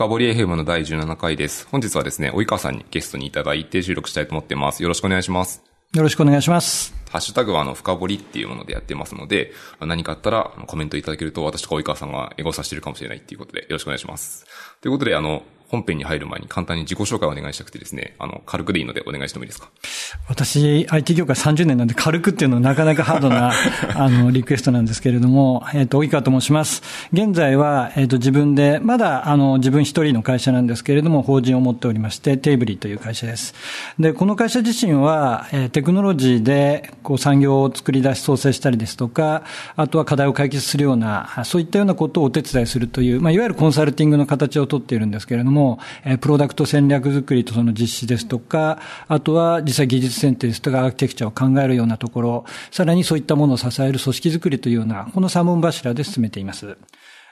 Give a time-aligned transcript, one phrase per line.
[0.00, 1.68] 深掘り FM の第17回です。
[1.70, 4.82] 本日はですね、及川さんにゲストにいただいて収録したいと思っています。
[4.82, 5.62] よろしくお願いします。
[5.92, 6.94] よろしくお願いします。
[7.10, 14.46] ハッシュタグはあの、深掘りっていうものでやってますので、何かあったらコメントいただけると私とか及川さんがエゴさしてるかもしれないっていうことでよろしくお願いします。
[14.80, 19.68] ということで、あの、本編に入る前に簡単に自己紹介をお願いしたくてですね、あの、軽くでいいのでお願いしてもいいですか？
[20.28, 23.52] 私、IT 業界30年なんで軽くっていうのはなかなかハードな、
[23.94, 26.82] あの、リクエストなんですけれども、えっ、と、及川と申します。
[27.12, 33.54] 現在は、えっ、と、自分で、まだ、あの、自分一人の会社なんですけれども、法人を持っておりまして、テーブリーという会社です。
[33.98, 39.44] で、この会社自身は、えーテクノロジーで、こう、産業を作り出し創生したりですとか、
[39.76, 45.59] あとは課題を解決するような、そういったようなことをお手伝いするという、まあ、いわゆるコンサルティングの形をとっているんですけれども、
[46.04, 48.78] えープロダクト戦略づくりとその実施ですとか、
[49.08, 56.76] あとは実際技術選定ですとか、アーキテクチャを考えるようなところ、さらにそういったものを支える組織づくりというような、この三本柱で進めています。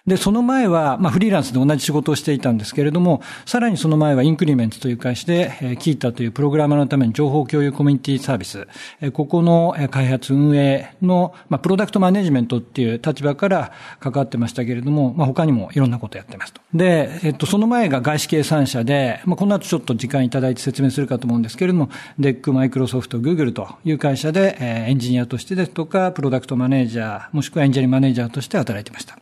[0.09, 8.67] で、その前は、まあ、フリーランスで同じ仕事をしていたんですけれども、さらにその前はインクリメントという会社で、えーキータというプログラマーのために情報共有コミュニティサービス、
[9.01, 16.63] えーここの開発運営の、まあ、プロダクトマネジメントっていう立場から関わってましたけれども、まあ、他にもいろんなことやってますと。
[16.73, 29.19] で、えっと、その前が外資系3社で、まあ、この後ちょっと時間いただいて説明するかと思うんですけれども、DEC、マイクロソフト、グーグルという会社で、えーエンジニアとしてですとか、プロダクトマネージャー、もしくはエンジニアマネージャーとして働いてました。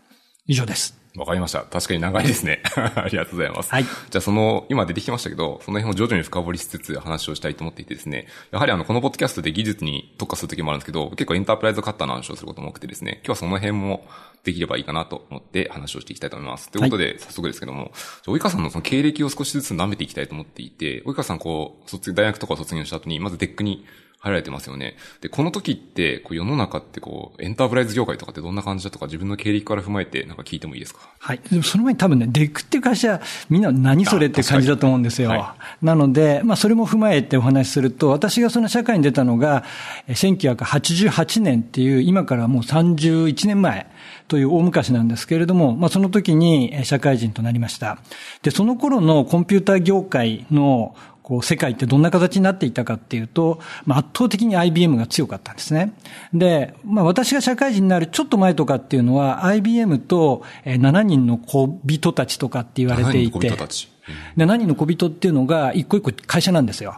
[0.47, 0.97] 以上です。
[1.17, 1.63] わかりました。
[1.63, 2.63] 確かに長いですね。
[2.77, 3.71] ありがとうございます。
[3.71, 14.07] はいじゃあその、今出てきましたけど、その辺を徐々に深掘りしつつ話をしたいと思っていてですね、やはりあの、このポッドキャストで技術に特化する時もあるんですけど、結構エンタープライズがったの話をすることも多くてですね、今日はその辺も
[14.45, 16.71] できればいいかなと思って話をしていきたいと思います。
[16.71, 23.87] ということで、早速ですけども、じゃあ及川さんのその経歴を少しずつ舐めていきたいと思っていて、及川さんこう、卒大学とかを卒業した後に、まず DEC に
[24.19, 24.97] 入られてますよね。
[25.21, 31.01] で、この時って、こう世の中ってこう、エンタープライズ業界とかってどんな感じだとか、自分の経歴から踏まえてなんか聞いてもいいですか？
[31.19, 31.41] はい。
[31.51, 35.33] でもその前に多分ね、 DEC っていう会社、みんな何それって感じだと思うんですよ。
[35.33, 39.65] あ確かなので、まあそれも踏まえてお話しすると、私がその社会に出たのが、
[40.09, 43.87] え1988年っていう、今からもう31年前
[44.29, 47.99] という大昔なんですけれども、まあその時にえ社会人となりました。
[48.43, 50.95] で、その頃のコンピューター業界の
[51.27, 55.93] こう、世界ってどんな形になっていたかっていうと、まあ、圧倒的に IBM が強かったんですね。
[56.33, 63.89] で、まあ、私が社会人になるちょっと前とかっていうのは、IBM とえー7人の小人たちとかって言われてい7人のて、小人たち
[64.37, 66.97] で7人の小人っていうのが、一個一個会社なんですよ。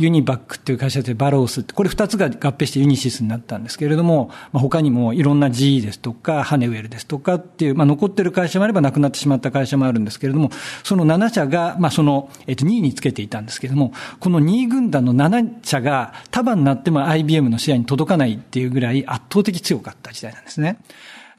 [0.00, 10.50] ユニバックっていう会社でバロースって、これ二つが合併してユニシスになったんですけれども、まあ、他にもいろんな GE ですとか、ハネウェルですとかっていう、まあ、残ってる会社もあればなくなってしまった会社もあるんですけれども、
[10.82, 20.78] その7社が、まあ、その、えっと、2位につけていたんですけれども、この2位軍団の7社が束になっても IBM の視野に届かないっていうぐらい圧倒的強かった時代なんですね。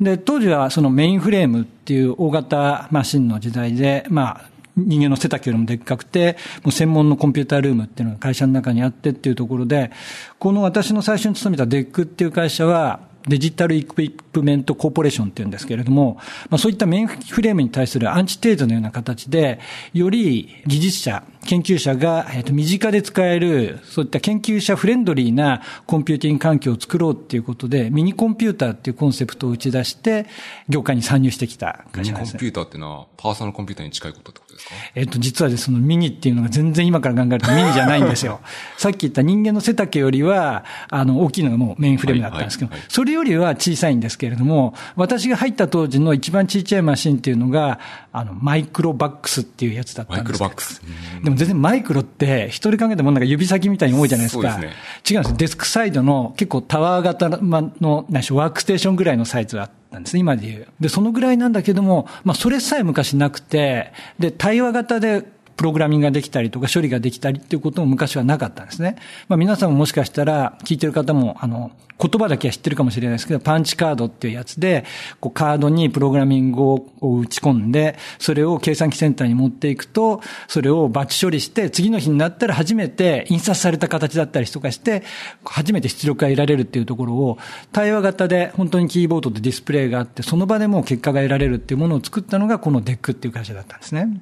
[0.01, 9.91] で、当時はそのメインフレームっていう大型マシンの時代で、まあ、人間の背丈よりもでっかくて、もう専門のコンピュータールームっていうのが会社の中にあってっていうところで、
[10.39, 16.17] この私の最初に勤めた DEC っていう会社は、 Digital Equipment Corporation っていうんですけれども、
[16.49, 19.59] まあそういったメインフレームに対するアンチテーゼのような形で、
[19.93, 30.27] より技術者、研究者が、えっと身近で使える、そういった研究者フレンドリーなコンピューティング環境を作ろうっていうことで、ミニコンピューターっていうコンセプトを打ち出して、
[30.69, 32.39] 業界に参入してきたミニコン会社ですね。
[32.39, 34.75] ピューターっていうのは、パーソナルコンピューターに近いことってことですか？
[34.95, 38.39] えっと、実はですね、そのミニっていうのが全然今から考えるとミニじゃないんですよ。
[38.77, 47.79] さっき言った人間の背丈よりは、あの、大きいのがもうメインフレームだったんですけどはいはいは、いそれよりは小さいんですけれども、私が入った当時の一番小さいマシンっていうのが、
[48.11, 50.81] あの、マイクロバックスっていうやつだったんですマイクロバックス。
[51.23, 54.53] でも全然マイクロって、一人考えてもなんか指先みたいに多いじゃないですか。
[54.53, 54.73] すね
[55.09, 55.37] 違うんです。
[55.37, 57.39] デスクサイドの結構タワー型の、
[57.79, 60.67] 何でしワークステーションぐらいのサイズがあったんですね、今で言う。
[60.79, 65.23] で、そのぐらいなんだけども、まあ、それさえ昔なくて、で、対話型で、
[65.57, 68.97] プログラミングができたりとか処理ができたりっていうことも昔はなかったんですね。
[69.27, 74.85] まあ皆さんももしかしたら聞いてる方も、あの、言葉だけは知ってるかもしれないですけど、パンチカードっていうやつで、
[75.19, 85.03] こうカードにプログラミングを打ち込んで、それを計算機センターに持っていくと、それをバッチ処理して、次の日になったら初めて印刷された形だったりとかして、
[85.45, 87.37] 初めて出力が得られるっていうところを、
[87.71, 94.21] 対話型で本当にキーボードでディスプレイがあって、その場でも結果が得られるっていうものを作ったのが、この DEC っていう会社だったんですね。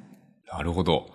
[0.52, 1.08] なるほど。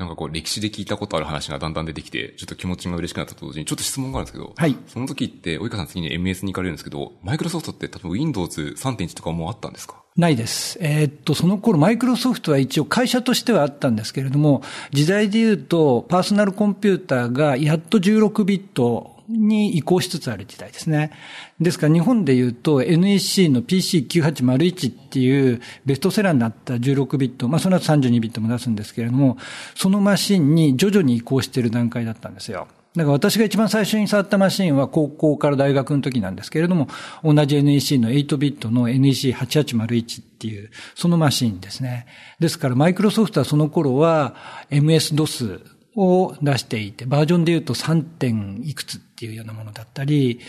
[0.00, 10.02] なんかこう、歴史で聞いたことある話がだんだん出てきて、ちょっと気持ちが嬉しくなったと同時に、ちょっと質問があるんですけど、はいその時って、及川さん次に MS に行かれるんですけど、マイクロソフトって多分 Windows 3.1とかもうあったんですか？
[10.16, 10.78] ないです。
[10.80, 21.12] えーっと、その頃、マイクロソフトは一応会社としてはあったんですけれども、時代で言うと、パーソナルコンピューターがやっと16ビットに移行しつつある時代ですね。
[21.60, 29.38] ですから日本で言うと NEC の PC9801 っていうベストセラーになった16ビット、まあその後32ビットも出すんですけれども、
[29.74, 32.68] そのマシンに徐々に移行している段階だったんですよ。
[32.96, 36.88] だから私が一番最初に触ったマシンは高校から大学の時なんですけれども、
[37.22, 42.06] 同じ NEC の8ビットの NEC8801 っていう、そのマシンですね。
[42.40, 44.34] ですからマイクロソフトはその頃は
[44.70, 48.02] MS-DOS を出していて、バージョンで言うと 3.
[48.02, 50.40] 点いくつっていうようなものだったり、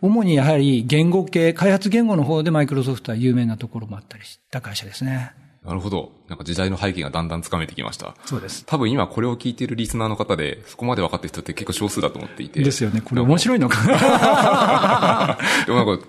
[0.00, 5.32] 主にやはり言語系、開発言語の方でマイクロソフトは有名なところもあったりした会社ですね。
[5.66, 6.12] なるほど。
[6.28, 8.14] なんか時代の背景がだんだんつかめてきました。
[8.24, 8.64] そうです。
[8.66, 12.62] 多分今これを聞いているリスナーの方で、そこまで分かってる人って結構少数だと思っていて。
[12.62, 13.00] ですよね。
[13.00, 16.06] これ面白いのかな でもなんか、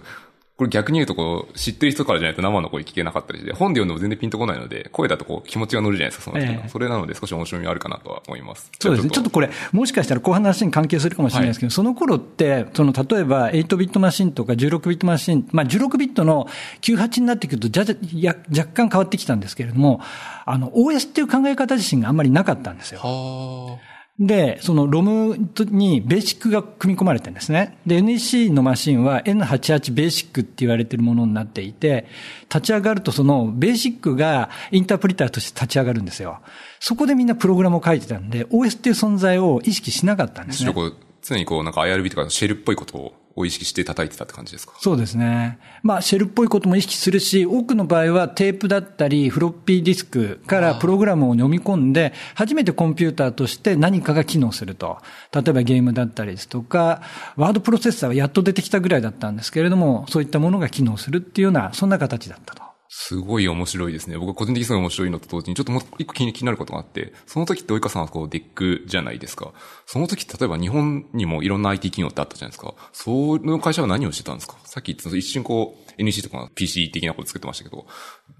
[0.57, 8.71] これ逆に言うとこう、知ってる人からじゃないと生の声聞けなかったりして、本で読んでも全然ピンとこないので、声だとこう気持ちが乗るじゃないですか、その時の、ええ、それなので少し面白みあるかなとは思います。
[8.79, 9.11] そうですね。
[9.11, 16.47] ちょっとこれ、もしかしたら後半の話に関係するかもしれないですけど、はい、その頃って、その例えば8ビットマシンとか16ビットマシン、まあ16ビットの
[16.81, 20.01] 98になってくると、じゃじゃ、若干変わってきたんですけれども、
[20.47, 23.01] あの、OS っていう考え方自身があんまりなかったんですよ。
[23.03, 23.96] はあ。
[24.19, 25.37] で、そのロム
[25.69, 27.77] にベーシックが組み込まれてるんですね。
[27.85, 32.07] で、NEC のマシンは N88 ベーシックって言われてるものになっていて、
[32.49, 36.39] 立ち上がるとそのベーシックがインタープリターとして立ち上がるんですよ。
[36.79, 40.73] そこでみんなプログラムを書いてたんで、OS っていう存在を意識しなかったんですね。
[41.21, 44.73] 常にこうなんか IRB とかシェルっぽいことをを意識して叩いてたって感じですか？
[44.79, 45.59] そうですね。
[45.83, 54.97] まあ、シェルっぽいことも意識するし、多くの場合はテープだったり、フロッピーディスクからプログラムを読み込んで、初めてコンピューターとして何かが機能すると。
[55.31, 57.01] 例えばゲームだったりですとか、
[57.35, 62.66] ワードプロセッサーはやっと出てきたぐらいだったんですけれども、そういったものが機能するっていうような、そんな形だったと。
[62.89, 64.17] すごい面白いですね。
[64.17, 69.53] 僕は個人的にすごい面白いのと同時に、ちょっともう一個気になることがあって、その時って及川さんはこう DEC じゃないですか。
[69.85, 72.73] その時例えば日本にもいろんな IT 企業ってあったじゃないですか。
[72.93, 74.55] その会社は何をしてたんですか？
[74.63, 77.87] さっき言った一瞬こう NEC とか PC 的なこと作ってましたけど、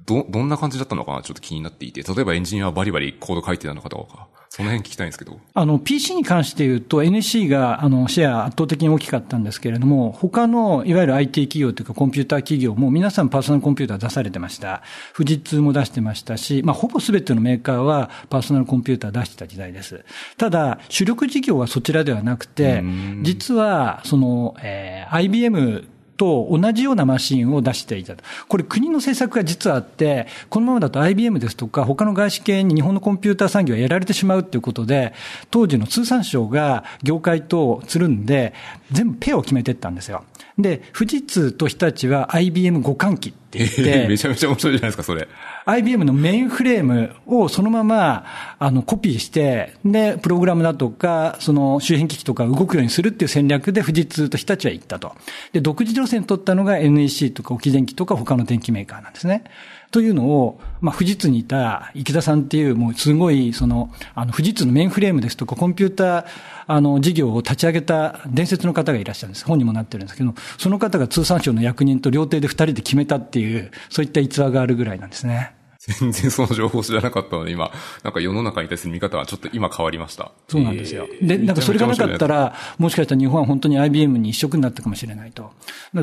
[0.06, 1.22] ど、どんな感じだったのかな？
[1.22, 4.28] ちょっと気になっていて、例えばエンジニアはバリバリコード書いてたのかどうか。
[4.58, 5.40] その辺聞きたいんですけど。
[5.54, 14.82] あの、PC に関して言うと NEC が、あの、シェア圧倒的に大きかったんですけれども、他の、いわゆる IT 企業というかコンピューター企業も皆さんパーソナルコンピューター出されてました。
[15.16, 20.04] 富士通も出してましたし、まあ、ほぼ全てのメーカーはパーソナルコンピューター出してた時代です。
[20.38, 22.84] ただ、主力事業はそちらではなくて、
[23.22, 28.24] 実は、その、えー、IBM と同じようなマシンを出していたと。
[28.48, 35.14] これ国の政策が実はあって、このままだと IBM ですとか他の外資系に日本のコンピューター産業はやられてしまうということで、
[35.52, 38.54] 当時の通産省が業界とつるんで、
[38.92, 40.24] 全部ペアを決めていったんですよ。
[40.58, 45.28] で、富士通と日立は IBM 互換機って言って、 めちゃめちゃ面白いじゃないですか、それ。
[45.66, 48.26] IBM のメインフレームをそのまま、
[48.58, 55.16] あの、コピーして、で、プログラムだとか、その周辺機器とか動くようにするっていう戦略で富士通と日立は行ったと。
[55.54, 59.44] で、独自路線取ったのが NEC とか沖電機とか他の電機メーカーなんですね。
[59.92, 66.26] というのを、まあ、富士通にいた池田さんっていう、もうすごい、その、あの、富士通のメインフレームですとか、コンピューター、
[66.68, 69.46] あの、事業を立ち上げた伝説の方がいらっしゃるんです。
[69.46, 75.57] 本にもなってるんですけど、その方が通産省の役人と料亭で二人で決めたっていう、そういった逸話があるぐらいなんですね。
[75.88, 77.72] 全然その情報知らなかったので、今、
[78.04, 80.32] なんか世の中に対する見方はちょっと今変わりました。
[80.48, 81.08] そうなんですよ。
[81.10, 85.52] えー、で、なんかそれがなかったら、もしかしたら日本は本当に IBM に一色になったかもしれないと。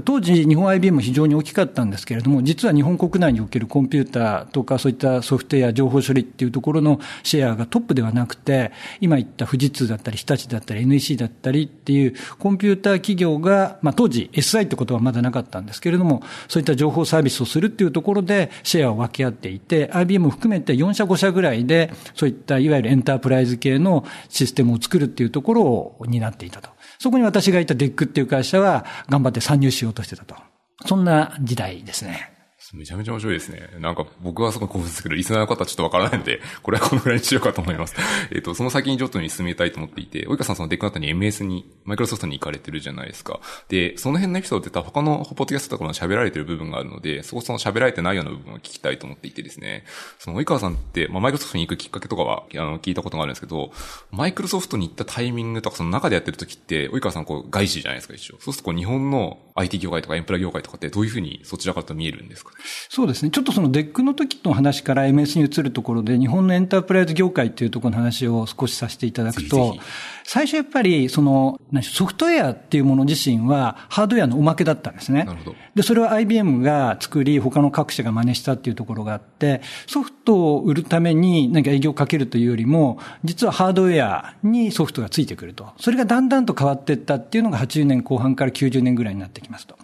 [0.05, 26.71] 当時、日本 IBM 非常に大きかったんですけれども、実は日本国内におけるコンピューターとかそういったソフトウェア、情報処理っていうところのシェアがトップではなくて、今言った富士通だったり、日立だったり、NEC だったりっていうコンピューター企業が、まあ当時 SI ってことはまだなかったんですけれども、そういった情報サービスをするっていうところでシェアを分け合っていて、IBM 含めて4社5社ぐらいで、そういったいわゆるエンタープライズ系のシステムを作るっていうところを担っていたと。
[26.99, 30.37] そこに私がいた DEC っていう会社は頑張って参入しようとしてたと。
[30.87, 32.34] そんな時代ですね。
[32.73, 33.69] めちゃめちゃ面白いですね。
[33.81, 37.95] なんか僕はすごい興奮ですけど、リスナーの方はちょっとわからないので、これはこのぐらいにしようかと思います。
[38.33, 43.41] えっと、その先にちょっとに進めたいと思っていて、及川さんその DEC の後に MS に、マイクロソフトに行かれてるじゃないですか。
[43.69, 49.85] で、その辺のエピソードって他のポッドキャストとかも喋られてる部分があるので、そこその喋られてないような部分を聞きたいと思っていてですね。
[50.19, 53.73] その及川さんって、まあ、マイクロソフトに行くきっかけとかは、あの、聞いたことがあるんですけど、
[54.11, 58.37] マイクロソフトに行ったタイミングとか、その中でやってる時って、及川さんこう、外資じゃないですか、一応。
[58.41, 62.51] そうするとこう、日本の IT 業界とかエンプラ業界とかってどういうふうにそちらからと見えるんですか？
[62.89, 63.31] そうですね。
[63.31, 69.81] ちょっとその DEC の時の話から MS に移るところで、日本のエンタープライズ業界っていうところの話を少しさせていただくと、ぜひぜひ
[70.27, 75.25] 最初やっぱり、その、ソフトウェアっていうもの自身は、ハードウェアのおまけだったんですね。
[75.25, 75.57] なるほど。
[75.75, 85.69] で、それは IBM が作り、他の各社が真似したっていうところがあって、ソフトを売るために何か営業をかけるというよりも、実はハードウェアにソフトがついてくると。
[85.79, 89.77] それがだんだんと変わっていったっていうのが80年後半から90年ぐらいになってきますと。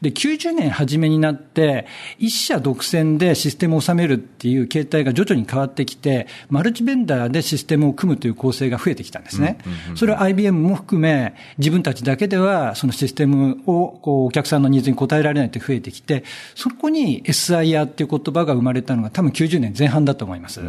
[0.00, 1.86] で、90年初めになって、
[2.18, 9.58] 一社独占でシステムを収めるっていう形態が徐々に変わってきて、マルチベンダーでシステムを組むという構成が増えてきたんですね。
[9.94, 20.60] それは IBM も含め、自分たちだけではそのシステムをこうお客さんのニーズに応えられないって増えてきて、そこに SIR っていう言葉が生まれたのが多分90年前半だと思います。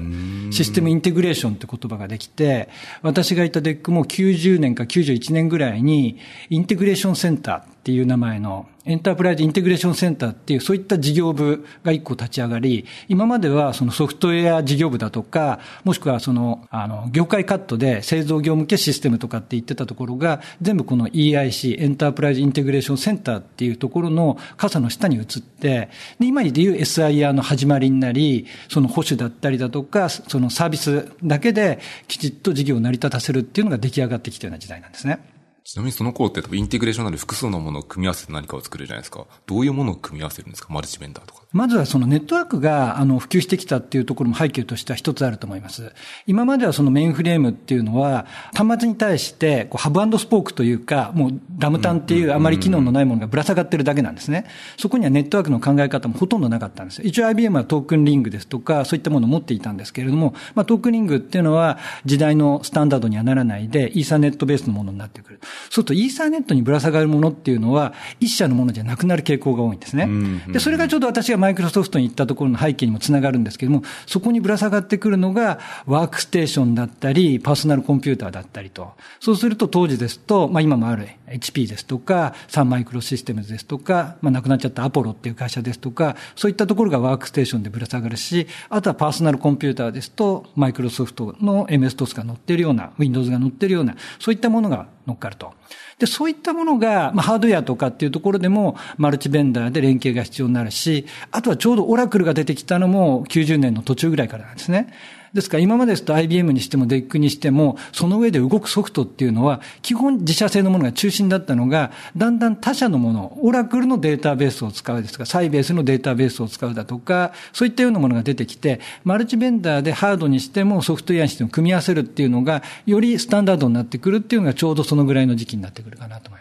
[0.51, 2.69] システムインテグレーションって言葉ができて、
[3.01, 6.17] 私がいた DEC も90年か91年ぐらいに
[6.49, 35.30] インテグレーションセンターっていう名前のエンタープライズインテグレーションセンターっていう、そういった事業部が一個立ち上がり、今まではそのソフトウェア事業部だとか、もしくはその、あの、業界カットで製造業向けシステムとかって言ってたところが、全部この EIC、エンタープライズインテグレーションセンターっていうところの傘の下に移って、で、今で言う SIR の始まりになり、その保守だったりだとか、そのサービスだけできちっと事業を成り立たせるっていうのが出来上がってきたような時代なんですね。
[35.71, 39.25] ちなみにその頃ってインテグレーションなる複数のものを組み合わせて何かを作るじゃないですか。
[39.45, 40.73] どういうものを組み合わせるんですか？
[40.73, 41.40] マルチベンダーとか。
[41.53, 45.91] まずはそのネットワークがあの普及してきたっていうところも背景としては一つあると思います。
[46.25, 54.45] 今まではそのメインフレームっていうのは端末に対してこうハブスポークというかもうラムタンっていうあまり機能のないものがぶら下がってるだけなんですね。
[54.77, 57.01] そこにはネットワークの考え方もほとんどなかったんです。
[57.03, 65.39] 一応 IBM はトークンリングですとかそういったものを持っていたんですけれども、まあ、トークンリングっていうのは時代のスタンダードにはならないでイーサネットベースのものになってくる。
[65.41, 70.07] そうするとイーサネットにぶら下がるものっていうのは、一社のものじゃなくなる傾向が多いんですね。
[70.51, 78.93] で、それがちょうど私がマイクロソフトに行ったところの背景にもつながるんですけども、そこにぶら下がってくるのが、ワークステーションだったり、パーソナルコンピューターだったりと。
[79.19, 95.53] そうすると当時ですと、まあ今もある HP ですとか、サンマイクロシステムズですとか、まあ亡くなっちゃったアポロっていう会社ですとか、そういったところがワークステーションでぶら下がるし、あとはパーソナルコンピューターですと、マイクロソフトの MS-DOS が載ってるような、Windows が載ってるような、そういったものが乗っかると。
[96.01, 104.91] で、そういったものが、まあ、ハードウェアとかっていうところでも、マルチベンダーで連携が必要になるし、あとはちょうどオラクルが出てきたのも90年の途中ぐらいからなんですね。
[105.33, 126.40] ですから今までですと IBM にしても DEC にしても、その上で動くソフトっていうのは、基本自社製のものが中心だったのが、だんだん他社のもの、オラクルのデータベースを使うですとか、サイベースのデータベースを使うだとか、そういったようなものが出てきて、マルチベンダーでハードにしてもソフトウェアにしても組み合わせるっていうのが、よりスタンダードになってくるっていうのがちょうどそのぐらいの時期になってくるかなと思います。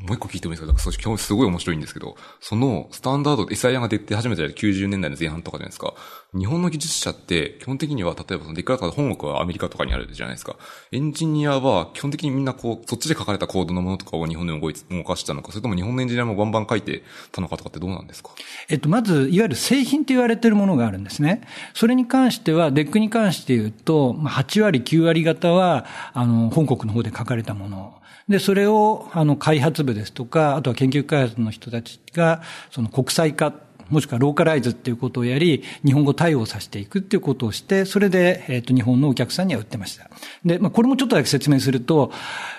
[0.00, 0.78] もう一個聞いてもいいですか？
[0.78, 5.94] そ今日すごい面白いんですけど、そのスタンダード、SIR が出て始めた90年代の前半とかじゃないですか？
[6.32, 10.56] 日本の技術者って基本的には、例えば DEC とか本国はアメリカとかにあるじゃないですか。
[10.92, 17.02] エンジニアは基本的にみんなこう、そっちで書かれたコードのものとかを日本で動い動かしたのか、それとも日本のエンジニアもバンバン書いて
[17.32, 18.30] たのかとかってどうなんですか？
[18.68, 21.42] えっと、まず、いわゆる製品と言われてるものがあるんですね。
[21.74, 27.99] それに関しては、 DEC に関して言うと、8割、9割方は、あの、本国の方で書かれたもの。
[28.30, 33.52] で、それを、あの、開発部ですとか、あとは研究開発の人たちが、その国際化、
[33.88, 40.08] もしくはローカライズっていうことをやり、日本語対応させていくっていうことをして、それで、えっ、と、日本のお客さんには売ってました。
[40.44, 42.12] で、まあ、これもちょっとだけ説明すると、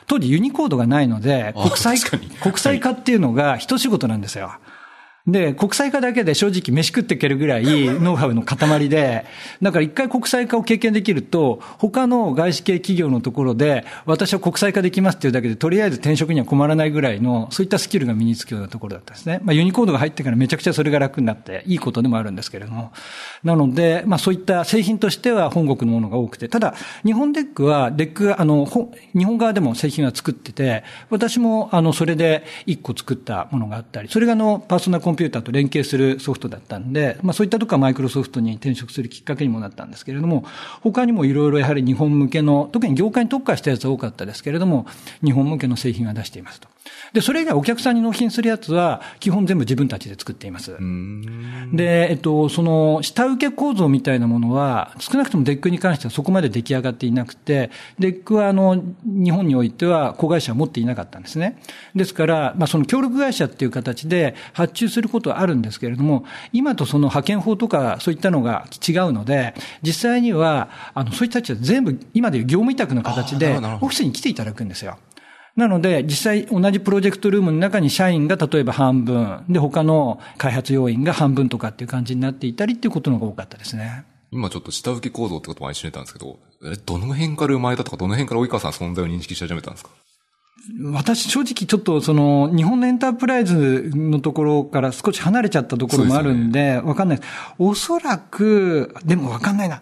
[0.07, 4.51] 当時ユニコードがないので、国際、国際化っていうのが一仕事なんですよ。
[5.27, 7.63] で、国際化だけで正直飯食っていけるぐらい
[8.01, 9.25] ノウハウの塊で、
[9.61, 19.39] だから一回国際化を経験できると、他の外資系企業のところで、私は国際化できますっていうだけで、とりあえず転職には困らないぐらいの、そういったスキルが身につくようなところだったんですね。
[19.43, 22.91] まあユニコードが入ってからめちゃくちゃそれが楽になって、いいことでもあるんですけれども。
[23.43, 26.73] なので、まあそういった製品としては本国のものが多くて、ただ、
[27.05, 28.67] 日本 DEC は、 DEC が、あの、
[29.15, 40.45] 日本側でも製品は作ってて、私も、あの、それで一個作ったものがあったり、それがあの、パーソナルココンピューターと連携するソフトだったんで、まあそういったとこはマイクロソフトに転職するきっかけにもなったんですけれども、
[40.79, 44.85] 他にもいろいろやはり日本向けの、特に業界に特化したやつは多かったですけれども、
[45.21, 46.69] 日本向けの製品は出していますと。
[47.13, 50.77] で、それ以外お客さんに納品するやつは、基本全部自分たちで作っています。
[51.73, 57.69] で、えっと、その、下請け構造みたいなものは、少なくとも DEC に関してはそこまで出来上がっていなくて、
[57.99, 61.59] DEC は、あの、日本においては子会社を持っていなかったんですね。
[61.95, 74.97] ですから、まあ、その協力会社っていう形で発注することはあるんですけれども、今とその派遣法とかそういったのが違うので、実際には、あの、そういった人たちは全部、今でいう業務委託の形で、オフィスに来ていただくんですよ。
[75.55, 84.05] なので、実際同じプロジェクトルームの中に社員が例えば半分、で、他の開発要員が半分とかっていう感じになっていたりっていうことのが多かったですね。
[84.31, 89.89] 今ちょっと下請け構造ってことも一緒に言ったんですけど、え、どの辺から生まれたとか、どの辺から及川さん存在を認識し始めたんですか？
[90.93, 97.29] 私正直ちょっとその日本のエンタープライズのところから少し離れちゃったところもあるんで、わかんないです。
[97.57, 99.81] おそらく、でもわかんないな。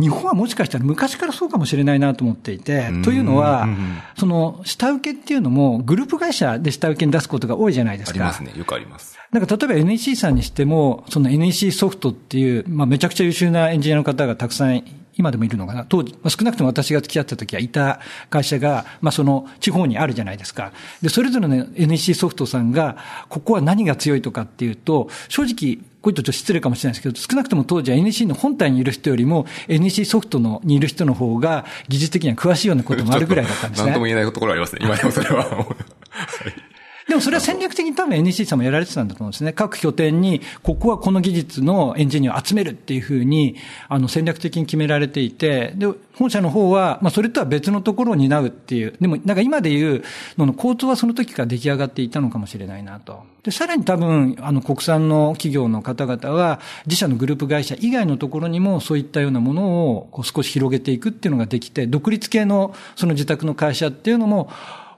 [0.00, 3.68] 日本はもしかしたら昔からそうかもしれないなと思っていて、というのは、
[4.16, 8.20] その下請けっていうのもグループ会社で下請けに出すことが多いじゃないですか。
[8.20, 8.52] ありますね。
[8.56, 9.18] よくあります。
[9.32, 14.82] なんか例えば NEC さんにしても、その NEC ソフトっていう、まあめちゃくちゃ優秀なエンジニアの方がたくさん
[15.18, 15.84] 今でもいるのかな。
[15.84, 18.00] 当時、まあ、少なくとも私が付き合った時はいた
[18.30, 20.72] 会社が、まあその地方にあるじゃないですか。
[21.02, 22.96] で、それぞれの NEC ソフトさんが、
[23.28, 33.86] ここは何が強いとかっていうと、正直、こういうとちょっと失礼かもしれないですけど、少なくとも当時は NEC の本体にいる人よりも NEC ソフトのにいる人の方が技術的には詳しいようなこともあるぐらいだったんですね。
[33.86, 34.80] 何とも言えないところありますね。
[34.82, 35.44] 今でもそれは。
[35.44, 36.67] はい
[37.08, 39.54] でもそれは戦略的に多分 NEC さんもやられてたんだと思うんですね。
[39.54, 43.56] 各拠点に、ここはこの技術のエンジニアを集めるっていうふうに、
[43.88, 50.02] あの戦略的に決められていて、で、本社の方は、まあそれとは別のところを担うっていう、でもなんか今で言う
[50.36, 53.22] のの構造はその時から出来上がっていたのかもしれないなと。
[53.42, 64.50] で、さらに多分、あの国産の企業の方々は、自社のグループ会社以外のところにもそういったようなものをこう少し広げていくっていうのができて、独立系のその自宅の会社っていうのも、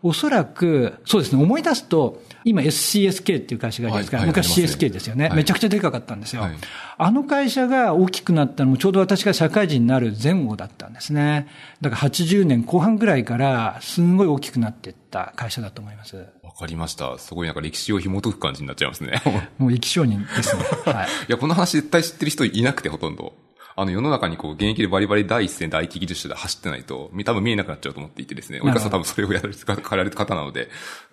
[0.02, 6.56] おそらく、そうですね、思い出すと、今 SCSK っていう会社がありますから、はいはい、昔 CSK ですよね、はい、めちゃくちゃでかかったんですよ、はい、
[6.96, 11.48] あの会社が大きくなったのもちょうど私が社会人になる前後だったんですね。
[11.80, 16.26] だから80年後半ぐらいからすんごい大きくなっていった会社だと思います。
[16.42, 17.18] わかりました。
[17.18, 19.22] すごいなんか歴史を紐解く感じになっちゃいますね。
[19.58, 20.62] もう生き証人ですね。
[20.84, 21.06] はい。
[21.06, 23.32] いや、この話絶対知ってる人いなくてほとんど。
[23.80, 30.68] あの世の中にこう現役でバリバリ第一線で IT 技術者で走ってないと、多分見えなくなっちゃうと思っていてですね、及川さん多分それをやられて、られる方なので、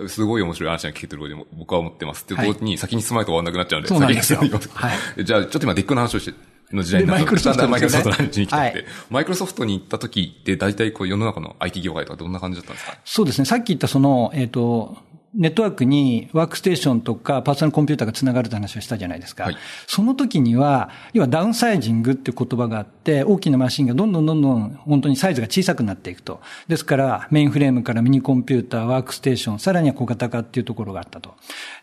[0.07, 2.27] すごい面白い話が聞けてると僕は思ってます。
[2.27, 4.39] で、同時に先に進まないと終わんなくなっちゃうんで、そうなんですよ。
[4.75, 5.23] はい。
[5.23, 6.37] じゃあ、ちょっと今デックの話をして、
[6.73, 12.97] の時代にマイクロソフト、マイクロソフトの話に来たって、はい、マイクロソフトに行った時って大体こう世の中の IT 業界とかどんな感じだったんですか？
[13.05, 13.45] そうですね。
[13.45, 14.97] さっき言ったその、えっ、ー、と、
[15.33, 19.43] ネットワークにワークステーションとかパーソナルコンピューターがつながるって話をしたじゃないですか。
[19.43, 26.39] はい、その時には、要はダウンサイジングっていう言葉があって、大きなマシンがどんどんどんどん本当にサイズが小さくなっていくと。
[26.67, 31.35] ですから、メインフレームからミニコンピューター、ワークステーション、さらには小型化っていうところがあったと。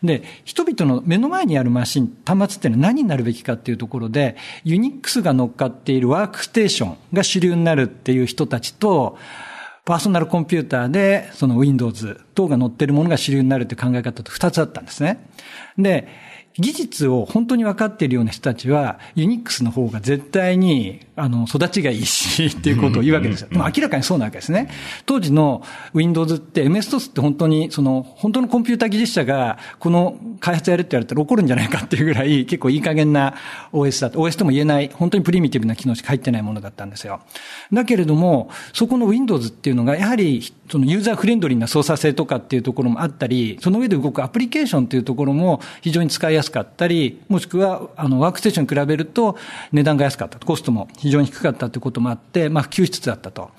[0.03, 9.17] で、人々の目の前にあるマシン、端末っていうのは何になるべきかっていうところで、ユニックスが乗っかっているワークステーションが主流になるっていう人たちと、
[9.85, 15.29] パーソナルコンピューターで、その Windows 等が載ってるものが主流になるという考え方と二つあったんですね。
[15.77, 16.07] で、
[16.57, 23.47] 技術を本当に分かっているような人たちは、ユニックスの方が絶対に、あの、育ちがいいし、っていうことを言うわけですよ。
[23.51, 24.69] まあ、明らかにそうなわけですね。
[25.05, 25.63] 当時の
[25.93, 33.35] Windows って MS-DOS って本当に、その、本当のコンピューター技術者が、この開発やるって言われたら怒るんじゃないかっていうぐらい、結構いい加減な
[33.73, 34.19] OS だと。
[34.19, 37.19] OS とも言えない、本当にプリミティブな機能しか入ってないものだったんですよ。
[37.73, 49.37] だけれども、そこの Windows っていうのが、やはり、そのユーザーフレンドリーな操作性とかっていうところもあったり、その上で動くアプリケーションっていうところも非常に使いやすかったり、もしくは、あの、ワークステーションに比べると
[49.71, 50.39] 値段が安かった。
[50.39, 53.51] コストも非常に低かったということもあって、まあ、普及しつつあったと。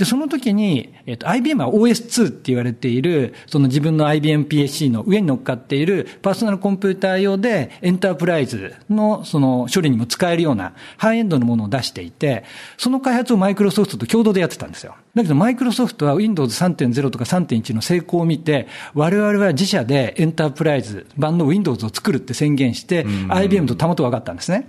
[0.00, 12.44] で、その時に、えっと、IBM は OS2 って言われている、その自分の IBM PSC の上に乗っかっているパーソナルコンピューター用でエンタープライズのその処理にも使えるようなハイエンドのものを出していて、
[12.78, 14.96] その開発をマイクロソフトと共同でやってたんですよ。
[15.14, 24.64] だけどマイクロソフトは Windows 3.0とか3.1の成功を見て、我々は自社でエンタープライズ版の Windows を作るって宣言して、IBM とたもと分かったんですね。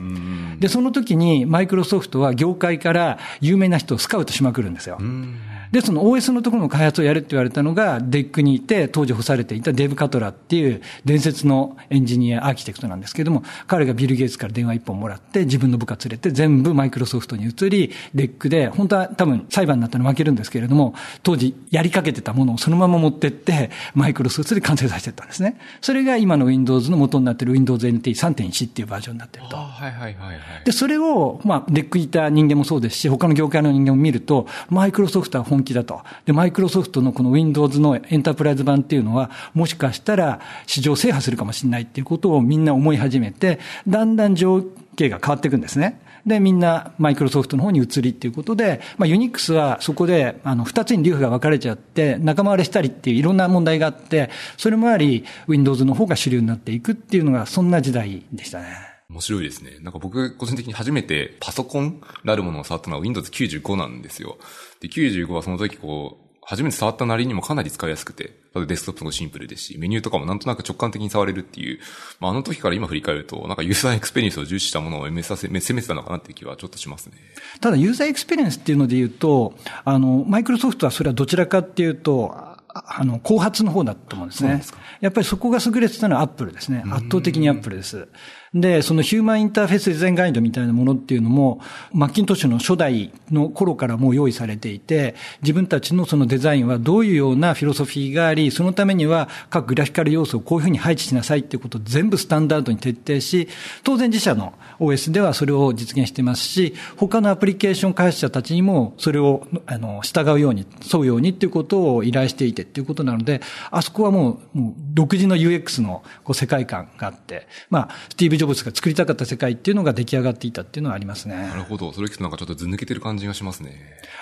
[0.59, 4.97] で、その時にマイクロソフトは業界から有名な人をスカウトしまくるんですよ。
[5.21, 5.50] Mm.
[5.71, 25.57] で、その OS のところの開発をやるって言われたのが、デックにいて、当時干されていたデーブ・カトラーっていう伝説のエンジニア、アーキテクトなんですけども、彼がビル・ゲイツから電話一本もらって、自分の部下連れて全部マイクロソフトに移り、デックで、本当は多分裁判になったら負けるんですけれども、当時やりかけてたものをそのまま持ってって、マイクロソフトで完成させてたんですね。
[25.79, 29.55] それが今の Windows の元になってる Windows NT3.1 っていうバージョンになってると。
[29.55, 30.39] はいはいはい、はい。
[30.65, 36.01] で、それを、まあ、デックいた人間もそうですし、他の業界の人間も見ると、マイクロソフトは本気だと。
[36.25, 44.63] で、マイクロソフトのこの Windows のエンタープライズ版っていうのは、もしかしたら市場制覇するかもしれないっていうことをみんな思い始めて、だんだん状
[44.95, 46.01] 況が変わっていくんですね。
[46.25, 58.90] で、みんなマイクロソフトの方に移りっていうことで、まあ、ユニックスはそこで、あの、二つに流派が分かれちゃって、仲間割れしたりっていういろんな問題があって、それもあり、Windows の方が主流になっていくっていうのが、そんな時代でしたね。
[59.11, 59.77] 面白いですね。
[59.81, 64.37] なんか僕、個人的に初めてパソコンなるものを触ったのは Windows 95なんですよ。
[64.79, 71.79] で、95はその時こう、初めて触ったなりにもかなり使いやすくて、デスクトップもシンプルですし、メニューとかもなんとなく直感的に触れるっていう、
[72.19, 77.13] まあ、あの時から今振り返ると、なんかユーザーエクスペリエンスを重視したものを目指せ、攻めてたのかなっていう気はちょっとしますね。
[77.59, 82.33] ただ、ユーザーエクスペリエンスっていうので言うと、あの、マイクロソフトはそれはどちらかっていうと、
[82.73, 84.61] あの、後発の方だと思うんですね。
[84.63, 86.83] すやっぱりそこが優れてたのはアップルですね。
[86.87, 88.07] 圧倒的にアップルです。
[88.53, 91.61] で、そのヒューマンインターフェースデザインガイドみたいなものっていうのも、
[91.93, 103.47] マッキントッシュの初代の頃からもう用意されていて、自分たちのそのデザインはどういうようなフィロソフィーがあり、そのためには各グラフィカル要素をこういうふうに配置しなさいっていうことを全部スタンダードに徹底し、
[103.85, 121.35] 当然自社の OS ではそれを実現してますし、他のアプリケーション開発者たちにもそれをあの従うように、沿うようにっていうことを依頼していてっていうことなので、あそこはもうもう独自の UX のこう世界観があって、まあ、スティーブ・ジョブズが作りたかった世界っていうのが出来上がっていたっていうのはありますね。
[121.35, 121.93] なるほど。
[121.93, 123.75] それ聞くとなんかちょっとず抜けてる感じがしますね。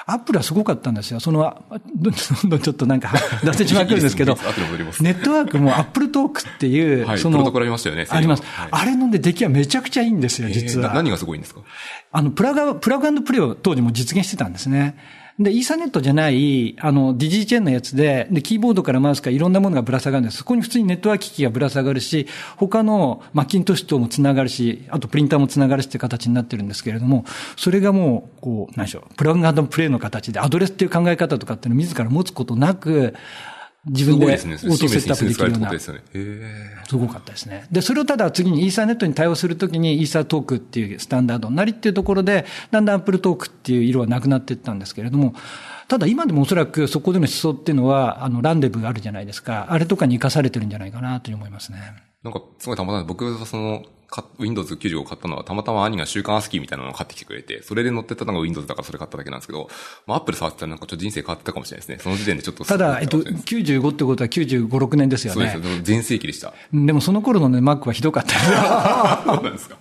[0.06, 1.22] アップルはすごかったんですよ。
[1.22, 1.64] その、
[1.96, 3.14] どんどんちょっとなんか
[3.46, 4.36] 出してしまくるんですけど、
[5.00, 8.08] ネットワークもアップルトークっていう、はい、その、プロトコルありましたよね。
[8.10, 8.44] あります。
[8.44, 10.94] はい、あれので出来はめちゃくちゃいいんですよ、実は。
[10.94, 11.62] 何がすごいんですか？
[12.12, 14.98] あの、プラグ、プラグプレイを当時も実現してたんですね。
[15.40, 20.38] で、イーサネットじゃない、あの、デイジーチェーンのやつで、で、キーボードからマウスからいろんなものがぶら下がるんです。
[20.38, 27.24] そこに普通にネットワーク機器がぶら下がるし、他のマッキントッシュともつながるし、あとプリンターもつながるしって形になってるんですけれども、
[27.56, 33.16] それがもう、こう、何でしょう、プラグプレイの形で、アドレスっていう考え方とかっていうのを自ら持つことなく、
[33.86, 35.80] 自分でオートセットアップできるような。
[36.88, 37.66] すごかったですね。
[37.72, 45.34] で、それをただ次にイーサーネットに対応するときにイーサートークっていうスタンダードになりっていうところで、だんだんアップルトークっていう色はなくなっていったんですけれども、
[45.88, 49.68] ただ今でもおそらくそこでの思想っていうのは、あの、ランデブーあるじゃないですか。
[49.70, 51.80] あれとかに生かされてるんじゃないかなと思いますね。
[52.22, 53.84] なんか、すごいたまたま僕はその、
[54.40, 59.70] Windows 95を買ったのは、たまたま兄が週刊アスキーみたいなのを買ってきてくれて、それで乗ってたのが Windows だからそれ買っただけなんですけど、
[60.08, 62.00] まあ、Apple 触ってたらなんかちょっと人生変わってたかもしれないですね。
[62.02, 62.66] その時点でちょっと。
[62.66, 65.52] ただ、えっと、95ってことは95、6年ですよね。
[65.52, 65.84] そうです。
[65.84, 66.54] 全盛期でした。
[66.74, 68.58] でもその頃のね、Mac はひどかったですよ。
[69.36, 69.78] そうなんですか。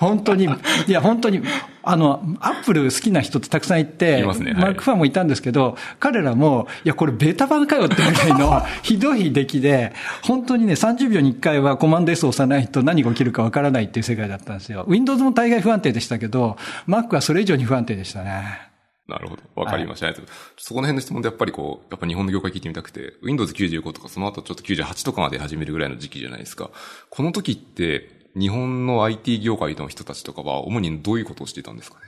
[0.00, 0.48] 本当に、い
[0.92, 1.42] や、本当に、
[1.82, 4.54] あの、アップル好きな人ってたくさんいて、いますね。
[4.54, 14.84] マックファンもいたんですけど、彼らも、いや、これベータ版かよってぐらいの ひどい出来で、本当にね、30秒に1回はコマンド S を押さないと何が起きるかわからないっていう世界だったんですよ。
[14.88, 16.56] Windows も大概不安定でしたけど、
[16.88, 18.66] Mac はそれ以上に不安定でしたね。
[19.08, 19.42] なるほど。
[19.54, 20.06] わかりました。
[20.06, 20.16] はい、
[20.56, 26.70] そこの辺の質問でやっぱりこう、やっぱ日本の業界聞いてみたくて、Windows 95とかその後ちょっと98とかまで始めるぐらいの時期じゃないですか。
[27.10, 32.02] この時って、日本の IT 業界の人たちとかは、主にどういうことをしていたんですかね？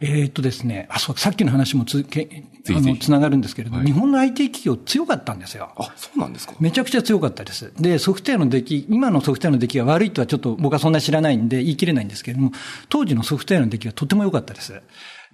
[0.00, 5.70] えっとですね、あ、そう、さっきの話もつけ、あの、つながるんですけれども、はい、日本の IT 企業強かったんですよ。
[5.76, 6.54] あ、そうなんですか？
[6.58, 7.72] めちゃくちゃ強かったです。
[7.80, 12.52] で、ソフトウェアの出来、今のソフトウェアの出来が悪いとはちょっと僕はそんな知らないんで言い切れないんですけれども、
[12.88, 14.82] 当時のソフトウェアの出来はとても良かったです。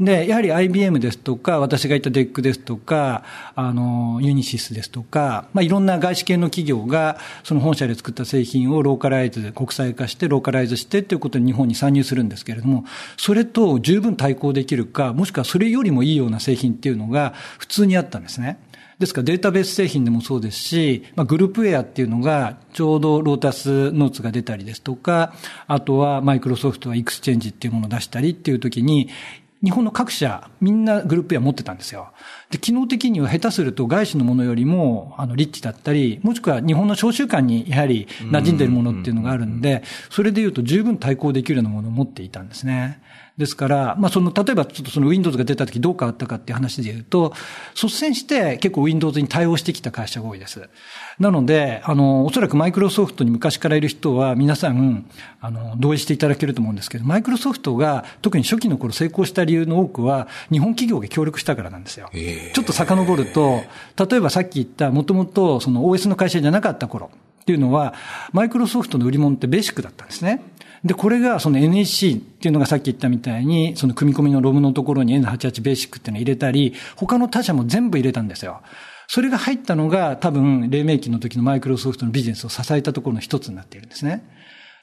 [0.00, 3.24] で、やはり IBM ですとか、私が言った DEC ですとか、
[3.56, 12.84] あの、ユニシスですとか、まあ、いろんな外資系の企業が、その本社で作った製品をローカライズ、国際化して、ローカライズしてということで日本に参入するんですけれども、
[13.16, 18.60] それと十分対抗できるか、もしくはそれよりもいいような製品っていうのが普通にあったんですね。
[19.00, 25.32] ですからデータベース製品でもそうですし、まあ、グループウェアっていうのがちょうどロータスノーツが出たりですとか、
[25.66, 29.08] あとはマイクロソフトはエクスチェンジっていうものを出したりっていう時に、
[29.62, 32.12] 日本の各社、みんなグループウェア持ってたんですよ。
[32.50, 43.00] で、機能的には下手すると外資のものよりも、あの、リッチだったり、もしくは日本の商習慣にやはり馴染んでるものっていうのがあるんで、それで言うと十分対抗できるようなものを持っていたんですね。
[43.38, 47.32] ですから、まあ、その、例えばちょっとその Windows が出た時どう変わったかっていう話で言うと、
[47.80, 50.68] 率先して結構 Windows に対応してきた会社が多いです。
[51.20, 55.08] なので、あの、おそらくマイクロソフトに昔からいる人は皆さん、
[55.40, 62.10] あの、同意していただけると思うんですけど、マイクロソフトが特に初期の頃成功した理由の多くは、日本企業が協力したからなんですよ。
[62.54, 63.62] ちょっと遡ると、
[64.10, 67.08] 例えばさっき言った、もともとその OS の会社じゃなかった頃
[67.42, 67.94] っていうのは、
[68.32, 70.42] マイクロソフトの売り物ってベーシックだったんですね。
[70.84, 78.60] で、これがその NEC っていうのがさっき言ったみたいに、その組み込みのロムのところに N88 ベーシックっていうのを入れたり、他の他社も全部入れたんですよ。
[79.08, 84.22] それが入ったのが多分、黎明期の時のマイクロソフトのビジネスを支えたところの一つになっているんですね。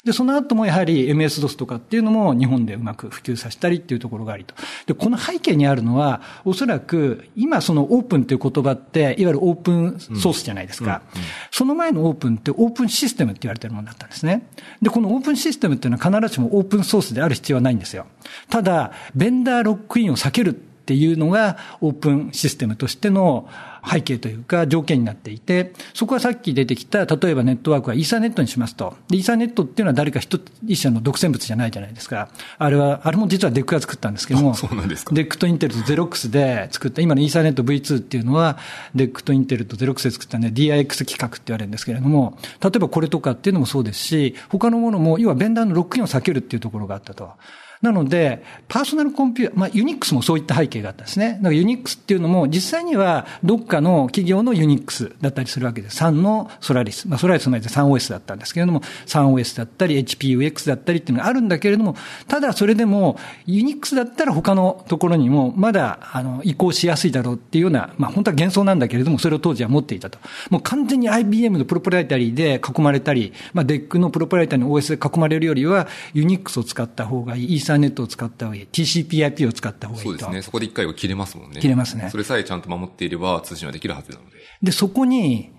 [0.06, 4.54] で、その後もやはり MS-DOS とかっていうのも日本でうまく普及させたりっていうところがありと。
[4.86, 11.02] で、この背景にあるのは、おそらく今そのオープンっていう言葉って、いわゆるオープンソースじゃないですか。
[11.14, 14.48] うんうんうん、その前のオープンってオープンシステムって言われてるものだったんですね。
[14.80, 18.06] で、このオープンシステムっていうのは必ずしもオープンソースである必要はないんですよ。
[18.50, 23.50] ただ、ベンダーロックインを避けるっていうのがオープンシステムとしての
[23.90, 28.96] 背景というか条件になっていて、そこはさっき出てきた、例えばネットワークはイーサネットにしますと。
[29.10, 32.30] で、イーサネットっていうのは誰か一一社の独占物じゃないじゃないですか。
[32.58, 35.14] あれは、あれも実はデックが作ったんですけども、そうなんですか。
[35.14, 38.58] デックとインテルとゼロックスで作った、今のイーサネット V2 っていうのは、
[38.94, 47.32] デックとインテルとゼロックスで作ったんで DIX 企画って言われるんですけれども、例えばこれとかっていうのもそうですし、他のものも、要はベンダーのロックインを避けるっていうところがあったと。
[47.82, 51.34] なので、パーソナルコンピューター、まあ、ユニックスもそういった背景があったんですね。
[51.38, 56.02] だからユニックスっていうのも、実際にはどっかの企業のユニックスだったりするわけです。
[56.04, 57.08] 3のソラリス。
[57.08, 61.96] まあ、ソラリスの前で 3OS だったんですけれども、3OS だったり、HPUX だったりっていうのがあるんだけれども、
[62.28, 70.20] ただそれでも、ユニックスだったら他のところにも、まだ、あの、移行しやすいだろうっていうような、まあ、本当は幻想なんだけれども、それを当時は持っていたと。
[70.50, 78.68] もう完全に IBM のプロプライタリーで囲まれたり、まあ、DEC のプロプライタリーの OS で囲まれるよりは、ユニックスを使った方がいい、イーサーネットを使った方がいい。
[78.72, 80.10] TCPIP を使った方がいいと。
[80.12, 80.42] そうですね。
[80.42, 81.60] そこで一回は切れますもんね。
[81.60, 82.10] 切れますね。
[82.12, 84.38] それさえちゃんと守っていれば通信はできるはずなので。
[84.62, 85.52] で、そこに、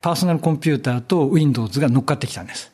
[0.00, 2.72] パーソナルコンピューターと Windows が乗っかってきたんです。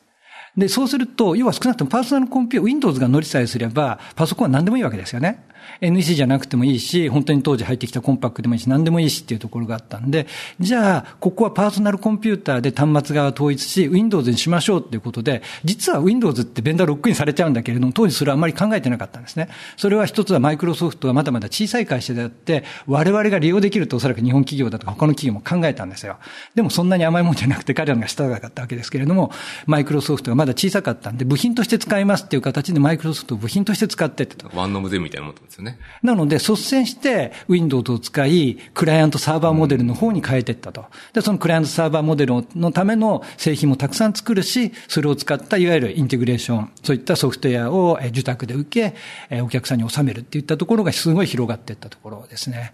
[0.57, 5.45] で、そうすると、要は少なくともパーソナルコンピューター、Windows が乗りさえすれば、パソコンは何でもいいわけですよね。
[5.81, 10.27] NEC じゃなくてもいいし、本当に当時入ってきたコンパックでもいいし、何でもいいしっていうところがあったんで、
[10.59, 19.49] じゃあ、ここはパーソナルコンピューターで端末側統一し、Windows にしましょうっていうことで、実は Windows ってベンダーロックインされちゃうんだけれども、当時それはあまり考えてなかったんですね。
[19.77, 26.17] それは一つはマイクロソフトはまだまだ小さい会社であって、我々が利用できるとおそらく日本企業だとか他の企業も考えたんですよ。
[26.55, 29.31] でもそんなに甘いもんじゃなくて彼らが下がかったわけですけれども、
[29.65, 34.49] マイクロソフトがまだ小さかったんで、部品として使いますっていう形でマイクロソフトを部品として使ってってと。
[34.53, 35.77] ワンノムゼみたいなもんですよね。
[36.01, 40.85] なので、率先して Windows を使い、クライアントサーバーモデルの方に変えていったと。
[41.13, 48.93] で、そのクライアントサーバーモデルのための製品もたくさん作るし、それを使ったいわゆるインテグレーション、そういったソフトウェアを受託で受
[49.29, 52.73] け、お客さんに収めるっていったところがすごい広がっていったところですね。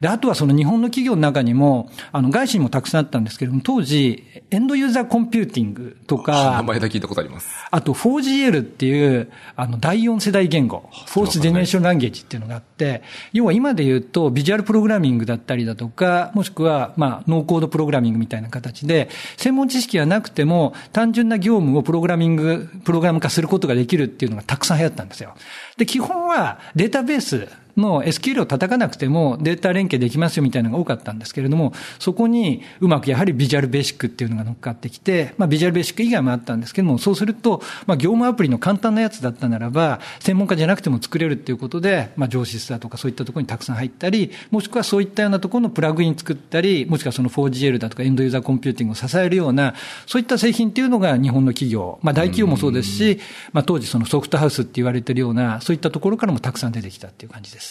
[0.00, 7.48] で、あとはその日本の企業の中にも、あの、外資にもたくさんあったんですけれども、当時、エンドユーザーコンピューティングとか、名前だけ聞いたことあります。
[7.68, 25.34] あと 4GL っていう、あの、第4世代言語、 Fourth Generation Language っていうのがあって、要は今で言うと、ビジュアルプログラミングだったりだとか、もしくは、まあ、ノーコードプログラミングみたいな形で、専門知識がなくても、単純な業務をプログラミング、プログラム化することができるっていうのがたくさん流行ったんですよ。
[25.76, 49.74] で、基本はデータベース、の SQL を叩かなくてもデータ連携できますよみたいなのが多かったんですけれども、そこにうまくやはりビジュアルベーシックっていうのが乗っかってきて、まあビジュアルベーシック以外もあったんですけども、そうすると、まあ業務アプリの簡単なやつだったならば、専門家じゃなくても作れるっていうことで、まあ上司だとかそういったところにたくさん入ったり、もしくはそういったようなところのプラグイン作ったり、もしくはその 4GL だとかエンドユーザーコンピューティングを支えるような、
[50.06, 53.20] そういった製品っていうのが日本の企業、まあ大企業もそうですし、
[53.52, 57.67] まあ当時そのソフトハウスって言われてるような、そういったところからもたくさん出てきたっていう感じです。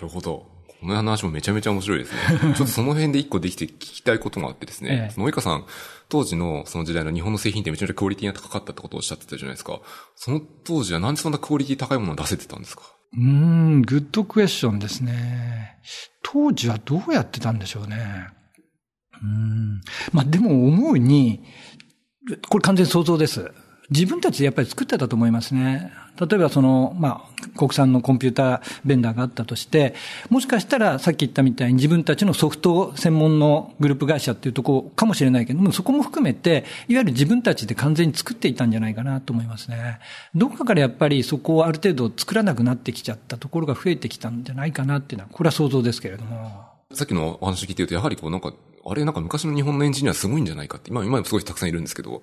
[0.00, 0.46] なるほど。
[0.80, 2.18] この話もめちゃめちゃ面白いですね。
[2.40, 4.90] ちょっとその辺で一個できて聞きたいことがあってですね。
[4.90, 5.66] ええ、その及川さん、
[6.08, 9.80] 当時のその時代の日本の製品ってめちゃめちゃクオリティが高かったってことをおっしゃってたじゃないですか。
[10.16, 12.82] その当時はなんでそんなクオリティ高いものを出せてたんですか？
[13.12, 15.76] うん、グッドクエスチョンですね。
[16.22, 18.28] 当時はどうやってたんでしょうね。
[19.22, 19.80] うん。
[20.12, 21.42] まあでも思うに、
[22.48, 23.52] これ完全想像です。
[23.90, 25.92] 自分たちでやっぱり作ってたと思いますね。
[26.20, 29.94] 例えばその、まあ、国産のコンピューターベンダーがあったとして、
[30.28, 39.98] もしかしたらさっき言ったみたいに自分たちのソフト専門のグループ会社っていうとこかもしれないけども、そこも含めて、いわゆる自分たちで完全に作っていたんじゃないかなと思いますね。
[40.34, 46.64] どっかからやっぱりそこをある程度作らなくなってきちゃったところが増えてきたんじゃないかなっていうのは、これは想像ですけれども。
[46.92, 48.52] さっきのお話聞いてると、やはりこうなんか
[48.84, 52.22] あれなんか昔の日本のエンジニアすごいんじゃないかって、今、今もすごいたくさんいるんですけど、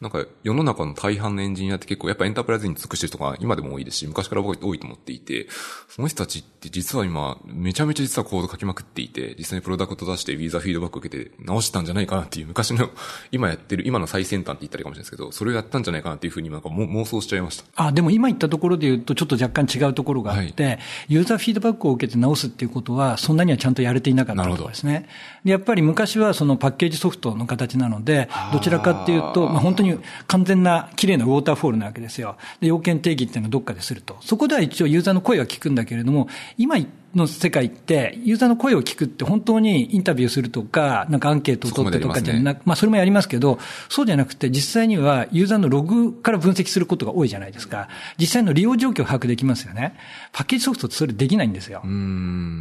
[0.00, 5.48] なんか世の中の大半のエンジニアって結構やっぱエンタープライズに尽くしてる人が今でも多いですし、昔から僕多いと思っていて、
[5.88, 12.90] その人たちって実は今、めちゃめちゃ実はコード書きまくっていて、実際にプロダクト出してウィーザーフィードバック受けて直したんじゃないかなっていう昔の、
[13.30, 17.64] 今やってる、今の最先端って言ったらいいかもしれないですけど、それをやったんじゃないかなっていうふうになんか妄想しちゃいました。
[17.76, 25.08] あ、でも今言ったところで言うとちょっと若干違うところがあって、はい、ユーザーフィードバックを受けて直すっていうことは、そんなにはちゃんとやれていなかったところですね。
[25.48, 32.36] で、やっぱり昔はそのパッケージソフトの形なので、どちらかっていうと、まあ、本当に完全な綺麗なウォーターフォールなわけですよ。
[32.60, 34.18] で、要件定義っていうのはどっかですると。
[34.20, 47.88] そこでは一応ユーザーの声は聞くんだけれども、今言の世界って、ユーザーの声を聞くって本当にインタビューするとか、なんかアンケートを取ってとかじゃなく、まあそれもやりますけど、そうじゃなくて実際にはユーザーのログから分析することが多いじゃないですか。
[48.18, 49.94] 実際の利用状況を把握できますよね。
[50.32, 51.82] パッケージソフトってそれできないんですよ。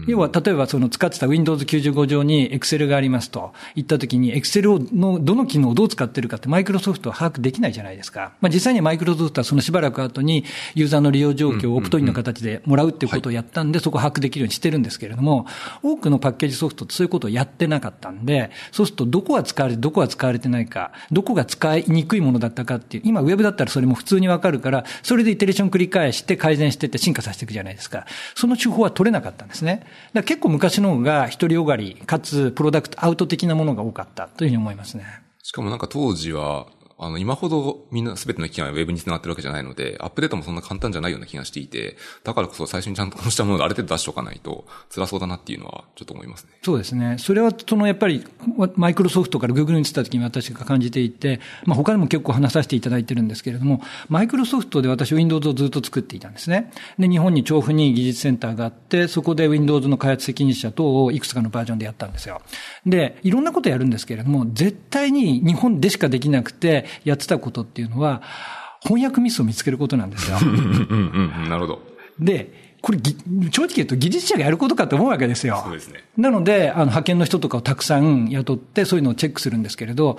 [0.07, 8.33] 要は例えばその使ってた Windows 95上に Excel がありますと言ったときに Excel のどの機能をどう使ってるかってマイクロソフトは把握できないじゃないですか。
[8.41, 15.45] まあ実際にはマイクロソフトはそのしばらく後にユーザーの利用状況をオプトインの形でもらうっていうことをやったんで、そこ把握でききるようにしてるんですけれども、
[15.83, 28.05] 多くのパッケージソフトってそういうことをやってなかったんで、そうするとどこが使われて、どこが使われてないか、どこが使いにくいものだったかっていう、今ウェブだったらそれも普通にわかるから、それでイテレーション繰り返して改善してって進化させていくじゃないですか。
[28.35, 29.85] その手法は取れなかったんですね。
[30.13, 35.05] だ結構昔の方が独りよがり、かつプロダクトアウト的なものが多かったというふうに思いますね。
[35.43, 36.67] しかもなんか当時は、
[36.99, 46.51] あの、今ほどみんな全ての機器がウェブに繋がってるわけじゃないので、アップデートもそんな簡単じゃないような気がしていて、だからこそ最初にちゃんとこうしたものをある程度出しておかないと辛そうだなっていうのはちょっと思いますね。
[46.63, 47.17] そうですね。
[47.19, 48.25] それはそのやっぱり
[48.75, 56.71] マイクロソフトからグーグルに移った時に私が感じていて、まあ他でも結構話させていただいてるんですけれども、マイクロソフトで私 Windows をずっと作っていたんですね。
[56.97, 62.41] で、日本に調布に技術センターがあって、そこで Windows の開発責任者等をいくつかのバージョンでやったんですよ。
[62.87, 68.21] で、いろんなことやるんですけれども、絶対に日本でしかできなくてやってたことっていうのは、
[68.83, 70.37] 翻訳ミスを見つけることなんですよ。
[70.41, 71.81] うんうんうん、なるほど。
[72.19, 72.99] で、これ、
[73.51, 75.61] 正直言うと技術者がやることかと思うわけですよ。
[75.63, 76.03] そうですね。
[76.15, 80.17] なので、あの、派遣の人とかをたくさん雇って、そういうのをチェックするんですけれど、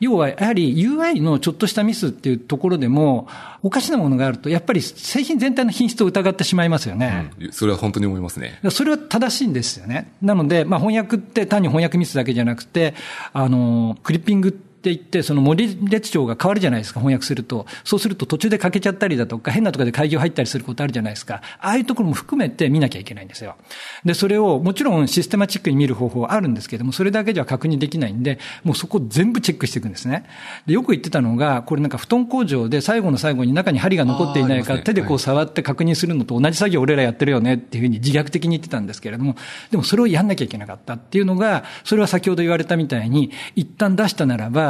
[0.00, 3.28] 要は、やはり UI のちょっとしたミスっていうところでも、
[3.62, 7.30] おかしなものがあると、やっぱり製品全体の品質を疑ってしまいますよね。
[7.38, 8.58] うん、それは本当に思いますね。
[8.70, 10.12] それは正しいんですよね。
[10.22, 12.94] なので、まあ、翻訳って単に翻訳ミスだけじゃなくて、
[13.34, 17.66] あの、クリッピングってって言って、その森列長が変わるじゃないですか、翻訳すると。
[17.82, 21.42] そうすると途中で欠けちゃったりだとか、変なところで会議を入ったりすることあるじゃないですか。
[21.60, 23.56] ああいうところも含めて見なきゃいけないんですよ。
[24.04, 30.24] で、それをもちろんシステマチックに見る方法はあるんですけども、それだけじゃ確認できないんで、もうそこ全部チェックしていくんですね。
[30.66, 39.36] で、よく言ってたのが、これなんか布団工場で最後の最後に中に針が残っていないか、手でこう触って確認するのと同じ作業を俺らやってるよねっていうふうに自虐的に言ってたんですけれども、
[39.70, 44.67] でもそれをやんなきゃいけなかったっていうのが、それは先ほど言われたみたいに、一旦出したならば、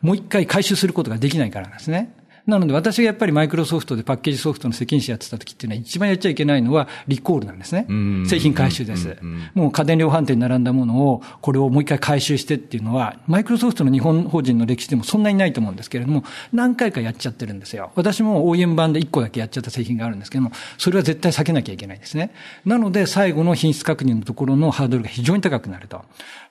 [0.00, 2.12] もう一回回収することができないからなんですね。
[2.46, 7.86] なので私がやっぱりマイクロソフトでパッケージソフトの責任者やってた時っていうのは一番やっちゃいけないのはリコールなんですね。
[8.28, 9.16] 製品回収です。
[9.54, 17.92] もう家電量販店に並んだものをこれをもう一回回収してっていうのはマイクロソフトの日本法人の歴史でもそんなにないと思うんですけれども何回かやっちゃってるんですよ。
[17.94, 22.34] 私も OEM 版で1個だけやっちゃった製品があるんですけどもそれは絶対避けなきゃいけないですね。
[22.66, 26.02] なので最後の品質確認のところのハードルが非常に高くなると。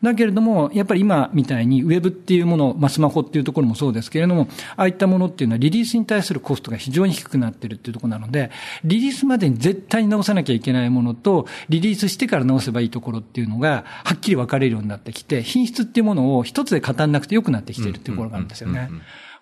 [0.02, 8.50] だけれどもやっぱり今みたいにウェブっていうもの、まあ、スマホっていうところもそうですけれどもああいったものっていうのはリリースに対するコストトが非常に低くなってるっていうところなので、
[8.84, 18.90] リリースまでに絶対に直さなきゃいけないものと、リリースしてから直せばいいところっていうのが、はっきり分かれるようになってきて、品質っていうものを一つで語んなくて良くなってきてるっていうところがあるんですよね。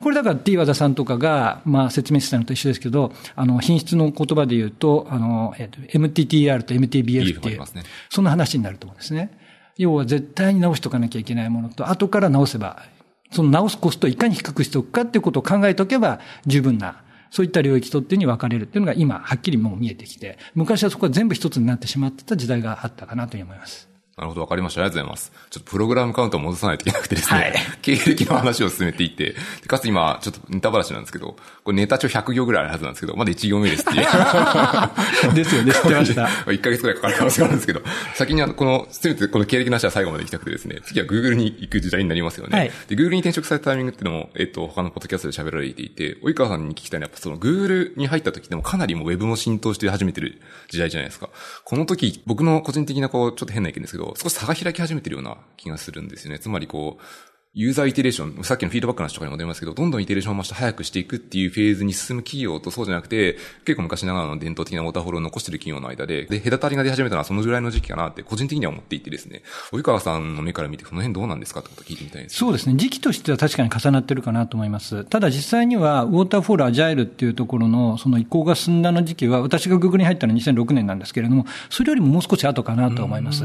[0.01, 7.61] これだから T 和田さんとかが、まあ説明してたのと一緒ですけど、あの、品質の言葉で言うと、あの、えっ、と、MTTR と MTBF っていう、
[8.09, 9.37] そんな話になると思うんですね。
[9.77, 12.83] 要は絶対に直しとかなきゃいけないものと、後から直せば、
[13.31, 23.89] その直すコストをいかに低くしておくかっていうことを考えておけば十分なそういった領域とっていうに分かれるっていうのが今、はっきりもう見えてきて、昔はそこは全部一つになってしまってた時代があったかなと思います。
[24.17, 24.81] なるほど、わかりました。
[24.81, 25.31] ありがとうございます。
[25.49, 34.05] ちょっとプログラムカウントを戻さないといけなくてですね、はい、経歴の話を進めていって、かつ今、ちょっとネタ話なんですけど、これネタ帳100行ぐらいあるはずなんですけど、まだ1行目ですっていう。
[35.35, 36.25] ですよね、知ってました。
[36.49, 37.81] 1ヶ月くらいかかる可能性があるんですけど、
[38.15, 42.57] 先にこの、せめてこの経歴の話は最後まで行きたくてですね、次は Google に行く時代になりますよね。
[42.57, 51.29] はい、で、Google に転職されたタイミングっていうのも、えっと、他のポッドキャストで喋られていて、及川さんに聞きたいのは、やっぱその Google に入った時でもかなりもう Web も浸透して始めてる時代じゃないですか。
[51.63, 56.39] この時、僕の個人的なこう、ちょっと変な意見ですけど、少し差が開き始めてるような気がするんですよね。
[56.39, 63.35] つまりこう、ユーザーイテレーション、さっきのフィードバックの話とかに戻りますけど、どんどんイテレーションを増して早くしていくっていうフェーズに進む企業とそうじゃなくて、
[63.65, 72.75] 結構昔ながらの伝統的なウォーターフォールを残している企業の間で、で、隔たりが出始めたのはそのぐらいの時期かなって個人的には思っていてですね、及川さんの目から見てその辺どうなんですかってことを聞いてみたいです、そうですね。
[72.77, 75.03] 時期としては確かに重なってるかなと思います。
[75.03, 83.43] ただ実際には、ウォーターフォールアジャイルっていうところのその移行が進んだの時期は、私がグーグルに入ったのは2006年なんですけれども、それよりももう少し後かなと思います。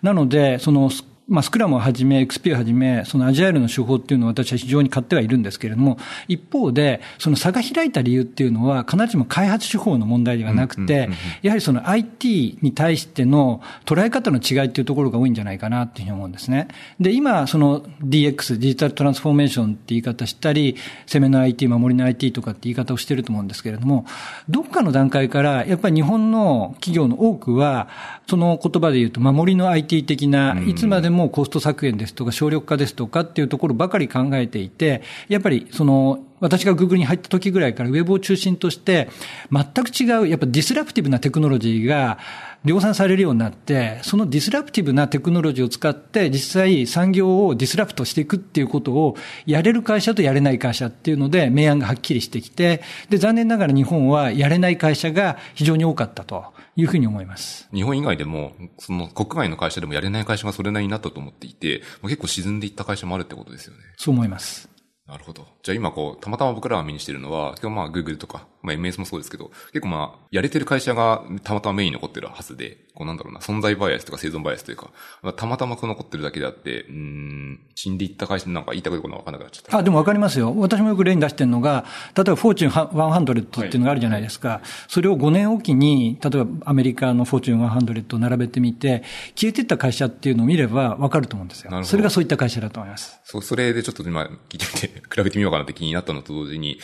[0.00, 0.90] なので、その、
[1.28, 11.10] まあ、スクラムをはじめ、XP をはじめ、そのアジャイルの手法っていうのは私は非常に買ってはいるんですけれども、一方で、その差が開いた理由っていうのは、必ずしも開発手法の問題ではなくて、
[11.42, 16.68] やはりその IT に対しての捉え方の違いっていうところが多いんじゃないかなっていうふうに思うんですね。
[16.98, 24.06] で、今、その DX、デジタルトランスフォーメーションって言い方したり、攻めの IT、守りの IT とかって言い方をしてると思うんですけれども、
[24.48, 27.88] どっかの段階から、やっぱり日本の企業の多くは、
[28.28, 39.08] その言葉で言うと、守りの IT 的な、いつまでももコスト削減ですとか、省力化ですとかっていうところばかり考えていて、やっぱりその、私が Google に入った時ぐらいからウェブを中心として、
[39.52, 42.18] 全く違う、やっぱ disruptive なテクノロジーが
[42.64, 56.44] 量産されるようになって、その disruptive なテクノロジーを使って、実際産業を disrupt していくっていうことを、やれる会社とやれない会社っていうので、明暗がはっきりしてきて、で、残念ながら日本はやれない会社が非常に多かったと。
[56.76, 57.68] いうふうに思います。
[57.72, 63.80] 日本以外でも、その国外の会社でもやれない会社がそれなりにあったと思っていて、結構沈んでいった会社もあるってことですよね。
[63.96, 64.68] そう思います。
[65.06, 65.46] なるほど。
[65.62, 74.90] じゃあ今こう、たまたま僕らが目にしてるのは、今日まあ Google とか、まあ MS もそうですけど、結構まあ、やれてる会社がたまたまメインに残ってるはずで、こうなんだろうな、存在バイアスとか生存バイアスというか、
[75.22, 79.78] まあ、たまたまこう残ってるだけであって、うん、死んでいった会社なんか言いたくことがわかんなくなっちゃった。
[79.78, 80.54] あ、でもわかりますよ。
[80.56, 81.84] 私もよく例に出してるのが、
[82.16, 84.48] 例えばフォーチュン100っていうのがあるじゃないですか。
[84.48, 89.02] はい、それを5年おきに、例えばアメリカのフォーチュン100を並べてみて、
[89.34, 91.84] 消えていった会社っていうのを見ればわかると思うんですよ。
[91.84, 93.20] それがそういった会社だと思います。
[93.24, 96.78] そう、それでちょっと今聞いてみて、比べてみようかなって気になったのと同時に、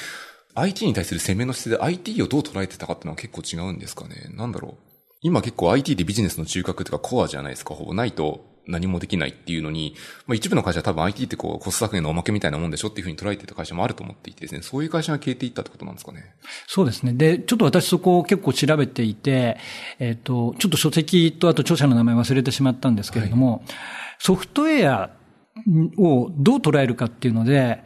[0.61, 4.30] IT に対する攻めの姿勢で IT をどう捉えてたかっていうのは結構違うんですかね。
[4.34, 4.88] なんだろう。
[5.20, 7.74] 今結構 IT でビジネスの中核とかコアじゃないですか。
[7.74, 9.94] ほぼないと何もできないっていうのに、
[10.26, 16.34] まあ一部の会社は多分 IT ってこうコスト削減のおまけみたいなもんでしょっていうふうに捉えてた会社もあると思っていてですね、そういう会社が消えていったってことなんですかね。
[16.66, 17.14] そうですね。
[17.14, 19.56] で、ちょっと私そこを結構調べていて、
[19.98, 23.62] えっ、ー、と、ちょっと書籍とあと著者の名前忘れてしまったんですけれども、はい、
[24.18, 25.11] ソフトウェア
[25.98, 27.82] をどう捉えるかっていうので、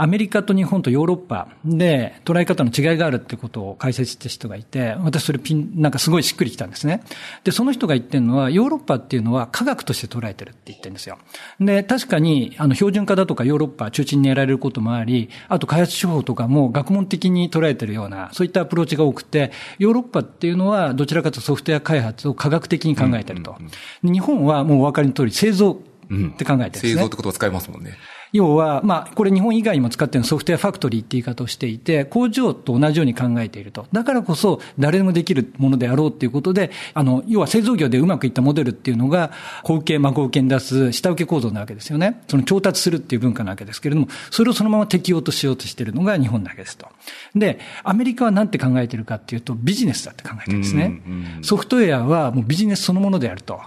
[0.00, 7.02] アメリカと日本とヨーロッパで捉え方の違いがあるってことを解説した人がいて、私それピン、なんかすごいしっくりきたんですね。
[7.44, 11.18] で、その人が言ってるのは、ヨーロッパっていうのは科学として捉えてるって言ってるんですよ。
[11.60, 23.54] で、確かに、あの、標準化だとかヨーロッパ中心にやられることもあり、あと開発手法とかも学問的に捉えてるような、そういったアプローチが多くて、ヨーロッパっていうのはどちらかとソフトウェア開発を科学的に考えてると。
[24.02, 26.92] 日本はもうお分かりの通り製造って考えてるんですね。
[26.94, 27.98] 製造って言葉使いますもんね。
[28.32, 33.86] 要は、まあ、これ日本以外にも使っているソフトウェアファクトリーって言い方をしていて、工場と同じように考えていると。
[33.92, 39.32] だからこそ、誰でもできるものであろうっていうことで、あの、要は製造業でうまくいったモデルっていうのが、
[39.64, 42.22] 後受け、孫受けに出す下請け構造なわけですよね。
[42.28, 46.86] その調達するっていう文化なわけですけれども、それをそのまま適用としようとしているのが日本だけですと。
[47.34, 51.02] で、アメリカは何て考えてるかっていうと、ビジネスだって考えてるんですね。
[51.42, 53.60] ソフトウェアはもうビジネスそのものであると。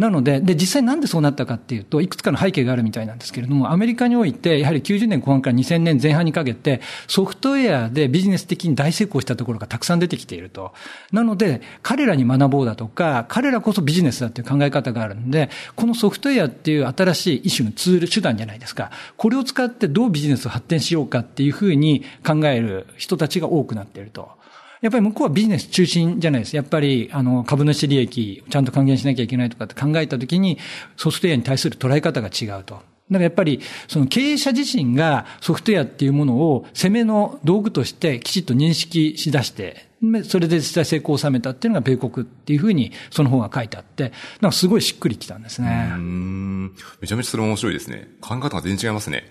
[0.00, 10.72] なので、で、実際なんでそうなったかっていうと、いくつかの背景があるみたいなんですけれども、アメリカにおいて、やはり90年後半から2000年前半にかけて、ソフトウェアでビジネス的に大成功したところがたくさん出てきていると。
[11.12, 18.90] なので、彼らに学ぼうだとか、彼らこそビジネスだっていう考え方があるんで、このソフトウェアっていう新しい一種のツール、手段じゃないですか。
[19.18, 24.39] これを使ってどうビジネスを発展しようかっていうふうに考える人たちが多くなっていると。
[24.80, 26.56] やっぱり向こうはビジネス中心じゃないです。
[26.56, 30.58] やっぱり、あの、株主利益ちゃんと還元しなきゃいけないとかって考えたときに、
[30.96, 32.74] ソフトウェアに対する捉え方が違うと。
[32.74, 32.80] だ
[33.14, 39.88] からやっぱり、その経営者自身がソフトウェアっていうものを攻めの道具としてきちっと認識しだして、
[40.24, 45.90] それで実際成功を収めたっていうのが米国っていうふうにその本が書いてあって、なんかすごいしっくりきたんですね。
[45.92, 46.74] うん。
[47.00, 48.08] めちゃめちゃそれ面白いですね。
[48.20, 49.30] 考え方が全然違いますね。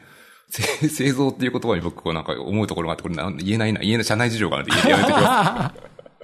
[0.89, 5.74] 製造っていう言葉に僕こうなんか思うところがあって、これ言えないな、言えない、社内事情があるんでやめてきま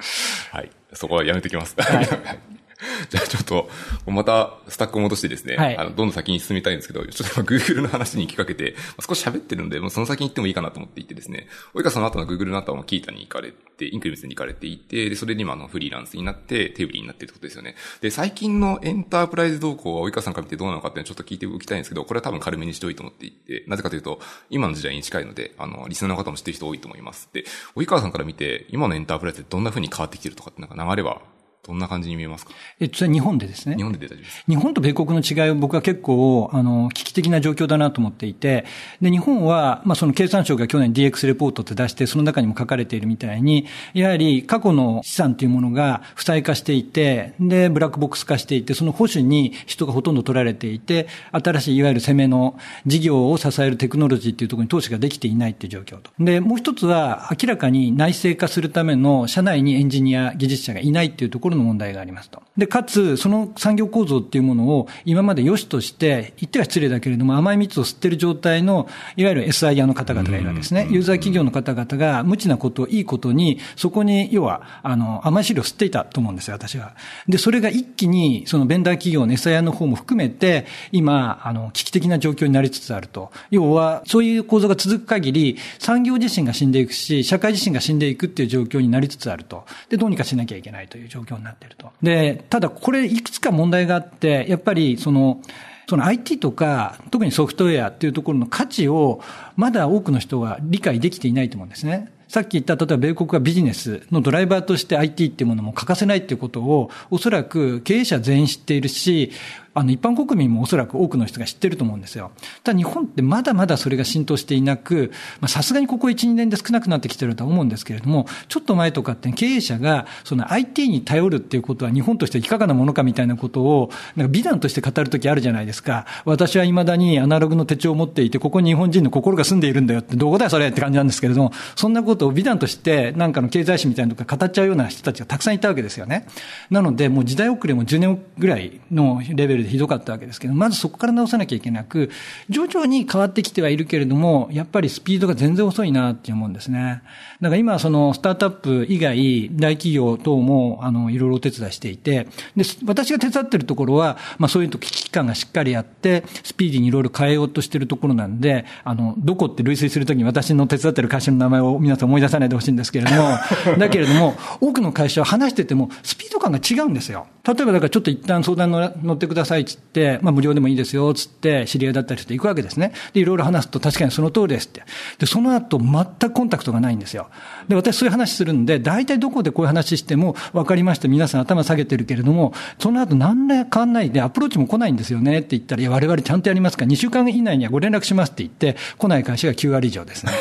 [0.02, 0.50] す。
[0.52, 0.72] はい。
[0.94, 1.76] そこはやめてきます。
[1.78, 2.55] はい
[3.10, 3.70] じゃあちょっと、
[4.08, 8.76] またスタックを戻してですね、はい、あの、どんどん先に進みたいんですけど、ちょっと Google の話に行きかけて、
[9.06, 17.76] 少し喋ってるんで、もうその先に行ってもいいかなと思っていてですね、及川さんの後の Google の後はキータに行かれて、インクリムスに行かれていて、で、それで今あのフリーランスになって、テーブルになってってことですよね。
[18.02, 24.20] で、最近のエンタープライズ動向は及川さんから見てどうなのかっていうのをちょっと聞いておきたいんですけど、これは多分軽めにしておいて思っていて、なぜかというと、
[24.50, 27.30] 今の時代に近いので、あの、リスナーの方も知ってる人多いと思います。
[27.34, 31.22] で、及川さんから見て、今のエンタープライズってどんな風に変わってきてるとかってなんか流れは
[31.68, 32.51] どんな感じに見えますか？
[32.80, 33.76] えそれは日本でですね？
[33.76, 34.43] 日本で大丈夫です。
[34.47, 38.66] 日本と米国の違いを僕は結構、あの、危機的な状況だなと思っていて、
[39.01, 56.11] で、日本は、まあ、その経産省が去年 DX レポートって出して、その中にも書かれているみたいに、やはり過去の資産というものが負債化していて、で、ブラックボックス化していて、その保守に人がほとんど取られていて、新しいいわゆる攻めの事業を支えるテクノロジーっていうところに投資ができていないっていう状況と。
[56.20, 62.30] で、もう一つは、明らかに内製化するための社内にエンジニア、技術者がいないっていうところの問題があります。
[62.30, 62.41] と。
[62.58, 70.88] で、かつ、その産業構造っていうものを今まで良しとして、言っては失礼だけれども、甘い蜜を吸ってる状態の、いわゆる SIR の方々がいるわけですね。
[70.89, 76.95] ユーザー企業の方々が無知なことをいいことに、そこに、要は、あの、甘い汁を吸っていたと思うんですよ、私は。
[77.28, 83.32] で、それが一気に、そのベンダー企業の SIR の方も含めて、今、あの、危機的な状況になりつつあると。
[83.51, 89.66] 要は、そういう構造が続く限り、産業自身が死んでいくし、社会自身が死んでいくっていう状況になりつつあると。
[89.89, 91.91] で、どうにかしなきゃいけないという状況になっていると。
[92.02, 95.41] で、ただこれいくつか問題があって、やっぱりその、
[95.88, 99.22] その IT とか、特にソフトウェアっていうところの価値を、
[99.56, 102.12] まだ多くの人が理解できていないと思うんですね。
[102.28, 109.32] さっき言った、例えば米国がビジネスのドライバーとして IT っていうものも欠かせないっていうことを、おそらく経営者全員知っているし、
[109.76, 112.32] あの、一般国民もおそらく多くの人が知ってると思うんですよ。
[112.64, 115.12] ただ日本ってまだまだそれが浸透していなく、
[115.42, 126.06] まあさすがにここ1、2年で少なくなってきてるとは思うんですけれども、ちょっと前とかって経営者が、その IT に頼るっていうことは日本としていかがなものかみたいなことを、なんか美談として語るときあるじゃないですか。
[126.24, 136.28] 私は未だにアナログの手帳を持っていて、ここに日本人の心が住んでいるんだよって、どこだよそれって感じなんですけれども、そんなことを美談として、なんかの経済誌みたいなのとか語っちゃうような人たちがたくさんいたわけですよね。
[136.70, 142.09] なので、もう時代遅れも10年ぐらいのレベルでひどかったわけですけど、まずそこから直さなきゃいけなく、
[142.49, 147.01] 徐々に変わってきてはいるけれども、やっぱりスピードが全然遅いなって思うんですね。
[147.41, 163.38] だから今、そのスタートアップ以外、大企業等も、あの、いろいろお手伝いしていて、で、私が手伝ってるところは、まあそういうと危機感がしっかりあって、スピーディーにいろいろ変えようとしてるところなんで、あの、どこって類推するときに私の手伝ってる会社の名前を皆さん思い出さないでほしいんですけれども、
[163.78, 167.28] だけれども、多くの会社は話してても、スピード感が違うんですよ。
[167.45, 168.72] 例えばだからちょっと一旦相談
[169.03, 172.93] 乗ってくださいっつって、まあ無料でもいいですよっつって、知り合いだったりして行くわけですね。
[173.14, 174.84] で、いろいろ話すと確かにその通りですって。
[175.20, 177.28] で、その後全くコンタクトがないんですよ。
[177.68, 181.08] で、私そういう話するんで、大体どこでこういう話しても分かりました。
[181.08, 190.34] 皆さん頭下げてるけれども、その後何ら変わんないでアプローチも来ないんですよねって言ったら、いや、我々ちゃんとやりますから、2週間以内にはご連絡しますって言って、来ない会社が9割以上ですね。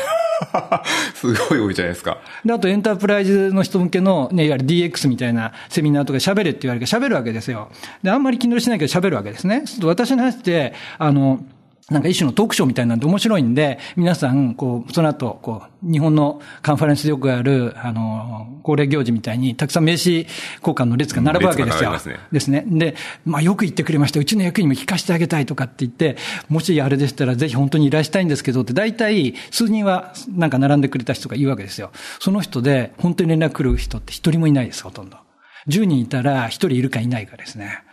[1.13, 2.17] すごい多いじゃないですか。
[2.43, 7.69] で、あとエンタープライズの人向けの、ね、いわゆる DX みたいなセミナーとか喋れって言われるから喋るわけですよ。
[8.03, 9.63] で、あんまり気乗りしないけど喋るわけですね。
[9.83, 11.39] 私の話って、あの、
[11.91, 20.25] なんか一種のトークショーみたいなんで面白いんで、皆さん、こう、その後、こう、日本のカンファレンスでよくある、あの、恒例行事みたいに、たくさん名刺
[20.61, 21.99] 交換の列が並ぶわけですよ。
[21.99, 22.19] すね。
[22.31, 22.63] ですね。
[22.65, 24.19] で、まあよく言ってくれました。
[24.19, 26.17] うちの役員も聞かせてあげたいとかって言って、
[26.49, 31.91] もしあれでしたらぜひ本当に依頼したいんですけどって、大体数人はなんか並んでくれた人がいるわけですよ。
[32.19, 35.17] その人で本当に連絡来る人って一人もいないです、ほとんど。
[35.67, 37.83] 10人いたら一人いるかいないかですね。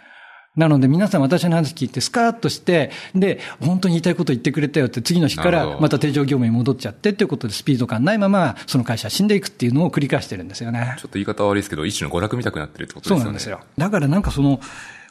[0.55, 10.97] なので皆さん私の話聞いてスカーッとして、で、本当に言いたいこと言ってくれたよって次の日からまた定常業務に戻っちゃってっていうことでスピード感ないままその会社死んでいくっていうのを繰り返してるんですよね。
[10.99, 13.21] ちょっと言い方悪いですけど、一種の娯楽見たくなってるってことですよね。
[13.21, 13.61] そうなんですよ。
[13.79, 14.61] だからなんかその、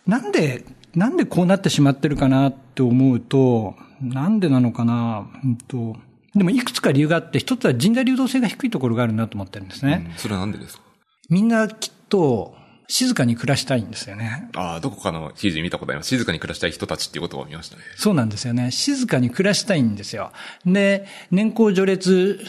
[0.06, 0.64] なんで、
[0.96, 5.96] なんでこうなってしまってるかなって思うと、なんでなのかな、うんと、
[6.36, 10.08] でもいくつか理由があって、一つは人材流動性が低いところがあるなと思ってるんですね。
[10.12, 10.84] うん、それはなんでですか？
[11.30, 12.56] みんなきっと、
[12.92, 14.50] 静かに暮らしたいんですよね。
[14.54, 16.10] ああ、どこかの記事見たことあります。
[16.10, 17.84] 静かに暮らしたい人たちっていうことを見ましたね。
[17.96, 18.70] そうなんですよね。
[18.72, 20.34] 静かに暮らしたいんですよ。
[20.66, 22.42] で、年功序列、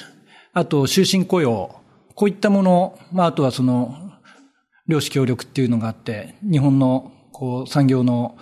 [0.53, 1.77] あと終身雇用、
[2.17, 3.97] こういったもの、まあ、あとはその、
[4.89, 8.37] 量子協力っていうのがあって、日本の、こう、産業の、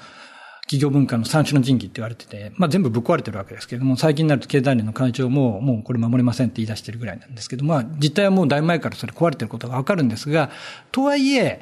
[0.70, 10.52] 企業文化の三種の神器って言われてて、まあ全部ぶっ壊れてるわけですけれども、最近になると経済連の会長も、もうこれ守れませんって言い出してるぐらいなんですけど、まあ実態はもうだいぶ前からそれ壊れてることがわかるんですが、
[10.92, 11.60] とはいえ、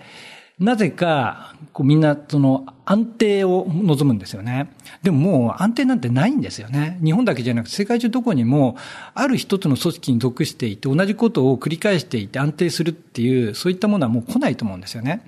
[0.58, 4.68] なぜか、こうみんなその安定を望むんですよね。
[5.02, 6.98] でももう安定なんてないんですよね。
[7.02, 8.76] 日本だけじゃなくて世界中どこにも
[9.14, 15.22] ある一つの組織に属していて同じことを繰り返していて安定するっていうそういったものはもう来ないと思うんですよね。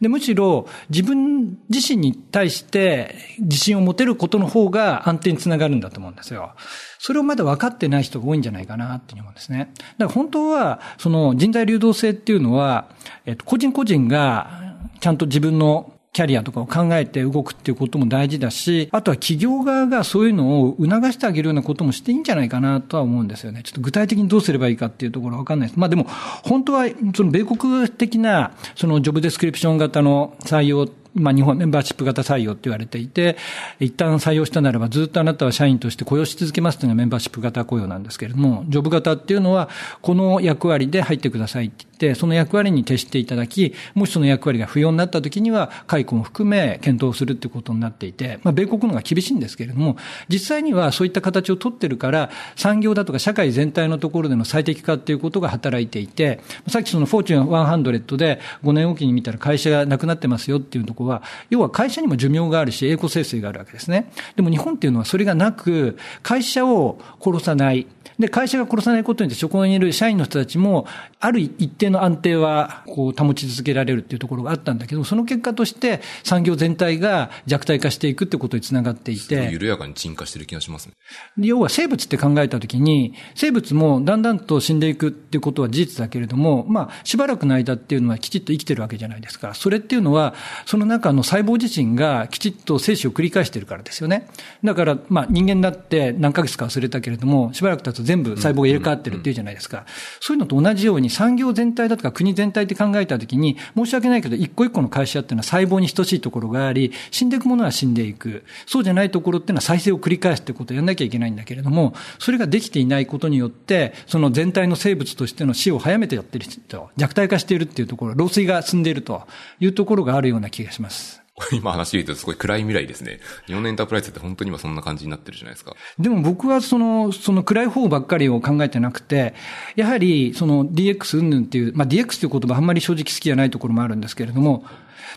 [0.00, 6.54] で、むしろ自分自身に対して自信を持てることの方が安定につながるんだと思うんですよ。
[6.98, 9.72] それをまだ分かってない人が多いんじゃないかなって思うんですね。
[9.98, 12.88] だから本当は、その人材流動性っていうのは、
[13.26, 23.62] えっと、個人個人がちゃんと自分のキャリアとかを考えて動くっていうことも大事だし、あとは企業側がそういうのを促してあげるようなこともしていいんじゃないかなとは思うんですよね。
[23.64, 25.80] ちょっと具体的にどうすればいいかっていうところはわかんないです。
[25.80, 26.04] まあでも、
[26.44, 26.86] 本当は、
[27.16, 33.36] その米国的な、そのジョブデスクリプション型の採用ってまあ日本メンバーシップ型採用って言われていて、
[33.80, 39.68] 一旦採用したならばずっとあなたは社員として雇用し続けますというのがメンバーシップ型雇用なんですけれども、ジョブ型っていうのは、
[40.02, 49.96] この役割で入ってくださいって言って、その役割に徹していただき、もしその役割が不要になった時には、解雇も含め検討するってことになっていて、まあ米国の方が厳しいんですけれども、
[50.28, 64.10] 実際にはそういった形をとってるから、産業だとか社会全体のところでの最適化っていうことが働いていて、さっきそのフォーチュン100で5年おきに見たら会社がなくなってますよっていうところは、要は会社にも寿命があるし、栄光生成があるわけですね。
[64.36, 67.86] でも日本っていうのはそれがなく、会社を殺さない。
[68.18, 70.86] で、会社が殺さないことによって、そこにいる社員の人たちも、
[71.20, 79.50] ある一定の安定は、こう、保ち続けられるっていうところがあったんだけど、その結果として、産業全体が弱体化していくってことにつながっていて。
[79.50, 80.92] 緩やかに沈下してる気がしますね。
[81.38, 89.54] 要は生物って考えたときに、生物もだんだんと死んでいくっていうことは事実だけれども、まあ、しばらくの間っていうのはきちっと生きてるわけじゃないですか。
[89.54, 90.34] それっていうのは、
[90.66, 94.28] その中の細胞自身がきちっと精子を繰り返しているからですよね。
[94.62, 99.84] だから、まあ人間だって何ヶ月か忘れたけれども、しばらく経つと全部細胞が入れ替わってるっていうじゃないですか。
[100.20, 108.44] そういうのと同じように産業全体だとか国全体って考えたときに、申し訳ないけど、一個一個の会社っていうのは細胞に等しいところがあり、死んでいくものは死んでいく。
[108.66, 119.22] そうじゃないところっていうのは再生を繰り返すってことをやんなきゃいけないんだけれども、それができていないことによって、その全体の生物としての死を早めてやってる人、弱体化しているっていうところ、老衰が進んでいると
[119.60, 121.23] いうところがあるような気がします。
[121.52, 123.18] 今話で言うとすごい暗い未来ですね。
[123.46, 125.74] 日本のエンタープライズって本当に今そんな感じになってるじゃないですか。
[125.98, 129.34] でも僕はその、その暗い方ばっかりを考えてなくて、
[129.74, 134.64] やはりその DX 云々っていう、まあ DX という言葉あんまり正直好きじゃないところもあるんですけれども、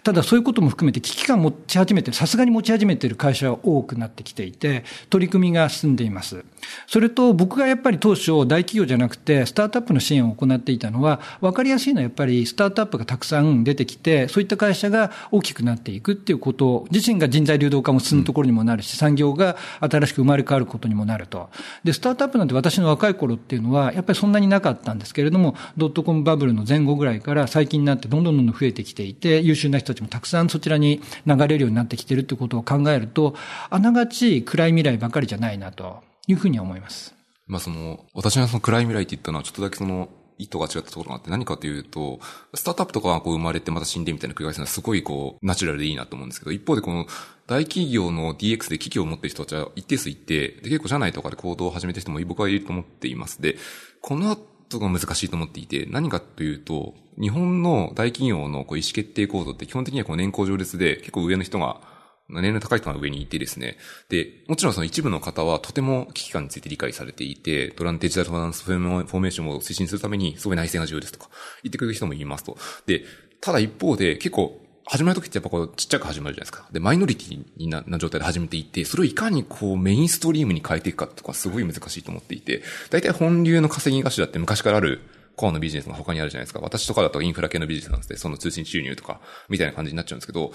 [0.03, 6.43] ただそういうことも含めて危機感持ち始めてさすがに持ち始めている会社は多くなってきていて、取り組みが進んでいます。
[6.87, 21.49] それと僕がやっぱり当初大企業じゃなくてスタートアップの支援を行っていたのは、分かりやすいのはやっぱりスタートアップがたくさん出てきて、そういった会社が大きくなっていくっていうこと自身が人材流動化も進むところにもなるし、産業が新しく生まれ変わることにもなると。
[21.83, 33.35] で、スタートアップなんて私の若い頃っていうのは、やっぱりそんなになかったんですけれども、ドットコムバブルの前後ぐらいから最近になってどんどんどんどん増えてきていて、優秀な人たちもたくさんそちらに流れるようになってきてるということを考えると、
[33.69, 37.15] あながち暗い未来ばかりじゃないなというふうに思います。
[37.47, 42.19] まあその、私がその暗い未来って言ったのはちょっとだけその、意図が違ったところがあって何かというと、
[42.53, 47.07] スタートアップとかがこう生まれてまた死んでみたいな繰り返すのはすごいこう、ナチュラルでいいなと思うんですけど、一方でこの
[47.47, 53.41] 大企業の DX で危機を持っている人たちは一定数いて、で結構社内とかで行動を始めてる人も僕はいると思っています。
[53.41, 53.57] で、
[54.01, 61.81] この後が難しいと思っていて、何かというと、日本の大企業のこう意思決定行動って基本的にはこう年功序列で結構上の人が
[62.29, 63.77] 年齢の高い人が上にいてですね。
[64.09, 71.29] で、もちろんその一部の方はとても危機感について理解されていて、ドランデジタルトランスフォーメーションを推進するためにすごい内政が重要ですとか
[71.63, 72.57] 言ってくれる人もいますと。
[72.85, 73.05] で、
[73.39, 76.65] ただ一方で結構始まる時ってやっぱこうちっちゃく始まるじゃないですか。
[76.71, 85.01] で、マイノリティなな状態で始めていって、それをいかにこうメインストリームに変えていくかとかすごい難しいと思っていて、大体本流の稼ぎ頭って昔からある
[85.35, 86.59] コアのビジネスが他にあるじゃないですか。
[86.61, 89.19] 私とかだとインフラ系のビジネスなんですで、その通信収入とか、
[89.49, 90.51] みたいな感じになっちゃうんですけど、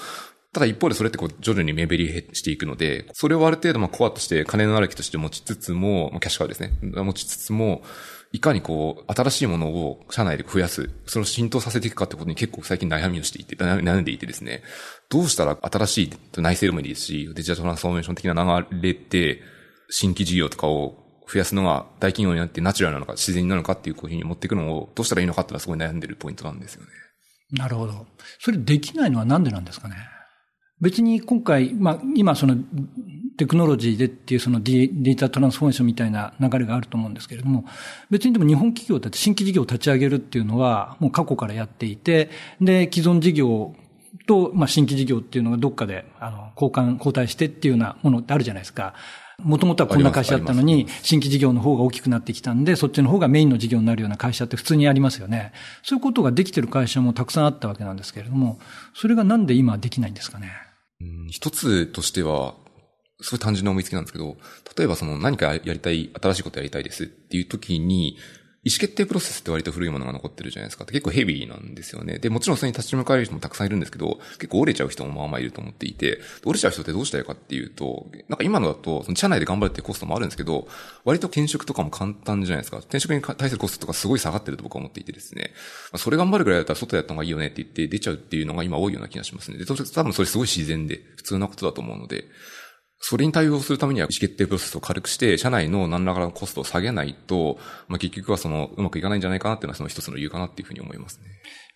[0.53, 6.73] ただ一方でそれってこう徐々に目減りしていくので、それをある程度まあコアとして金のある木として持ちつつも、キャッシュカードですね。
[6.83, 7.83] 持ちつつも、
[8.33, 14.63] いかにこう、新しいものを社内で増やす、それを浸透させていくかってことに結構最近悩みをしていて、悩んでいてですね、
[15.11, 16.11] どうしたら新しい
[16.41, 19.43] 内政でもいいですし、デジタルトランスフォーメーション的な流れって、
[19.91, 26.89] 新規事業とかを増やすのが大企業になってナチュラルなのか自然なのかっていうふうに持っていくのをどうしたらいいのかっていうのはすごい悩んでるポイントなんですよね。
[27.53, 28.07] なるほど。
[28.41, 29.97] それできないのはなんでなんですかね?
[30.81, 32.57] 別に今回、まあ、今その
[33.37, 37.65] テクノロジーでっていうそのデータトランスフォーメーションみたいな流れがあると思うんですけれども、
[38.11, 42.31] 別にでも日本企業だって新規事業を立ち上げるっていうのはもう過去からやっていて、
[42.61, 43.75] で、既存事業
[44.27, 48.95] と、まあ、新規事業っていうのがどっかで、あの、交換、交代してっていうようなものってあるじゃないですか。
[49.39, 55.53] もともとはこんな会社だったのに、新規事業の方が大きくなってきたんで、そっちの方がメインの事業になるような会社って普通にありますよね。
[55.83, 58.59] そういうことができてる会社もたくさんあったわけなんですけれども、
[58.95, 60.53] それがなんで今できないんですかね。
[61.29, 62.55] 一つとしては、
[63.23, 64.37] すごい単純な思いつきなんですけど、
[64.77, 68.19] 例えばその何かやりたい、新しいことやりたいですっていう時に、
[68.65, 70.85] 意思決定プロセスって割と古いものが残ってるじゃないですか。
[70.87, 72.21] 結構ヘビーなんですよね。
[72.21, 80.69] で、もちろんそれに立ち向かえる人もたくさんいるんですけど、結構折れちゃう人もまあまあいると思っていて、折れちゃう人ってどうしたいかっていうと、なんか今のだと、その社内で頑張るっていうコストもあるんですけど、
[81.05, 82.77] 割と転職とかも簡単じゃないですか。
[82.79, 85.51] 転職に対するコストとかすごい下がってると僕は思っていてですね。
[85.97, 89.59] それ頑張るぐらいだったら外やった方がいいよねって言って出ちゃうっていうのが今多いような気がしますね。
[89.59, 92.27] で、多分それすごい自然で普通なことだと思うので、
[93.05, 101.25] それに対応するためには意思決定プロセスを軽くして、社内の何らかのコストを下げないと、まあ、結局はその、うまくいかないんじゃないかなっていうのはその一つの理由かなっていうふうに思いますね。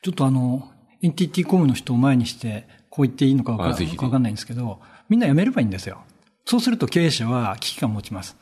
[0.03, 0.71] ちょっとあの、
[1.03, 6.05] NTT コムの人を前にして、こう言っていいのかわかんないんですけど、みんな辞めればいいんですよ。
[6.45, 8.37] そうすると経営者は危機感を持ちます。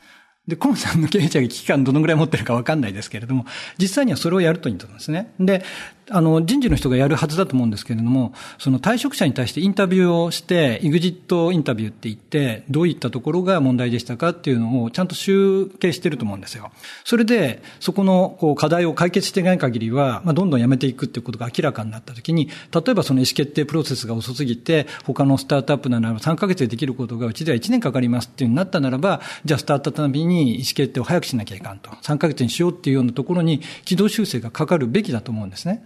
[0.47, 3.45] で、コムさんの経営者が危機感どのぐらい持ってるかわかんないですけれども、
[3.79, 5.33] 実際にはそれをやるといいと思うんですね。
[5.39, 5.63] で、
[6.09, 16.71] あの、人事の人がやるはずだと思うんですけれども、その退職者に対してインタビューをして、イグジットインタビューって言って、どういったところが問題でしたかっていうのをちゃんと集計してると思うんですよ。
[17.03, 31.89] それで、そこのこう課題を解決していない限りは、まあ、どんどんやめていくっていうことが明らかになったときに、例えばその意思決定プロセスが遅すぎて、他のスタートアップなら3ヶ月でできることがうちでは1年かかりますっていうになったならば、じゃあスタートアップのためにに意思決定を早くしなきゃいかんと。
[31.89, 35.85] 3ヶ月にしようっていうようなところに軌道修正がかかるべきだと思うんですね。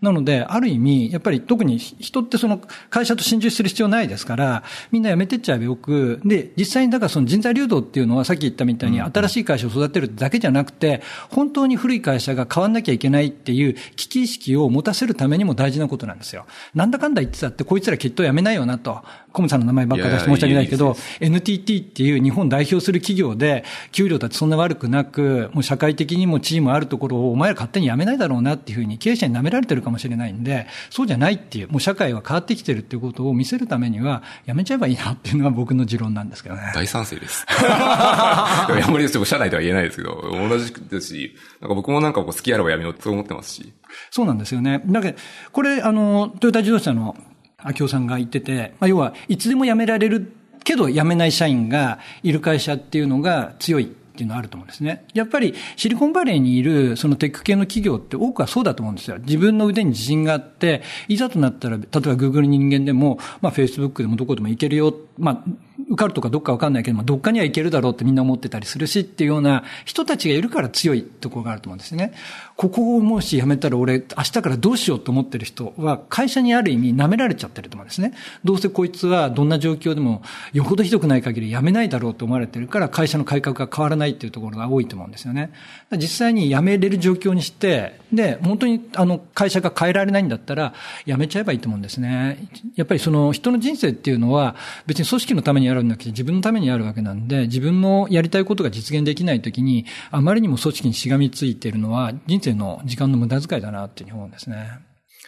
[0.00, 16.46] なので、ある意味、やっぱり特に人ってその会社と心中する必要ないですから、みんな辞めてっちゃえばよく、で、実際にだからその人材流動っていうのはさっき言ったみたいに新しい会社を育てるだけじゃなくて、本当に古い会社が変わんなきゃいけないっていう危機意識を持たせるためにも大事なことなんですよ。
[16.74, 19.02] なんだかんだ言ってたって、こいつらきっと辞めないよなと。
[19.32, 36.72] コムさんの名前ばっかり出して申し訳ないけど、NTT っていう日本代表する企業で、給料だってそんな悪くなく、もう社会的にも地位もあるところをお前ら勝手に辞めないだろうなっていうふうに経営者に舐められてるかもしれないんで、そうじゃないっていう、もう社会は変わってきてるっていうことを見せるためには、辞めちゃえばいいなっていうのが僕の持論なんですけどね。
[36.74, 37.46] 大賛成です。
[37.48, 43.72] あまり社内では言えないですけど、同じですし、なんか僕もなんかこう好きあれば辞めようって思ってますし。
[44.10, 44.82] そうなんですよね。
[44.84, 45.18] だけど、
[45.52, 47.16] これ、あの、トヨタ自動車の
[47.58, 50.32] 秋夫さんが言ってて、まあ、要は、いつでも辞められる
[50.64, 55.04] けど辞めない社員がいる会社っていうのが強いっていうのはあると思うんですね。
[55.12, 59.18] やっぱりシリコンバレーにいるそのテック系の企業って多くはそうだと思うんですよ。
[59.18, 64.94] 自分の腕に自信があって、いざとなったら、例えば Google 人間でも、まあ Facebook でもどこでも行けるよ。
[65.18, 72.12] まあ受かるとかどっかわかんないけど、まあ、どっかにはいけるだろうってみんな思ってたりするしっていうような人たちがいるから強いところがあると思うんですね。
[72.56, 78.14] ここをもし辞めたら俺明日からどうしようと思ってる人は会社にある意味舐められちゃってると思うんですね。
[78.44, 80.22] どうせこいつはどんな状況でも
[80.52, 85.50] よほどひどくない限り辞めないだろうと思われてるから会社の改革が変わらないっていうところが多いと思うんですよね。
[85.92, 90.74] 実際に辞めれる状況にして、で、本当にあの会社が変えられないんだったら
[91.06, 92.48] 辞めちゃえばいいと思うんですね。
[92.74, 94.56] やっぱりその人の人生っていうのは
[94.86, 104.80] 別に組織のためにやるんだけど自分のためにあるわけなんで、自分のやりたいことが実現できないときに、あまりにも組織にしがみついているのは、人生の時間の無駄遣いだなっていうふうに思うんですね。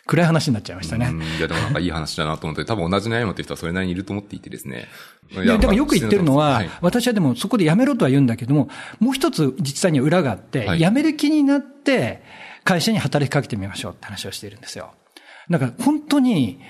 [0.06, 1.12] 暗い話になっちゃいましたね。
[1.38, 4.86] いや、でもなんかいい話だなと思って、多分同じ悩みって人はそれなりにいると思っていてですね。
[5.30, 8.70] いや、でもよく言ってるのは、はい、私はでもそこでやめろとは言うんだけども、
[9.00, 12.22] もう一つ実際に裏があって、はい、辞める気になって、
[12.64, 14.92] 会社に働きかけてみましょうって話をしているんですよ。
[15.50, 16.60] だから本当に、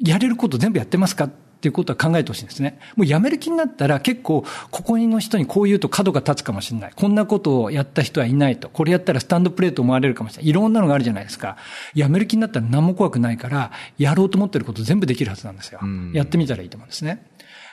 [0.00, 1.28] やれること全部やってますか
[1.58, 2.78] っていうことは考えてほしいんですね。
[2.94, 6.92] もう辞める気になったら結構、ここの人にこう言うと角が立つかもしれない。
[6.94, 8.68] こんなことをやった人はいないと。
[8.68, 10.50] これやったらスタンドプレート思われるかもしれない。
[10.50, 11.56] いろんなのがあるじゃないですか。
[11.96, 15.80] 辞める気になったら何も怖くないから、やろうと思ってること全部できるはずなんですよ。
[16.12, 17.24] やってみたらいいと思うんですね。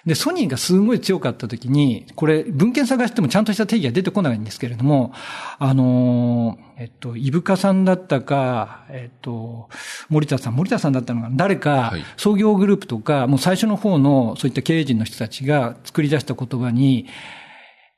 [0.06, 5.14] で、ソニーがすごい強かった時に、これ文献探してもちゃんとした定義が出てこないんですけれども、
[5.58, 9.68] あの、えっと、イブカさんだったか、えっと、
[10.10, 17.08] 森田さん、森田さんだったのか誰か、創業グループとか、もう最初の方のそういった経営陣の人たちが作り出した言葉に、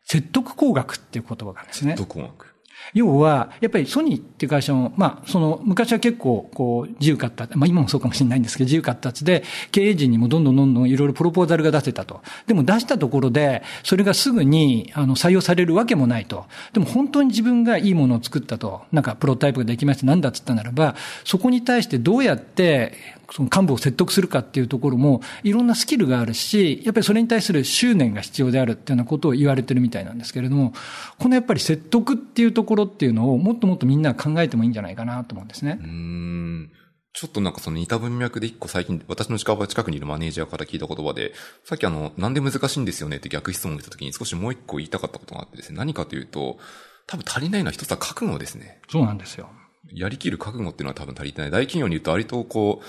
[0.05, 1.91] 説得工学っていう言葉があるんですね。
[1.91, 2.57] 説得工学。
[2.93, 12.21] 要は、やっぱりソニーっていう会社も、まあ、その、昔は結構、こう、自由かった、まあ今もそうかもしれないんですけど、自由かったつで、経営陣にもどんどんどんどんいろいろプロポーザルが出せたと。
[12.45, 16.45] でも出したところで、それがすぐに、あの、採用されるわけもないと。
[16.73, 18.82] でも本当に自分がいいものを作ったと。
[18.91, 30.73] なんか、プロタイプができました、なんだっつったならば、そこに対してどうやって、その幹部を説得するかっていうところも、いろんなスキルがあるし、やっぱりそれに対する執念が必要であるっていうようなことを言われてるみたいなんですけれども、
[31.19, 35.80] このやっぱり説得っていうところっていうのをもっともっとみんな考えてもいいんじゃないかなと思うんですね。
[35.82, 36.71] うん
[37.13, 46.59] ちょっとなんかその似た文脈で一個最近、私の近場近くにいるマネージャーから聞いた言葉で、さっきあの、なんで難しいんですよねって逆質問をした時に少しもう一個言いたかったことがあってですね、何かというと、
[47.07, 48.82] 多分足りないのは一つは覚悟ですね。
[48.88, 49.49] そうなんですよ。
[49.91, 51.51] やりきる覚悟っていうのは多分足りてない。
[51.51, 52.86] 大企業に言うと割とこう、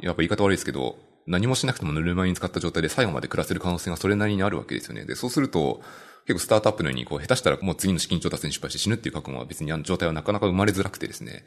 [0.00, 5.04] やっぱ言い方悪いですけど、何もしなくてもぬるま湯に使った状態で最後まで暮らせる可能性がそれなりにあるわけですよね。
[5.04, 5.80] で、そうすると、
[6.26, 11.44] 結構スタートアップのように、こう、下手したらもう次の資金調達に失敗して死ぬっていう覚悟は別にあの状態はなかなか生まれづらくてですね。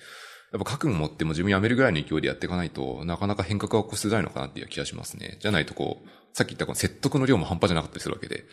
[0.51, 5.37] やっぱ覚悟持っても自分辞めるぐらいの勢いでやっていかないとなかなか変革が起こしづらいのかなっていう気がしますね。
[5.39, 8.45] じゃないとこう、さっき言ったこの説得の量も半端じゃなかったりするわけで。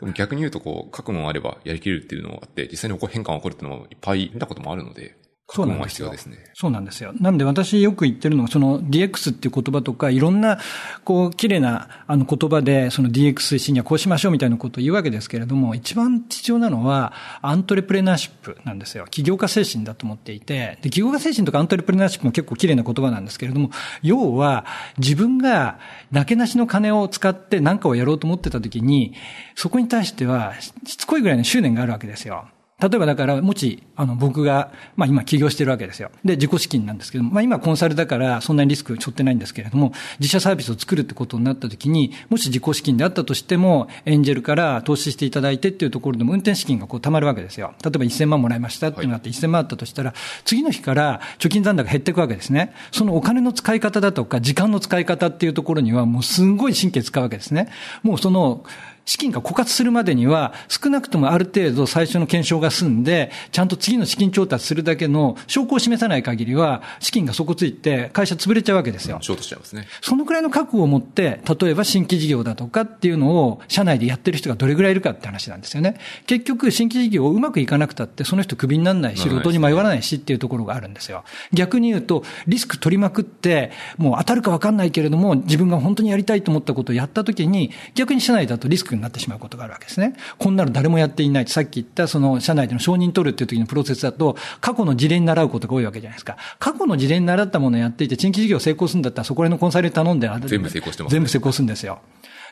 [0.00, 5.16] でも逆に言うとこう、覚悟があればやりきるっていうのがあって、実際にこう変化が起こるっていうのもいっぱい見たこともあるので、
[5.54, 6.10] そうなんですよ。
[6.10, 6.38] ですね。
[6.54, 7.12] そうなんですよ。
[7.20, 10.58] なんで私よく言ってるのが、その DX っていう言葉とか、いろんな、
[11.04, 17.12] こう、綺麗なあの言葉で、その DX 推進にはこうしましょうみたいなことを言うわけですけれども、一番必要なのは、
[17.42, 19.04] アントレプレナーシップなんですよ。
[19.10, 23.70] 起業家精神だと思っていて、で、起業家精神とかアントレプレナーシップも結構綺麗な言葉なんですけれども、
[24.02, 24.64] 要は、
[24.96, 25.78] 自分が、
[26.10, 29.14] なけなしの金を使って何かをやろうと思ってた時に、
[29.54, 30.54] そこに対しては、
[30.86, 32.46] しつこいぐらいの執念があるわけですよ。
[32.82, 36.10] 例えばだから、もし、あの、僕が、まあ今起業してるわけですよ。
[36.24, 47.74] で、自己資金なんですけども、まあ今コンサルだからそんなにリスク背負ってないんですけれども、自社サービスを作るってことになった時に、もし自己資金であったとしても、エンジェルから投資していただいてっていうところでも運転資金がこう貯まるわけですよ。
[47.84, 50.14] 例えば1000万もらいましたっていうのがあって1000万あったとしたら、
[50.44, 52.74] 次の日から貯金残高減っていくわけですね。
[52.90, 57.68] そのお金の使い方だとか、時間の使い方っていうところにはもうすんごい神経使うわけですね。
[58.02, 58.64] もうその、
[59.04, 69.18] 資金が枯渇するまでには、少なくともある程度最初の検証が済んで、ちゃんと次の資金調達するだけの証拠を示さない限りは、資金が底ついて、会社潰れちゃうわけですよ。
[69.20, 69.86] ショートしちゃいますね。
[70.00, 75.96] そのくらいの覚悟を持って、例えば新規事業だとかっていうのを、社内でやってる人がどれぐらいいるかって話なんですよね。
[76.26, 81.24] 結局、新規事業をうまくいかなくたって、その人クビにならないし、路頭に迷わないしっていうところがあるんですよ。
[81.52, 90.14] 逆に言うと、リスク取りまくって、もう当たるか分かんないけれども、自分が本当にやりたいと思ったことをやったときに、逆に社内だとリスクになってしまうことがあるわけですね。
[90.38, 91.46] こんなの誰もやっていない。
[91.46, 96.36] さっき言ったその社内での承認取るっていう時のプロセスだと、過去の事例に習うことが多いわけじゃないですか。
[96.58, 102.00] 過去の事例に習ったものをやっていて、新規事業成功するんだったら、そこらのコンサル頼んで、全部成功してます、ね、全部成功するんですよ。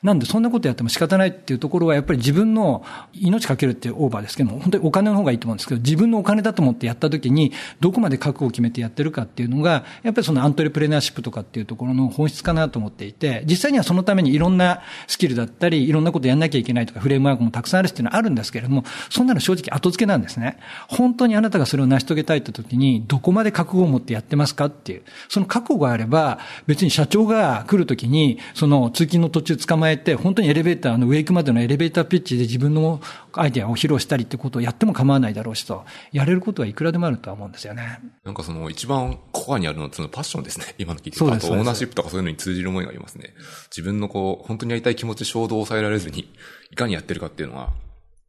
[0.02, 20.58] なんでそんなことやっても仕方ないっていうところはやっぱり自分の命かけるってオーバーですけども、本当にお金の方がいいと思うんですけど、自分のお金だと思ってやった時に、どこまで覚悟を決めてやってるかっていうのが、やっぱりそのアントレプレナーシップとかっていうところの本質かなと思っていて、実際にはそのためにいろんなスキルだったり、いろんなことやんなきゃいけないとか、フレームワークもたくさんあるっていうのはあるんですけれども、そんなの正直後付けなんですね。
[20.88, 25.02] 本当にあなたがそれを成し遂げたいって時に、どこまで覚悟を持ってやってますかっていう。
[25.28, 33.00] その覚悟があれば、別に社長が来るときに、その通勤の途中捕まえて、本当にエレベベーターの上行くまでのエレベーターピッチで自分の
[33.32, 38.00] アイデアを披露したりってことをやっても構わないだろうしと、やれることはいくらでもあるとは思うんですよね。
[38.24, 40.74] なんかその一番コアにあるのはそのパッションですね。
[40.78, 41.46] 今の聞いてそうです。
[41.46, 43.34] あとオーナーシップとかそういうのに通じる思いがありますね。
[43.70, 46.32] 自分のこう、本当にやりたい気持ち、衝動を抑えられずに、
[46.70, 47.70] いかにやってるかっていうのは、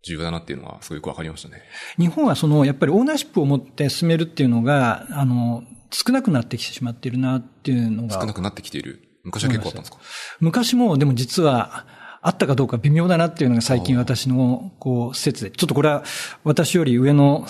[0.03, 1.61] 重要だなっていうのはすごくわかりましたね。
[1.97, 8.19] 日本はその、やっぱりオーナーシップを持って進めるっていうのが、あの、少なくなってきてしまっているなっていうのが。
[8.19, 9.10] 少なくなってきている。
[9.23, 9.97] 昔は結構あったんですか？
[10.39, 11.85] 昔も、でも実は、
[12.23, 15.49] あったかどうか微妙だなっていうのが最近私の、こう、説で。
[15.49, 16.03] ちょっとこれは
[16.43, 17.47] 私より上の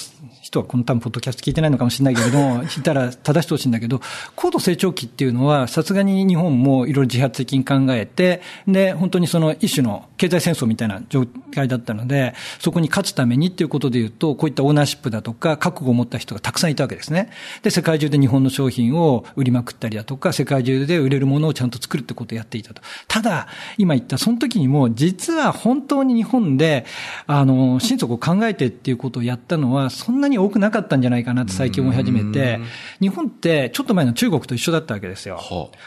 [0.52, 4.02] 人はこの多分ポッドキャスト聞いてないのかもしれないけれども、 聞いたら正してほしいんだけど、
[4.36, 17.30] 高度成長期っていうのは、さすがに日本もいろいろ自発的に考えて、で、本当にその一種の経済戦争みたいな状態だったので、そこに勝つためにっていうことで言うと、こういったオーナーシップだとか、覚悟を持った人がたくさんいたわけですね。
[17.62, 22.82] で、世界中で日本の商品を売りまくったりだとか、世界中で売れるものをちゃんと作るってことをやっていたと。
[23.08, 23.47] ただ、
[23.78, 26.86] 今言ったその時にも、実は本当に日本で、
[27.28, 32.60] あの、心底を考えてっていうことをやったのは、そんなに多くなかったんじゃないかなって最近思い始めて、
[33.00, 35.39] 日本ってちょっと前の中国と一緒だったわけですよ。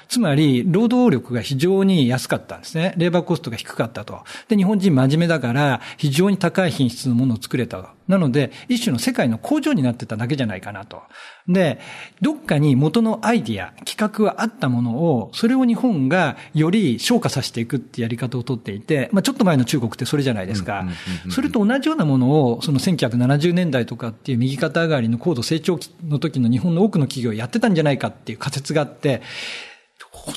[0.09, 2.95] つまり、労働力が非常に安かったんですね。
[2.97, 4.21] レーバーコストが低かったと。
[4.49, 7.89] で、日本人真面目だから、非常に高い品質のものを作れたと。
[8.09, 11.03] なので、一種の世界の工場になってただけじゃないかなと。
[11.49, 11.79] で、
[12.21, 20.87] どっかに元のアイディア、企画はあったものを、それを日本がより昇華させていくってやり方をとっていて、まあちょっと前の中国ってそれじゃないですか。
[21.31, 29.23] それと同じようなものを、その1970年代とかっていう右肩上がりの高度成長期の時の日本の多くの企業やってたんじゃないかっていう仮説があって、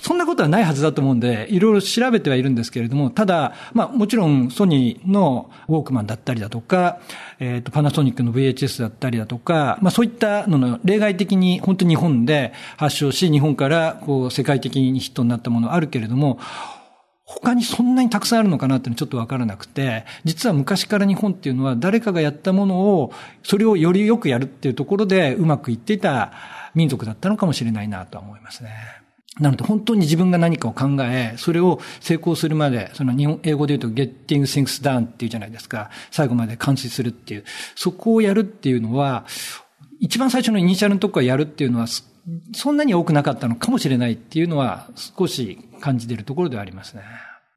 [0.02, 7.00] そんなことはないはずだと思うんで、いろいろ調べてはいるんですけれども、ただ、まあもちろんソニーのウォークマンだったりだとか、
[7.40, 16.40] えっ、ー、と、パナソニックの VHS だったりだとか、まあそういったのの例外的に本当に日本で発祥し、日本からこう世界的にヒットになったものあるけれども、
[17.28, 23.12] 他にそんなにたくさんあるのかなってのちょっとわからなくて、実は昔から日本っていうのは誰かがやったものを、
[23.44, 26.32] それをよりよくやるっていうところでうまくいっていた
[26.74, 28.97] 民族だったのかもしれないなとは思いますね。
[29.40, 35.90] なので本当に自分が何かを考え、それを成功するまで、その日本、英語で言うと getting things done っていうじゃないですか。
[36.12, 37.44] 最後まで完遂するっていう。
[37.76, 39.26] そこをやるっていうのは、
[40.00, 41.88] 一番最初のイニシャルのとこからやるっていうのは、
[42.54, 47.04] そんなに多くなかったのかもしれないっていうのは少し感じているところではありますね。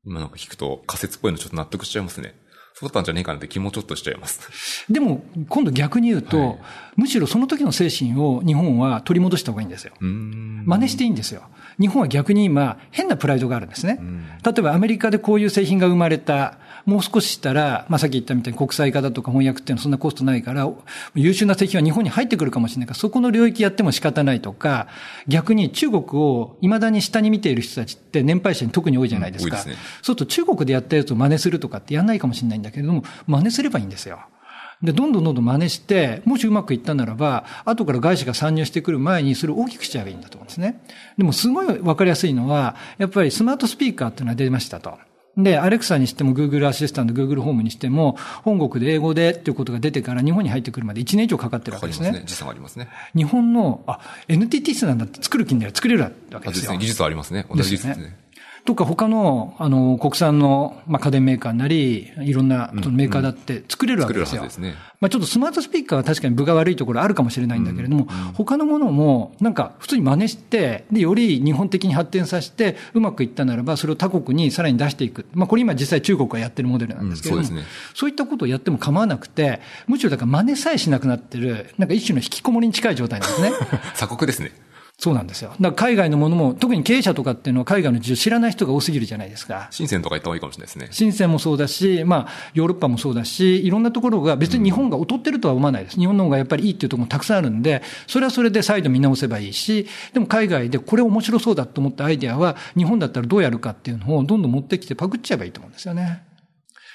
[0.04, 2.34] 今なんか聞くと仮説っぽいのちょっと納得しちゃいますね。
[2.74, 4.86] そうだったんじゃねえかなって気もちょっとしちゃいます。
[4.90, 6.58] でも、今度逆に言うと、はい、
[6.96, 9.92] むしろその時の精神を日本は取り戻した方がいいんですよ。
[10.00, 11.42] 真似していいんですよ。
[11.80, 13.98] 日本は逆に今、変なプライドがあるんですね。
[14.44, 16.58] 例えばアメリカでこういう製品が生まれた。
[16.86, 20.68] もう少ししたら、まあ、さっき言ったみたいに国際化だとか翻訳っていうのはそんなコストないから、
[21.14, 24.88] 優秀な製品は日本に入ってくるかもしれないから、そこの領域やっても仕方ないとか、
[25.28, 29.56] 逆に中国を未だに下に見ている人たちって年配者に特に多いじゃないですか。
[29.56, 34.20] うん、すね、そうすると中国でやったやつを真似するとかってやんないかもしれないんだけれども、真似すればいいんですよ。
[34.82, 40.80] で、どんどんどんどん真似して、もしうまくいったならば、後から外資が参入してくる前にそれを大きくしちゃえばいいんだと思うんですね。
[41.18, 44.98] でもすごいわかりやすいのは、やっぱりスマートスピーカーっていうのは出ましたと。
[45.36, 52.06] で、アレクサにしても Google アシスタント、Google ホームにしても、本国で英語でっていうことが出てから日本に入ってくるまで1年以上かかってるわけですね。
[52.08, 52.34] かかりますね。
[52.34, 52.88] 時差ありますね。
[53.14, 56.10] 日本の、あ、NTT スなんだって作る気になら作れるわ
[56.40, 56.72] けですよ。
[56.72, 56.78] ね。
[56.78, 57.46] 技術ありますね。
[57.48, 58.16] 同じ技術ですね。
[58.64, 64.42] とか他の、あの、国産の、まあ、家電メーカーなり、いろんなメーカーだって作れるわけですよ。
[64.42, 64.90] 作れるはずですね。
[65.00, 75.26] まあ、ちょっとスマートスピーカーは確かに分が悪いところあるかもしれないんだけれども、他のものも、なんか普通に真似して、で、より日本的に発展させて、うまくいったならば、それを他国にさらに出していく。
[75.32, 83.52] まあ、これ今実際中国がやってるモデルなんですけれども、うんそうねそういったことをやっても構わなくて、むしろだから真似さえしなくなってる、なんか一種の引きこもりに近い状態なんですね。
[83.94, 84.52] 鎖国ですね。
[85.00, 85.48] そうなんですよ。
[85.58, 89.68] だから海外のものも、特に経営者とかっていうのは海外の事情知らない人が多すぎるじゃないですか。
[89.70, 90.88] 深センとか行った方がいいかもしれないですね。
[90.92, 95.96] 深センもそうだし、まあ、ヨーロッパもそうだし、いろんなところが別に日本が劣ってるとは思わないです。
[95.98, 106.24] 日本の方がやっぱりいいっていうところもたくさんあるんで、それはそれで再度見直せばいいし、でも海外でこれ面白そうだと思ったアイデアは、日本だったらどうやるかっていうのをどんどん持ってきてパクっちゃえばいいと思うんですよね。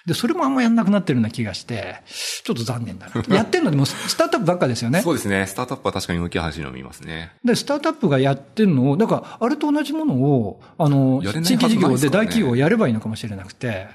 [0.05, 3.23] で、それもあんまやんなくなってるような気がして、ちょっと残念だな。
[3.35, 5.01] やってるのでもスタートアップばっかですよね。
[5.01, 5.47] そうですね。
[5.47, 7.31] スタートアップは確かに動き始めるのを見ますね。
[7.43, 13.87] で、スタートアップがやってるのを、だから、あれと同じものを、あの、やれない新規事業で大企業をやればいいのかもしれなくて、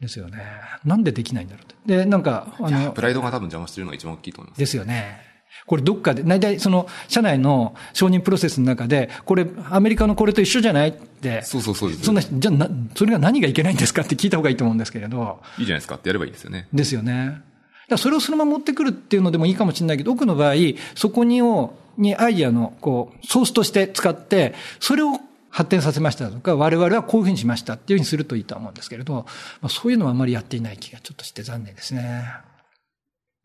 [0.00, 0.38] ですよね。
[0.84, 1.96] なんでできないんだろうって。
[1.96, 4.58] で、なんか、あのプ、ライドが多分邪魔してるのが一番大きいと思います。
[4.58, 5.27] ですよね。
[5.66, 10.88] これどっかで、大体その、社内の承認プロセスの中で、これ、アメリカのこれと一緒じゃない？
[10.88, 12.04] って、そうそうそうです。
[12.04, 16.68] そんな、じゃあな、それが何がいけないんですかって聞いた方がいいと思うんですけれど、いいじゃないですかってやればいいですよね。
[16.72, 17.42] ですよね。
[17.88, 20.54] だそれをそのまま持ってくるっていうのでもいいかもしれないけど、多くの場合、
[20.94, 25.18] そこにを、にアイディアの、こう、ソースとして使って、それを
[25.50, 29.24] 発展させましたとか、我々はこういうふうにしましたっていうふうにするといいと思うんですけれど、ま
[29.62, 32.24] あ、そういうのはあまりやっていない気がちょっとして残念ですね。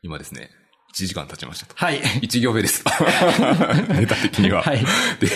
[0.02, 0.50] 今ですね、
[0.94, 1.74] 1時間経ちましたと。
[1.76, 2.00] はい。
[2.00, 2.84] 1行目です。
[3.90, 4.62] ネタ的には。
[4.62, 4.80] はい
[5.20, 5.28] で、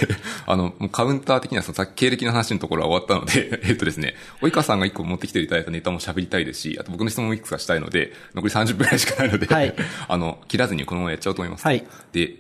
[0.45, 9.73] あの、カウンター的にはそのさっき経歴の話のところは終わったので、 えっとですね、及川さんが1個持ってきていただいたネタも喋りたいですし、あと僕の質問もいくつかしたいので、残り30分くらいしかないので、はい
[10.07, 11.65] あの、切らずにこのままやっちゃおうと思います。
[11.65, 12.35] はいで、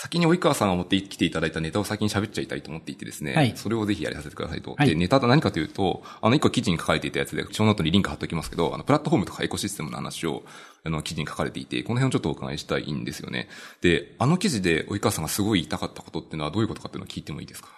[0.00, 4.76] 先に及川さんが持ってきていただいたネタを先に喋っちゃいたいと思っていてですね、はいそれをぜひやりさせてくださいと。
[4.78, 10.44] はいで、ネタは何かというと、あの、一個記事に書かれていたやつで、ショーノートにリンク貼っておきますけど、あの、プラットフォームとかエコシステムの話を、
[10.84, 13.48] あの、記事に書かれていて、この辺をちょっとお伺いしたいんですよね。
[13.80, 17.68] で、あの記事で及川さんがすごい言いたかったことっていうのはどういうことかっていうのを聞いてもいいですか？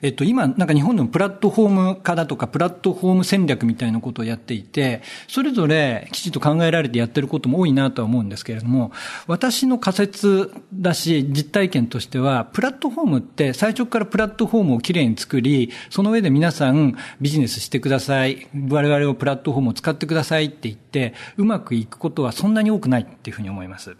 [0.00, 8.92] えっと、今、なんか日本でもプラットフォーム化だとか、プラットフォーム戦略みたいなことをやっていて、それぞれきちっと考えられてやってることも多いなとは思うんですけれども、
[9.26, 23.96] 私の仮説だし、実体験としては、プラットフォームって最初からプラットフォームをきれいに作り、その上で皆さんビジネスしてください、我々をプラットフォームを使ってくださいって言って、うまくいくことはそんなに多くないっていうふうに思います。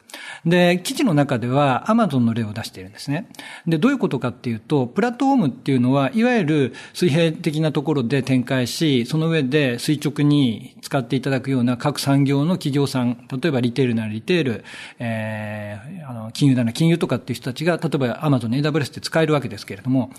[0.46, 3.28] で、記事の中では Amazon の例を出しているんですね。
[3.66, 14.64] で、どういうことかっていうと、プラットフォームっていうのは、いわゆる水平的なところで展開し、その上で垂直に使っていただくような各産業の企業さん、例えばリテールならリテール、
[14.98, 20.10] えー、あの、金融なら金融とかっていう人たちが、例えば Amazon の AWS って使えるわけですけれども、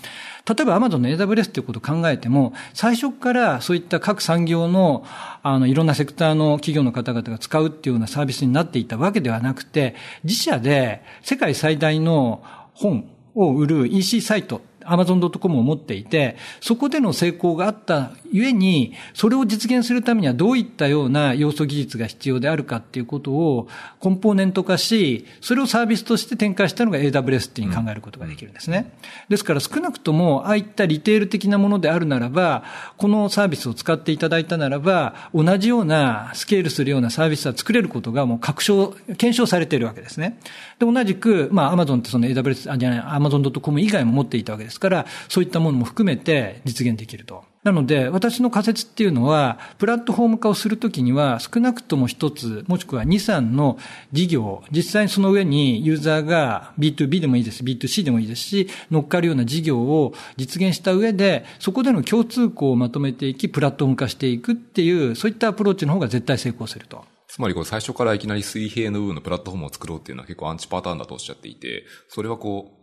[0.48, 5.04] 例えば Amazon の AWS っていうことを考えても、最初からそういった各産業の、
[5.42, 12.42] あの、いろんなセクターの企業の方々が使うっていうようなサービスになっていたわけではなくて、自社で世界最大の
[12.74, 23.68] 本を売る EC サイト、アマゾン .com を持っていて、そこでの成功があったゆえに、それを実現するためにはどういったような要素技術が必要であるかっていうことを
[23.98, 28.92] コンポーネント化し、それをサービスとして展開したのが AWS っていうに考えることができるんですね。
[29.28, 32.64] ですから少なくとも、ああいったリテール的なものであるならば、
[32.96, 40.38] このサービスを使っていただいたならば、同じようなスケールするようなサービスは作れることがもう確証、検証されているわけですね。
[40.78, 47.49] で、同じく、まあ、Amazon ってその AWS、あ、じゃない、Amazon.com 以外も持っていたわけですから、そういったものも含めて実現できると。
[47.62, 53.78] なので、私の仮説っていうのは、プラットフォーム化をするときには、少なくとも一つ、もしくは二、三の
[54.12, 67.04] 事業、実際にその上にユーザーが B2B でもいいです、B2C でもいいですし、乗っかるような事業を実現した上で、そこでの共通項をまとめていき、プラットフォーム化していくっていう、そういったアプローチの方が絶対成功すると。
[67.28, 72.79] つまりこう最初からいきなり水平の部分のプラットフォームを作ろうっていうのは結構アンチパターンだとおっしゃっていて、それはこう、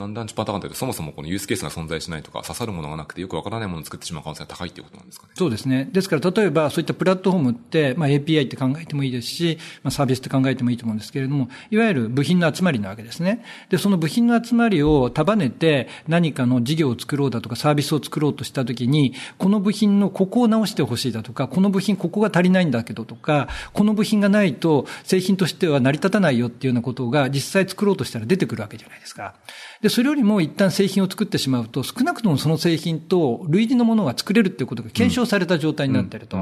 [0.00, 5.32] なんでアンチパターンかというと、そもそもこのユースケースが存在しないとか、刺さるものがなくてよくわからないものを作ってしまう可能性が高いっていうことなんですかね。
[5.36, 5.88] そうですね。
[5.92, 13.44] ですから、例えばそういったプラットフォームって、まあ API って考えてもいいですし、まあサービスって考えてもいいと思うんですけれども、いわゆる部品の集まりなわけですね。
[13.68, 29.34] で、その部品の集まりを束ねて何かの事業を作ろうだとかサービスを作ろうとしたときに、この部品のここを直してほしいだとか、この部品ここが足りないんだけどとか、この部品がないと製品としては成り立たないよっていうようなことが実際作ろうとしたら出てくるわけじゃないですか。
[29.82, 36.36] で、それよりも一旦製品を作ってしまうと、少なくともその製品と類似のものが作れるっていうことが検証された状態になっていると。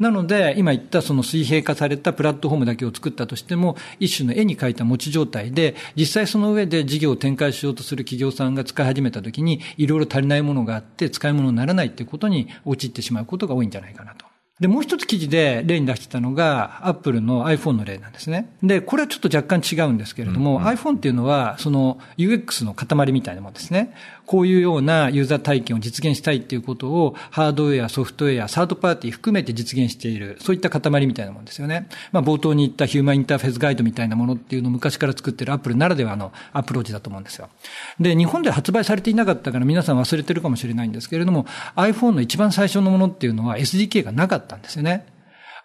[0.00, 14.31] なので、今言ったその水平化されたプラットフォームだけを作ったとしても、一種の絵に描いた持ち状態で、実際その上で事業を展開しようとする企業さんが使い始めたときに、いろいろ足りないものがあって、使い物にならないっていうことに陥ってしまうことが多いんじゃないかなと。
[14.62, 18.48] で、もう一つ記事で例に出してたのが、アップルの iPhone の例なんですね。
[18.62, 23.92] で、これはちょっと若干違うんですけれども、うんうん、iPhone っていうのは、その UX の塊みたいなものですね。
[24.24, 31.88] こういうようなユーザー体験を実現したいっていうことを、ハードウェア、ソフトウェア、サードパーティー含めて実現している、そういった塊みたいなものですよね。
[32.12, 37.48] まあ、冒頭に言ったヒューマンインターフェースガイドみたいなものっていうのを昔から作ってるアップルならではのアプローチだと思うんですよ。
[37.98, 45.06] で、日本で発売されていなかったから皆さん忘れてるかもしれないんですけれども、iPhone の一番最初のものっていうのは SDK がなかったんですよね。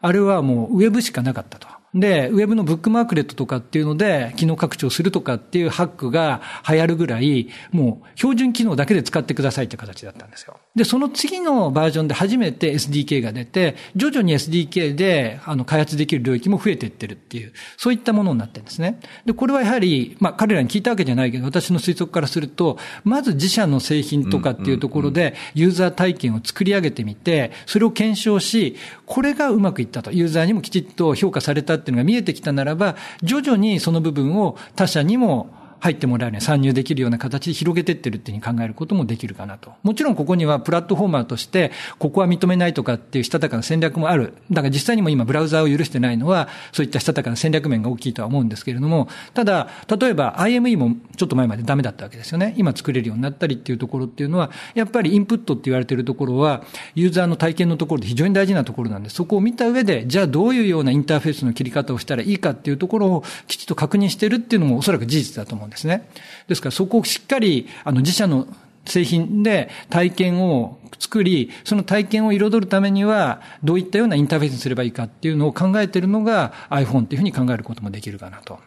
[0.02, 1.68] あれはもうウェブしかなかったと。
[1.94, 10.60] で、ウェブのブックマークレットとかっていうので、機能拡張するとかっていうハックが流行るぐらい、もう標準機能だけで使ってくださいって形だったんですよ。
[10.78, 19.00] で、その次のバージョンで初めて SDK が出て、徐々に SDK であの開発できる領域も増えていってるっていう、そういったものになってるんですね。
[19.26, 28.76] で、これはやはり、まあ彼らに聞いたわけじゃないけど、私の推測からすると、まず自社の製品とかっていうところで、ユーザー体験を作り上げてみて、それを検証し、
[29.08, 39.74] これがうまくいったと、ユーザーにもきちっと評価されたっていうのが見えてきたならば、徐々にその部分を他社にも入ってもらえるように参入できるような形で広げてってるっていうふうに考えることもできるかなと。
[39.84, 44.34] もちろんここにはプラットフォーマーとして、ここは認めないとかっていうしたたかな戦略もある。
[44.52, 49.68] だから実際にも今ブラウザーを許してないのは、そういったしたたかな戦略面が大きいとは思うんですけれども、ただ、
[50.00, 52.54] 例えば IME もちょっと前までダメだったわけですよね。
[52.58, 56.64] 今作れるようになったりっていうところっていうのは、やっぱりインプットって言われてるところは、
[56.96, 66.10] ユーザーの体験のところで非常に大事なところなんで、そこを見た上で、じゃあどういうようなインターフェースの切り方をしたらいいかっていうところをきちっと確認してるっていうのもおそらく事実だと思うんですね。
[66.48, 68.48] ですからそこをしっかり、あの、自社の
[68.86, 78.60] 製品で体験を作り、その体験を彩るためには、どういったようなインターフェースにすればいいかっていうのを考えているのが iPhone っていうふうに考えることもできるかなと。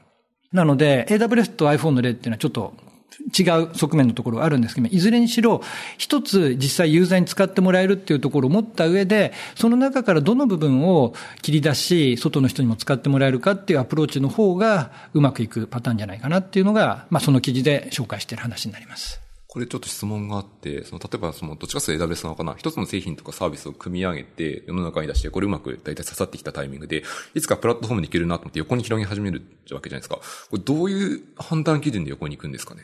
[0.53, 2.75] なので、AWS と iPhone の例っていうのはちょっと
[3.39, 5.63] 違う側面のところがあるんですけど、いずれにしろ、
[5.99, 19.21] 一つ実際ユーザーに使ってもらえるっていうところを持った上で、その中からどの部分を切り出し、外の人にも使ってもらえるかっていうアプローチの方がうまくいくパターンじゃないかなっていうのが、まあその記事で紹介している話になります。
[19.53, 27.03] これちょっと質問があって、その、例えばその、どっちかというと AWS なのかな、一つの製品とかサービスを組み上げて、世の中に出して、これうまく大体刺さってきたタイミングで、
[27.35, 29.43] いつかプラットフォームに行けるなと思って横に広げ始める
[29.73, 30.19] わけじゃないですか。
[30.19, 30.23] こ
[30.57, 32.83] れどういう判断基準で横に行くんですかね？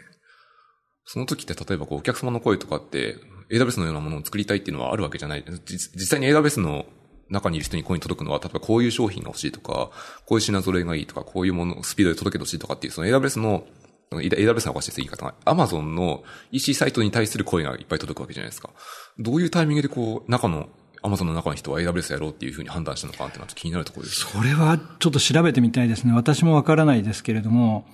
[1.07, 3.17] その時って例えばこうお客様の声とかって
[3.51, 5.45] AWS のようなものを作りたいっていうのはあるわけじゃない。
[5.65, 6.85] 実際に AWS の
[7.31, 9.91] 中にいる人に声に届くのは、例えばこういう商品が欲しいとか、
[10.27, 13.65] こういう品揃えがいいとか、こういうもの、スピードで届けてほしいとかっていう、その AWS の
[14.13, 15.35] AWS のおかしいです、言い方が。
[15.45, 18.71] Amazon の EC サイトに対する声がいっぱい届くわけじゃないですか。
[19.19, 20.69] どういうタイミングでこう、中の
[21.03, 24.21] Amazon の中の人は AWS やろうっていうふうに判断したのかってのは気になるところです。
[24.21, 26.13] それはちょっと調べてみたいですね。
[26.13, 27.87] 私もわからないですけれども、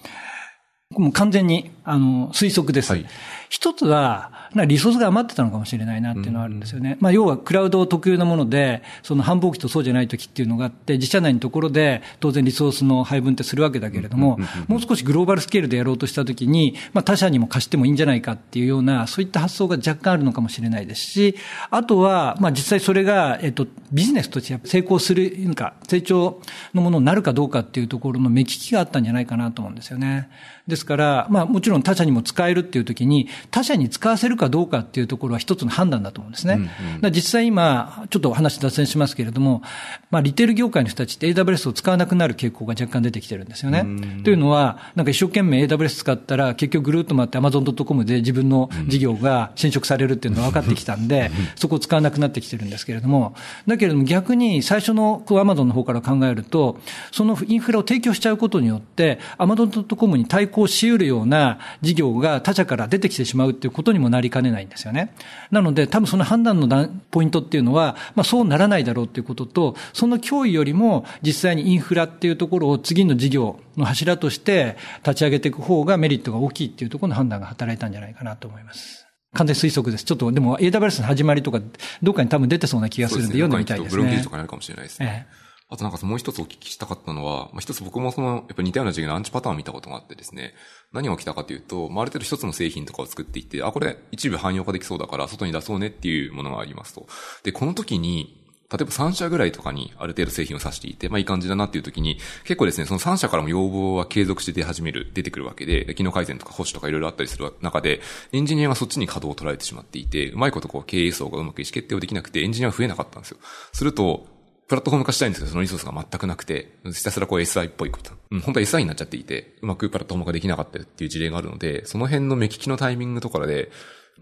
[0.97, 2.93] もう完全に、あの、推測です。
[2.93, 3.07] はい、
[3.49, 6.93] 一つは、リソースが余ってたのかもしれないなっていうのはあるんですよね。
[6.93, 14.38] うん、まあ、要はクラウド特有のもので、その繁忙期とそうじゃない時っていうのがあって、自社内のところで当然リソースの配分ってするわけだけれども、
[14.68, 21.36] もう少しグローバルスケールでやろうとした時に、まあ、他社にも貸してもいいんじゃないかっていうような、そういった発想が若干あるのかもしれないですし、
[21.70, 26.40] あとは、まあ、実際それが、えっと、ビジネスとして成功する、なんか、成長
[26.74, 30.28] のものになるかどうかっていうところの目利きがあったんじゃないかなと思うんですよね。
[30.67, 36.55] ですから、まあ、もちろん他社にも使えるっていう時に、他社に使わせるかどうかっていうところは一つの判断だと思うんですね。
[36.55, 39.63] うんうん、実際今、ちょっと話脱線しますけれども、
[40.11, 43.85] まあ、リテール業界の人たちって AWS を使わなくなる傾向が若干出てきてるんですよね。
[44.23, 53.35] というのは、なんか一生懸命 AWS 使ったら、結局ぐるっと回って Amazon.com で自分の事業が侵食されるっていうのが分かってきたんで、そこを使わなくなってきてるんですけれども、
[53.67, 56.79] だけれども逆に最初の Amazon の方から考えると、
[57.11, 65.15] そのインフラを提供しちゃうことによって、Amazon.com に対抗し得るような事業が他社から出てきてしまうっていうことにもなりかねないんですよね。
[65.51, 79.07] なので、多分その判断のポイントっていうのは、まあそうならないだろうっていうことと、その脅威よりも実際にインフラっていうところを次の事業の柱として立ち上げていく方がメリットが大きいっていうところの判断が働いたんじゃないかなと思います。
[79.35, 80.05] 完全推測です。
[80.05, 81.61] ちょっと、でも AWS の始まりとか、
[82.03, 84.03] どっかに多分出てそうな気がするんで読んでみたいですね。
[84.03, 85.27] ブログ記事とかにあるかもしれないですね。
[85.31, 85.41] ええ
[85.73, 90.53] あとなんかもう一つお聞きしたかったのは、まあ、一つ僕もその、やっぱ似たような授業のアンチパターンを見たことがあってですね、
[90.93, 97.07] 何が起きたかというと、まあ、ある程度一つの製品とかを作っていって、あ、これ一部汎用化できそうだから外に出そうねっていうものがありますと。
[97.43, 98.39] で、この時に、
[98.73, 108.01] 例えば3社ぐらいとかにある程度製品を指していて、まあいい感じだなっていう時に、結構ですね、その3社からも要望は継続して出始める、出てくるわけで、機能改善とか保守とかいろいろあったりする中で、
[108.33, 113.39] エンジニアがそっちに稼働を取られてしまっていて、うまいことこう経営層がうまく意思決定をできなくて、エンジニアが増えなかったんですよ。
[113.73, 114.27] すると、
[114.69, 118.13] プラットフォーム化したいんですけど、そのリソースが全くなくて、ひたすらこう SI っぽいこと。
[118.31, 123.71] うん、本当は SI になっちゃっていて、うまくプラットフォーム化できなかったっていう事例があるので、その辺の目利きのタイミングとかで、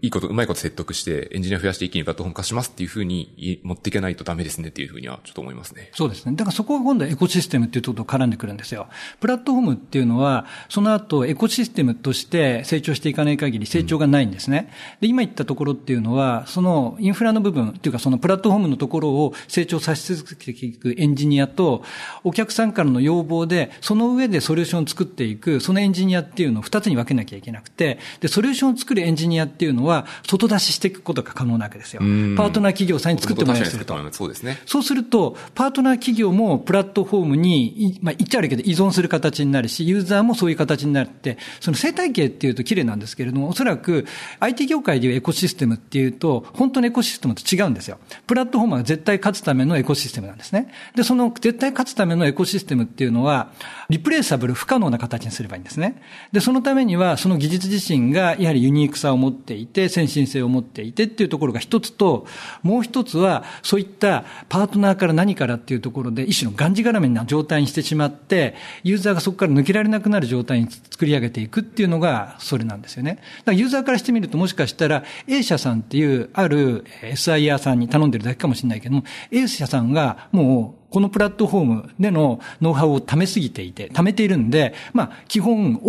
[0.01, 5.91] いいこと、うまいこと説得して、エンジニア増やして一気にプラットフォーム化しますっていうふうに持っていけないとダメですねっていうふうにはちょっと思いますね。
[5.93, 6.33] そうですね。
[6.35, 8.87] だからそこが今度はエコシステムっていうところと絡んでくるんですよ。
[9.19, 14.71] プラットフォームっていうのは、その後エコシステムとして成長していかない限り成長がないんですね。
[15.01, 21.83] で、今言ったところっていうのは、そのインフラの部分っていうかそのプラットフォームのところを成長させ続けていくエンジニアと、
[22.23, 29.90] お客さんからの要望で、その上でソリューションを作っていく、そのエンジニアっていうのを二つに分けなきゃいけなくて、で、ソリューションを作るエンジニアっていうのは、
[30.23, 31.99] 外出ししていくことが可能なわけですよ。
[31.99, 33.95] パートナー企業さんに作ってもらいすると。
[34.11, 34.59] そうですね。
[34.65, 44.05] そうすると、パートナー企業もプラットフォームに、まあ言っちゃ悪いけど依存する形になるし、ユーザーもそういう形になって、その生態系っていうと綺麗なんですけれども、おそらく
[44.39, 47.97] IT 業界でいうエコシステムっていうと、本当のエコシステムと違うんですよ。
[48.27, 50.71] プラットフォームが絶対勝つためのエコシステムなんですね。
[50.95, 53.51] で、その絶対勝つためのエコシステムっていうのは、
[53.89, 56.01] リプレイサブル不可能な形にすればいいんですね。
[56.31, 62.25] で、そのためには、その技術自身がやはりユニークさを持っていて、先進性を持っていてっていうところが一つと、
[62.63, 73.15] もう一つは、そういったパートナーから何からっていうところで、一種のがんじがらめな状態にしてしまって、ユーザーがそこから抜けられなくなる状態に作り上げていくっていうのが、それなんですよね。
[73.15, 85.81] だからユーザーからしてみると、もしかしたら、A 社さんっていう、ある SIR さんに頼んでるだけかもしれないけども、A 社さんがもう、このプラットフォームでのノウハウを貯めすぎていて、貯めているんで、まあ、基本、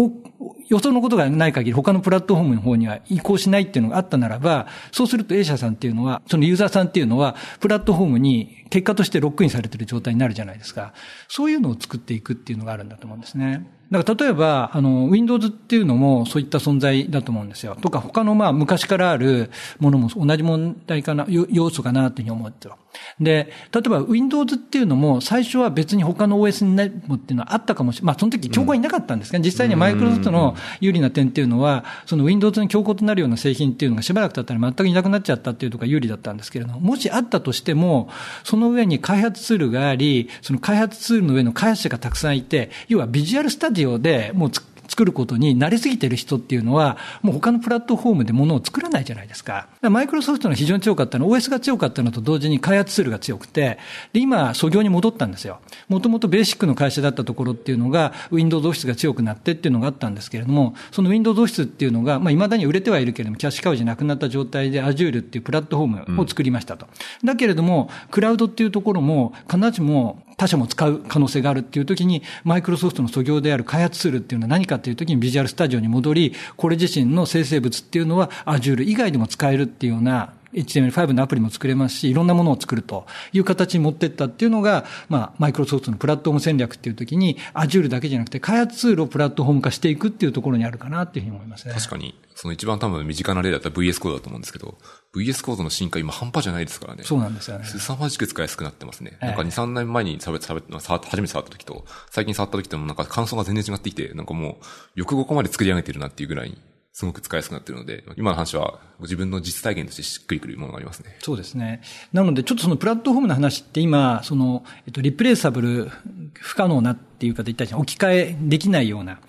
[0.68, 10.94] 予想のことがない限り他のプラットフォームの方には移行しないっていうのがあったならば、そうすると A 社さんっていうのは、そのユーザーさんっていうのは、プラットフォームに結果としてロックインされてる状態になるじゃないですか。
[11.28, 13.66] そういうのを作っていくっていうのがあるんだと思うんですね。
[13.92, 17.76] だから例えば、あの、Windows っていうのもそういった存在だと思うんですよ。
[17.78, 19.50] とか他のまあ昔からある
[19.80, 22.74] ものも同じ問題かな、要素かなというふうに思ってる。
[23.20, 28.06] で、例えば Windows っていうのも最初は別に他の OS になるっていうのはあったかもしれない。
[28.06, 38.08] まあその時競合いなかったんですけど、実際にマイクロソフトの有利な点っていうのは、その Windows に競合となるような製品っていうのがしばらく経ったら全くいなくなっちゃったっていうところが有利だったんですけれども、もしあったとしても、
[38.44, 44.50] その上に開発ツールがあり、その開発ツールの上の開発者がたくさんいて、要はビジュアルスタジオでもう
[44.88, 49.68] 作ることに慣れすぎてる人っていうのは、もう他のプラットフォームで物を作らないじゃないですか。
[49.80, 53.78] マイクロソフトの非常に強かったのは、OS が強かったのと同時に開発ツールが強くて、
[54.12, 55.60] で、今、創業に戻ったんですよ。
[55.88, 66.86] もともとベーシックの会社だったところっていうのが、Windows オフィスが強くなってっていうのがあったんですけれども、その Windows オフィスっていうのが、まあ、未だに売れてはいるけれども、キャッシュカウじゃなくなった状態で Azure っていうプラットフォームを作りましたと。
[67.22, 91.74] うん、だけれども、クラウドっていうところも、必ずしも他社も使う可能性があるっていう時に、マイクロソフトの素業である開発ツールっていうのは何かっていう時にビジュアルスタジオに戻り、これ自身の生成物っていうのは Azure 以外でも使えるっていうような HTML5 のアプリも作れますし、いろんなものを作るという形に持っていったっていうのが、まあ、マイクロソフトのプラットフォーム戦略っていう時に、Azure だけじゃなくて、開発ツールをプラットフォーム化していくっていうところにあるかなっていうふうに思いますね。
[91.74, 92.14] 確かに。
[92.34, 94.78] その一番多分身近な例だったら VS コードだと思うんですけど、
[95.14, 97.04] VS コードの進化今半端じゃないですからね。
[97.04, 97.64] そうなんですよね。
[97.64, 99.18] 凄まじく使いやすくなってますね。
[99.20, 104.58] なんか2、3年前に触って、初めて触った時と、最近触った時ともなんか感想が全然違っていて、なんかも
[104.96, 106.58] う、よくここまで作り上げてるなっていうぐらい
[106.92, 111.16] すごく使いやすくなっているので、今の話はご自分の実体験としてしっくりくるものがありますね。
[111.20, 111.80] そうですね。
[112.12, 115.90] なので、ちょっとそのプラットフォームの話って今、その、えっと、リプレイサブル
[116.34, 117.80] 不可能なっていう方言ったじゃん。
[117.80, 119.20] 置き換えできないような。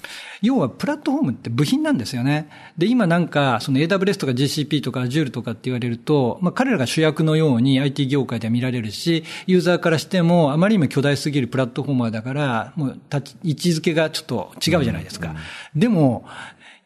[0.41, 2.49] 要は、プラットフォームって部品なんですよね。
[2.77, 12.99] で、今なんか、その AWS とか GCP とか Azure とかって言われると、まあ、彼らが主役のように IT 業界では見られるし、ユーザーからしても、あまりにも巨大すぎるプラットフォーマーだから、もう、
[13.43, 15.29] 位置づけがちょっと違うじゃないですか。
[15.29, 15.39] うんう
[15.77, 16.25] ん、でも、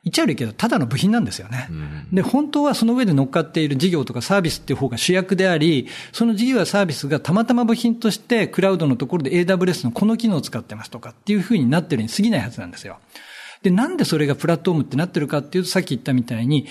[0.07, 1.69] 言っちゃ悪いけど、ただの部品なんですよね。
[2.13, 12.99] で、本当はその上で乗っかっている事業とかサービスっていう方が主役であり、その事業やサービスがたまたま部品としてクラウドのところで AWS のこの機能を使ってますとかっていうふうになってるに過ぎないはずなんですよ。
[13.63, 16.67] で、なんでそれがプラットフォームってなってるかっていうと、さっき言ったみたいに、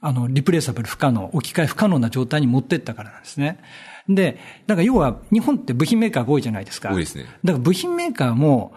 [0.00, 3.60] あの、リプレイサブル不可能、置き換え不可能な状態に持ってったからなんですね。
[4.08, 6.90] で、だから要は日本って部品メーカーが多いじゃないですか。
[6.90, 7.24] 多いですね。
[7.42, 8.74] だから部品メーカーも、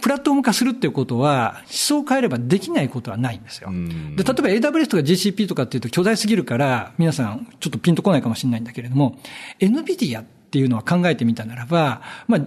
[0.00, 3.70] プラットフォーム化するっていうことは、思想を変えればできないことはないんですよ。
[4.16, 9.18] で、例えば AWS とか GCP とかっていうと巨大すぎるから、皆さんちょっとピンとこないかもしれないんだけれども、
[9.60, 12.40] NVIDIA っっていうのは考えてみたならば、まあ、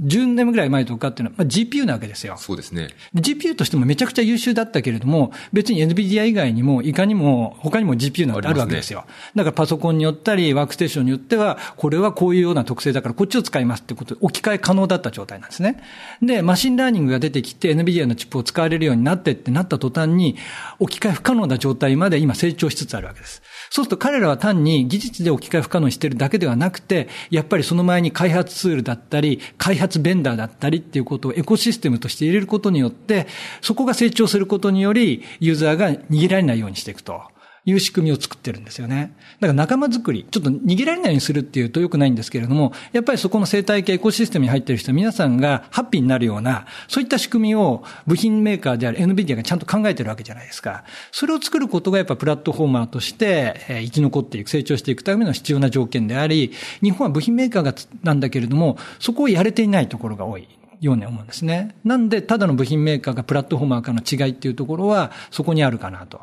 [0.00, 2.36] 10年ぐらい前とかっていうのは、まあ、GPU なわけですよ。
[2.38, 2.88] そうですね。
[3.14, 9.04] GPU としてもめちゃくちゃ優秀だったけれども、別に NVIDIA 以外にも、いかにも、他にも GPU なんてあるわけですよ。
[9.06, 15.80] すね、だからパソコンによったり、ワークステーションによっては、これはこういうような特性だからこっちを使いますってことで置き換え可能だった状態なんですね。
[16.20, 20.36] で、マシンラーニングが出てきて NVIDIA のチップを使われるようになってってなった途端に、
[20.80, 23.42] 置き換え不可能な状態まで今成長しつつあるわけです。
[23.70, 33.26] そうすると彼らは単に技術で置き換え不可能してるだけではなくて、やっぱりその前に開発ツールだったり、開発ベンダーだったりっていうことをエコシステムとして入れることによって、
[33.60, 37.33] そこが成長することにより、ユーザーが逃げられないようにしていくと。
[37.66, 39.14] いう仕組みを作ってるんですよね。
[39.40, 50.84] だから仲間作り、ちょっと逃げられないようにするっていうと良くないんですけれども、やっぱりそこの生態系エコシステムに入ってる人皆さんがハッピーになるような、そういった仕組みを部品メーカーである NVIDIA がちゃんと考えてるわけじゃないですか。
[51.10, 60.48] それを作ることがやっぱプラットフォーマーとして、え生き残っていく、成長していくための必要な条件であり、日本は部品メーカーがなんだけれども、そこをやれていないところが多い。
[60.80, 61.76] ように思うんですね。
[61.84, 66.20] なんで、ただの部品メーカーがプラットフォーマーかの違いっていうところは、そこにあるかなと。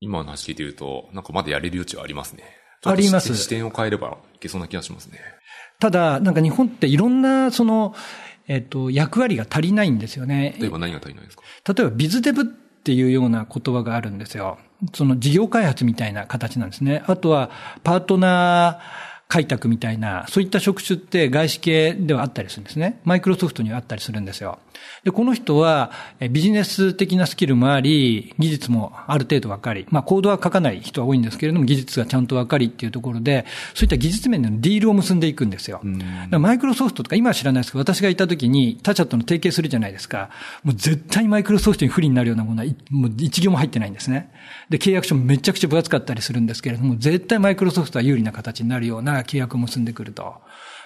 [0.00, 2.42] 今の話聞いてると、なんかまだやれる余地はありますね。
[2.84, 3.36] あります。
[3.36, 5.18] 視点を変えればいけそうな気がしますね。
[5.78, 7.94] ただ、なんか日本っていろんな、その、
[8.48, 10.56] えっと、役割が足りないんですよね。
[10.58, 11.42] 例えば何が足りないですか？
[11.74, 14.58] 例えば、ビズデブっていうような言葉があるんですよ。
[14.94, 17.02] その事業開発みたいな形なんですね。
[17.06, 17.50] あとは、
[17.84, 22.98] パートナー、開拓みたいな、そういった職種って外資系ではあったりするんですね。
[23.04, 24.58] マイクロソフトにはあったりするんですよ。
[25.04, 25.92] で、この人は
[26.30, 35.80] ビジネス的なスキルもあり、技術もある程度わかり、まあコードは書かない人は多いんですけれども、技術がちゃんとわかりっていうところで、そういった技術面でのディールを結んでいくんですよ。
[36.32, 40.30] マイクロソフトとか今は知らないですけど、私がいた時に他社との提携するじゃないですか。
[40.64, 44.32] もう絶対マイクロソフトに不利になるようなものは、もう一行も入ってないんですね。
[44.70, 50.36] で、契約書もめちゃくちゃ分厚かったりするんですけれども、絶対マイクロソフトは有利な形になるような契約を結んでくると。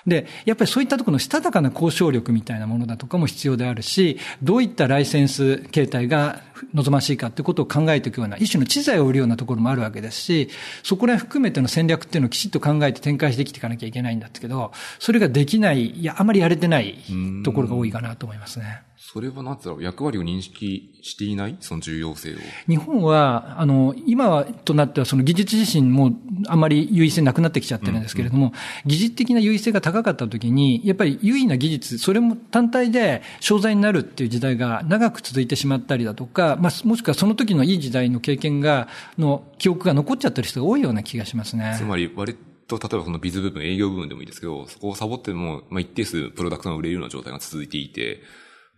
[0.06, 6.42] で、やっぱりそういったところのしたたかな交渉力みたいなものだとかも必要であるし、どういったライセンス形態が
[6.74, 10.50] 望ましいかってことを考えていくような、一種の知財を売るようなところもあるわけですし、
[10.82, 16.98] そこら辺含めての戦略っていうのをきちっと考えて展開してきていかなきゃいけないんだけど、それができない、いや、あまりやれてない
[17.44, 18.82] ところが多いかなと思いますね。
[19.06, 21.56] それは何だろう、役割を認識していない？
[21.60, 22.38] その重要性を。
[22.66, 26.12] 日本は、あの、今となってはその技術自身も
[26.48, 28.56] あまり優位性なくなってきちゃってるんですけれども、うんうん、
[28.86, 41.76] 技術的な優位性が高かった時に、やっぱり優位な技術、それも単体で商材になるっていう時代が長く続いてしまったりだとか、まあ、もしくはその時のいい時代の経験が、の記憶が残っちゃってる人が多いような気がしますね。
[41.78, 42.34] つまり、割
[42.66, 48.22] と、例えばそのビズ部分、営業部分でもいいですけど、そこをサボっても、まあ、一定数プロダクトが売れるような状態が続いていて、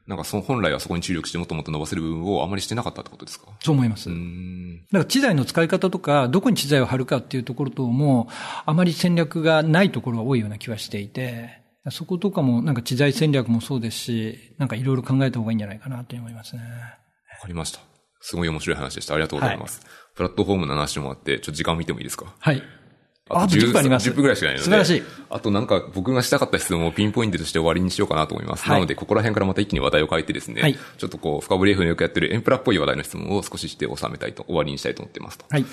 [0.06, 3.46] なんかその本来はそこに注力してもっともっと伸ばせる部分をあまりしてなかったってことですか？
[3.60, 4.08] そう思います。
[4.08, 8.28] だから知財の使い方とか、どこに知財を張るかっていうところとも、
[8.64, 11.60] あまり戦略がないところが多いような気はしていて、
[11.90, 16.62] そことかもなんか知財戦略もそうですし、なんかいろいろ考えた方がいいんじゃないかなと思いますね。
[16.62, 16.68] わ
[17.42, 17.80] かりました。
[18.20, 19.14] すごい面白い話でした。
[19.14, 19.80] ありがとうございます。
[19.84, 22.34] はい、プラットフォームの話もあって、ちょっと時間を見てもいいですか？
[22.38, 22.62] はい。
[23.28, 24.08] あと10分あります。
[24.08, 24.64] 10分くらいしかないので。
[24.64, 25.02] 素晴らしい。
[25.30, 28.64] あとなんか僕がしたかった質問をピンポイントとして終わりにしようかなと思います。
[28.64, 35.44] はい、なので、ここら辺からまた一気に話題を変えてですね、はい、ちょっとこう、深掘り F のよくやってるエンプラっぽい話題の質問を少しして収めたいと、終わりにしたいと思ってますと。
[35.50, 35.64] はい。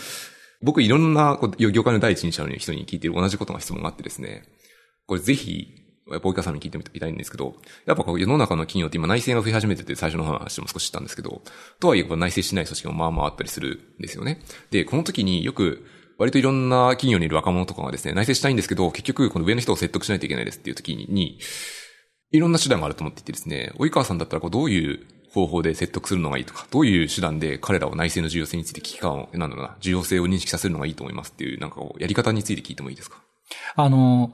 [0.63, 4.43] 僕いろんな業界の第一人者の人に聞いてる同じことが質問があってですね、
[5.05, 5.75] これぜひ、
[6.21, 7.55] ボイカさんに聞いてみたいんですけど、
[7.85, 11.41] やっぱこう世の中の企業って今内政が増え始めてて最初の話も少ししたんですけど、
[11.79, 14.41] とはいえ内政しない組織もまあまああったりするんですよね。
[14.69, 15.85] で、この時によく
[16.17, 21.39] 割といろんな企業にいる若者とかがですね、内政したいんですけど、結局この上の人を説得しないといけないですっていう時に、
[22.31, 33.17] いろんな手段があると思っていてですね、及川さんだったらこうどういう方法で説得するのがいいとか、どういう手段で彼らを内政の重要性について危機感を、なんだろうな、重要性を認識させるのがいいと思いますっていう、なんかやり方について聞いてもいいですか？
[33.75, 34.33] あの、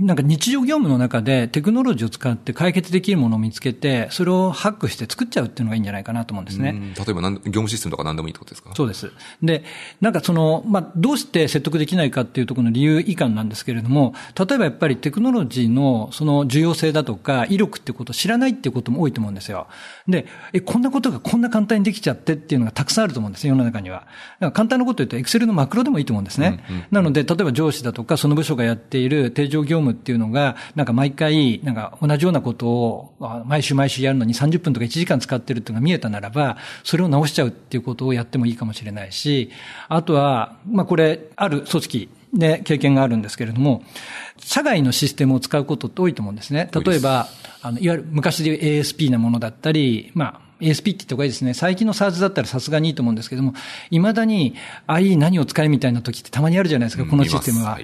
[0.00, 6.94] なんか日常業務の中でテクノロジーを使って解決できるものを見つけて、それをハックして作っちゃうっていうのがいいんじゃないかなと思うんですね。
[6.96, 8.70] 例えば業務システムとか何でもいいってことですか？
[8.74, 9.10] そうです。
[9.42, 9.64] で、
[10.00, 19.66] なんかその、まあ、どうして説得できないかっていうところの理由以下なんですけれども、例えばやっぱりテクノロジーのその重要性だとか、威力ってことを知らないっていうことも多いと思うんですよ。
[20.06, 24.06] で、え、こんなことがこんな簡単にできちゃってっていうのがたくさんあると思うんです世の中には。
[24.38, 26.64] 簡単なこと言うと、エクセルのマクロでもいいと思うんですね。
[26.70, 39.50] うんうん、なので、例えば上司だとか、その部署がやっている定常業務っていうのが、なんか毎回、なんか同じようなことを毎週毎週やるのに30分とか1時間使ってるっていうのが見えたならば、それを直しちゃうっていうことをやってもいいかもしれないし、
[39.88, 43.82] あとは、まあこれ、ある組織で経験があるんですけれども、
[44.38, 46.70] 社外のシステムを使うことって多いと思うんですね。
[46.72, 47.28] 例えば、
[47.62, 51.54] あの、いわゆる昔で言う ASP なものだったり、まあ、ASP って言った方がいいですね。
[51.54, 53.54] 最近の SARS だったらさすがにいいと思うんですけども、
[53.90, 54.54] 未だに
[54.86, 57.78] IE 何を使えみたいな時ってたまにあるじゃないですか、このシステムは。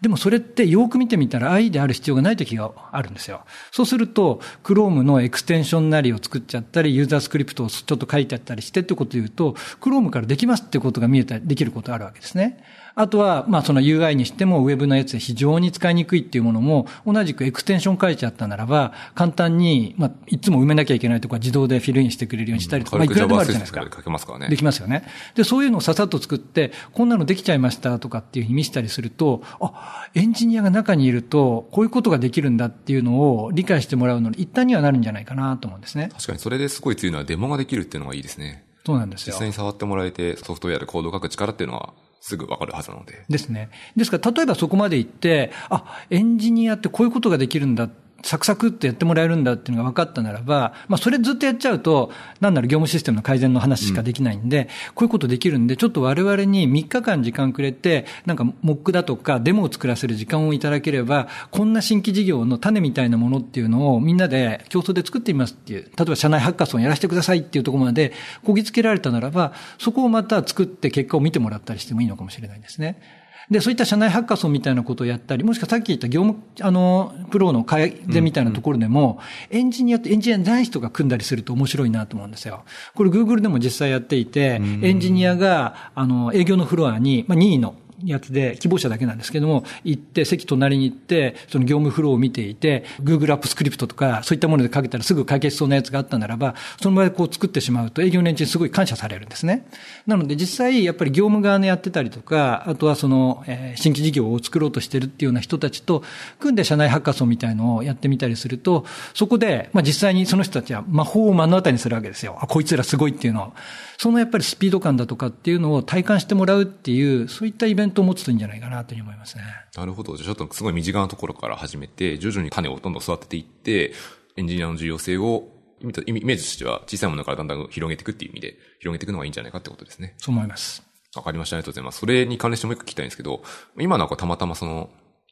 [0.00, 3.44] でもそれってよく見てみたら IE である必要がない時があるんですよ。
[3.70, 12.64] そうすると、Chrome のエクステンションなりを作っちゃったり、ユーザースクリプトをちょっと書いてあったりしてってことを言うと、Chrome からできますってことが見えたり、できることがあるわけですね。
[12.94, 23.82] あとは、まあその UI にしてもウェブのやつで非常に使いにくいっていうものも、同じくエクステンション書いちゃったならば、簡単に、まあいつも埋めなきゃいけないとか自動で fill in してくれるようにしたりとか、まあいくらでもあるじゃないですか。
[23.82, 24.48] 書けますからね。
[24.48, 25.04] できますよね。
[25.34, 36.10] で、そういうのをささっと作って、こんなのできちゃいましたとかっていうふうに見せたりすると、あ、エンジニアが中にいると、こういうことができるんだっていうのを理解してもらうのに一旦にはなるんじゃないかなと思うんですね。
[36.12, 38.64] 確かにそれですごい強いのはデモができるっていうのがいいですね。
[38.84, 39.34] そうなんですよ。
[39.34, 43.24] 実際に触ってもらえてソフトウェアでコードを書く力っていうのはすぐわかるはずなので。
[43.28, 43.70] ですね。
[43.96, 47.88] ですから、例えばそこまで行って、あ、エンジニアってこういうことができるんだ
[48.22, 52.10] サクサクってやってもらえるんだっていうのが分かったならば、まあそれずっとやっちゃうと、
[52.40, 54.70] なんなら業務システムの改善の話しかできないんで、うん、こ
[55.00, 68.12] ういうことできるんで、ちょっと我々に3日間時間くれて、なんかモックだとかデモを作らせる時間をいただければ、こんな新規事業の種みたいなものっていうのをみんなで競争で作ってみますっていう、例えば社内ハッカソンやらせてくださいっていうところまで
[68.44, 73.19] こぎつけられたならば、そこをまた作って結果を見てもらったりしてもいいのかもしれないですね。
[73.50, 79.20] で、そういった社内ハッカソンみたいなことをやったり、もしくはさっき言った業務、あの、プロの改善みたいなところでも、
[79.50, 82.64] うんうん、エンジニアってエンジニアない人が組んだりすると面白いなと思うんですよ。
[82.94, 87.74] これ Google でも実際やっていて、エンジニアが、あの、営業のフロアに、まあ、任意の
[88.04, 99.66] やつで、希望者だけなんですけども、行って、席隣に行って、その業務フローを見ていて、Google アップスクリプトとか、そういったものでかけたらすぐ解決しそうなやつがあったならば、その場でこう作ってしまうと営業年中すごい感謝されるんですね。
[100.06, 106.02] なので実際、やっぱり業務側のやってたりとか、あとはその、えー、新規事業を作ろうとしてるっていうような人たちと、
[106.38, 112.38] 組んで社内ハッカソンみたいのをやってみたりすると、そこで、まあ実際にその人たちは魔法を目の当たりにするわけですよ。
[112.40, 113.52] あ、こいつらすごいっていうのを。
[113.98, 119.44] そのやっぱりスピード感だとかっていうのを体感してもらうっていう、そういったイベントを持つといいんじゃないかなというふうに思いますね。
[119.76, 120.16] なるほど。
[120.16, 123.92] じゃあちょっとすごい身近なところから始めて、徐々に種をどんどん育てていって、
[124.36, 125.48] エンジニアの重要性を
[125.82, 130.14] イメージとしては小さいものからだんだん広げていくっていう意味で広げていくのがいいんじゃないかってことですね。
[130.18, 130.82] そう思います。
[131.16, 131.56] わかりました。
[131.56, 131.98] ありがとうございます。
[131.98, 133.42] それに関連してもう一個聞きたいんですけど、
[133.78, 134.90] 今なんかたまたまその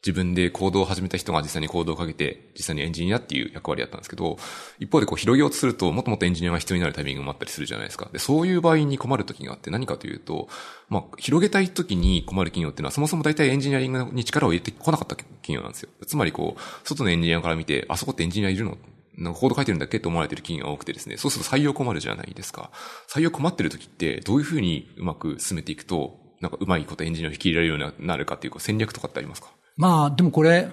[0.08, 4.38] 自分で行動を始めた人が実際に行動をかけて、実際にエンジニアっていう役割だったんですけど、
[4.78, 8.08] 一方でこう広げようとすると、もっともっとエンジニアが必要になるタイミングもあったりするじゃないですか。
[8.10, 10.48] で、そういう場合に困る時があって何かというと、
[10.88, 15.90] まあ、広げたい時に困る企業っていうのは、そもそも大体エンジニアリングに力を入れてこなかった企業なんですよ。
[16.06, 18.78] つまりこう、外のエンジニアから見て、あそこってエンジニアいるの？
[19.18, 20.00] なんかコード書いてるんだっけ？
[20.00, 22.70] と思われてる企業が多くてですね、そうすると採用困るじゃないですか。
[23.08, 29.48] 採用困ってる時って、どういうふうにうまく進めていくと、なんかうまいことエンジニアを引き入れられるようになるかっていう戦略とかってありますか？
[29.78, 30.68] まあ、でもこれ、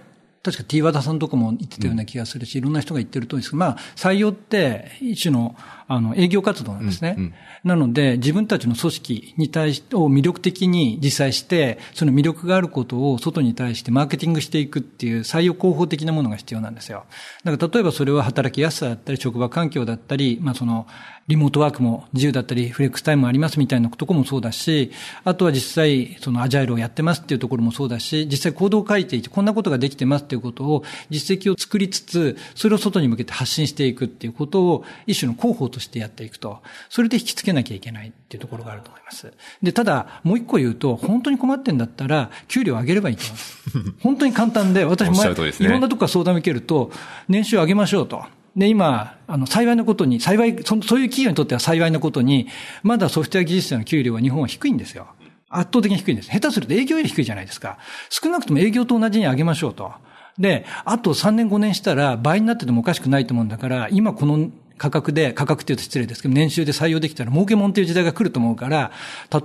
[0.45, 5.56] 確か T 和田さんとかも言ってたような気がするし、いろんな人が言ってるとですけど、まあ、採用って一種の、
[5.88, 7.15] あの、営業活動なんですね。
[7.18, 7.34] うんうん、
[7.64, 17.06] なので、自分たちの組織に対して、を魅力的に実際して、その魅力があることを外に対してマーケティングしていくっていう採用広報的なものが必要なんですよ。
[17.44, 20.86] だから例えばそれは働きやすさだったり、職場環境だったり、まあその、
[21.27, 24.91] リモートワークも自由だったり、フレックスタイムもありますみたいなところもそうだし、
[25.23, 36.61] あとは実際、そのアジャイルをやってますっていうところもそうだし、実際行動を書いていて、こんなことができてますっていうことを、実績を作りつつ、それを外に向けて発信していくっていうことを、一種の広報としてやっていくと。
[36.89, 39.34] それで引きつけなきゃいけないっていうところがあると思います。
[39.64, 43.95] で、ただ、もう一個言うと、本当に困ってんだったら、給料上げればいいと思います。
[44.03, 46.91] 本当に簡単で、私も、ね、いろんなとこから相談を受けると、
[47.27, 48.26] 年収上げましょうと。
[48.56, 52.48] で、今、あの、幸いなことに、幸いそ、そういう企業にとっては幸いなことに、
[52.84, 55.07] まだソフトウェア技術者の給料は日本は低いんですよ。
[55.49, 56.30] 圧倒的に低いんです。
[56.30, 57.77] 下手すると営業より低いじゃないですか。
[58.10, 59.91] 少なくとも営業と同じに上げましょうと。
[60.38, 68.91] で、あと3年5年したら倍になっててもおかしくないと思うんだから、今この価格で、価格って言うと失礼ですけど、年収で採用できたら儲けもんっていう時代が来ると思うから、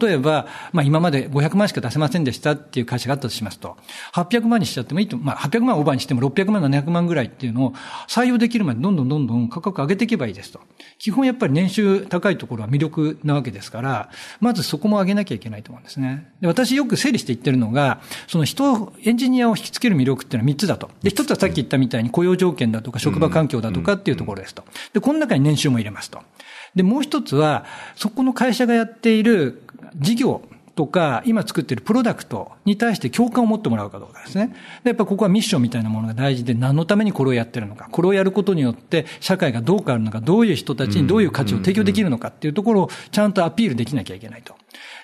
[0.01, 3.77] 例えば、まあ今まで500万しか出せませんでしたっていう会社があったとしますと、
[4.15, 7.75] 800万にしちゃってもいいと、まあ800万オーバーにしても600万、700万ぐらいっていうのを
[8.09, 10.61] 採用できるまでどんどんどんどん価格上げていけばいいですと。
[10.99, 16.29] 基本やっぱり年収高いところは魅力なわけですから、まずそこも上げなきゃいけないと思うんですね。
[16.41, 20.91] で私よく整理して言ってるのが、その人、エンジニアを引きつける魅力っていうのは3つだと。
[21.03, 24.65] で、1つはさっき言ったみたいに雇用条件だとか職場環境だとかっていうところですと。
[24.93, 26.11] で、この中に年収も入れます。
[26.11, 26.21] と。
[26.75, 27.65] で、もう一つは、
[27.97, 29.63] そこの会社がやっている
[29.97, 30.43] 事業
[30.77, 34.55] とか、今作っているプロダクトに対して共感を持ってもらうかどうかですね。
[34.83, 44.55] で、やっぱここはミッションみたいなものが大事で、何のためにこれをやってるのか、これをやることによって社会がどう変わるのか、どういう人たちにどういう価値を提供できるのかっていうところをちゃんとアピールできなきゃいけないと。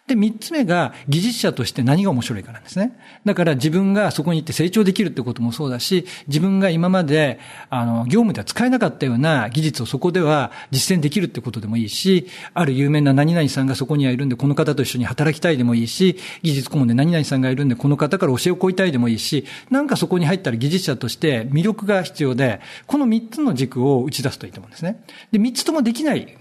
[0.07, 2.99] で、三つ目が技術者として何が面白いかなんですね。
[3.25, 7.39] だから自分がそこに行って成長できるってこともそうだし、自分が今まで、
[7.71, 25.03] あの、業務では使えなかったような技術をそこでは実践できるってことでもいいし、ある有名な何々さんがそこにはいるんで、この方と一緒に働きたいでもいいし、技術顧問で何々さんがいるんで、この方から教えを請いたいでもいいし、なんかそこに入ったら技術者として魅力が必要で、この三つの軸を打ち出すといいと思うんですね。
[25.33, 26.39] で、三つともできない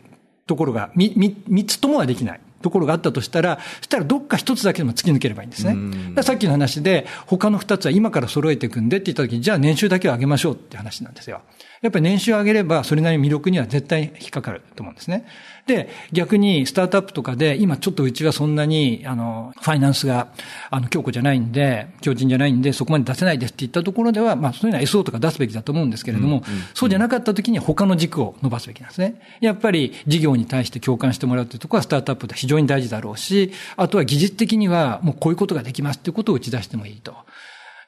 [0.47, 2.41] ところが、み、み、三つともはできない。
[2.65, 6.23] ところがあったとしたら、そしたらどっか一つだけでも突き抜ければいいんですね。
[6.23, 11.41] さっきの話で、他の二つは今から揃えていくんでって言った時に、じゃあ年収だけを上げましょうって話なんですよ。
[11.81, 15.25] やっぱり年収を上げれば、それなりに魅力には絶対引っかかると思うんですね。
[15.67, 20.27] で、逆にスタートアップとかで、今ちょっとうちはそんなに、あの、ファイナンスが、
[20.69, 26.43] あの、強固じゃないんで、強靭じゃないんで、そこまで出せないですって言ったところでは、まあ、そういうのは SO とか出すべきだと思うんですけれども、
[26.75, 29.19] そうじゃなかった時に他の軸を伸ばすべきなんですね。
[29.41, 37.15] やっぱり事業に対して共感してもらうというところはスタートアップで非常に大事だろうし、あとは技術的にはもうこういうことができますっていうことを打ち出してもいいと。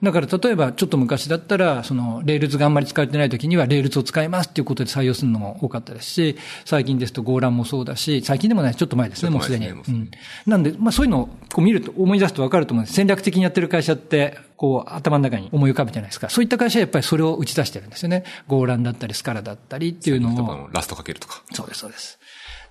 [0.02, 9.68] だから例えばちょっと昔だったら、その Rails があんまり使われてない時には Rails を使いますっていうことで採用するのも多かったですし、最近ですと Golang もそうだし、最近でもない、ちょっと前ですね、もうすでに。
[9.68, 10.11] うん。
[10.45, 12.95] なんで、まあそういうのをこう見ると、思い出すとわかると思うんです。
[12.95, 16.30] 戦略的にやってる会社って、こう頭の中に思い浮かぶじゃないですか。
[16.30, 18.24] そういった会社はやっぱりそれを打ち出してるんですよね。
[18.48, 20.69] Golang だったり Scala だったりっていうのを。
[20.73, 21.44] Rust 書けるとか。
[21.53, 22.19] そうです、そうです。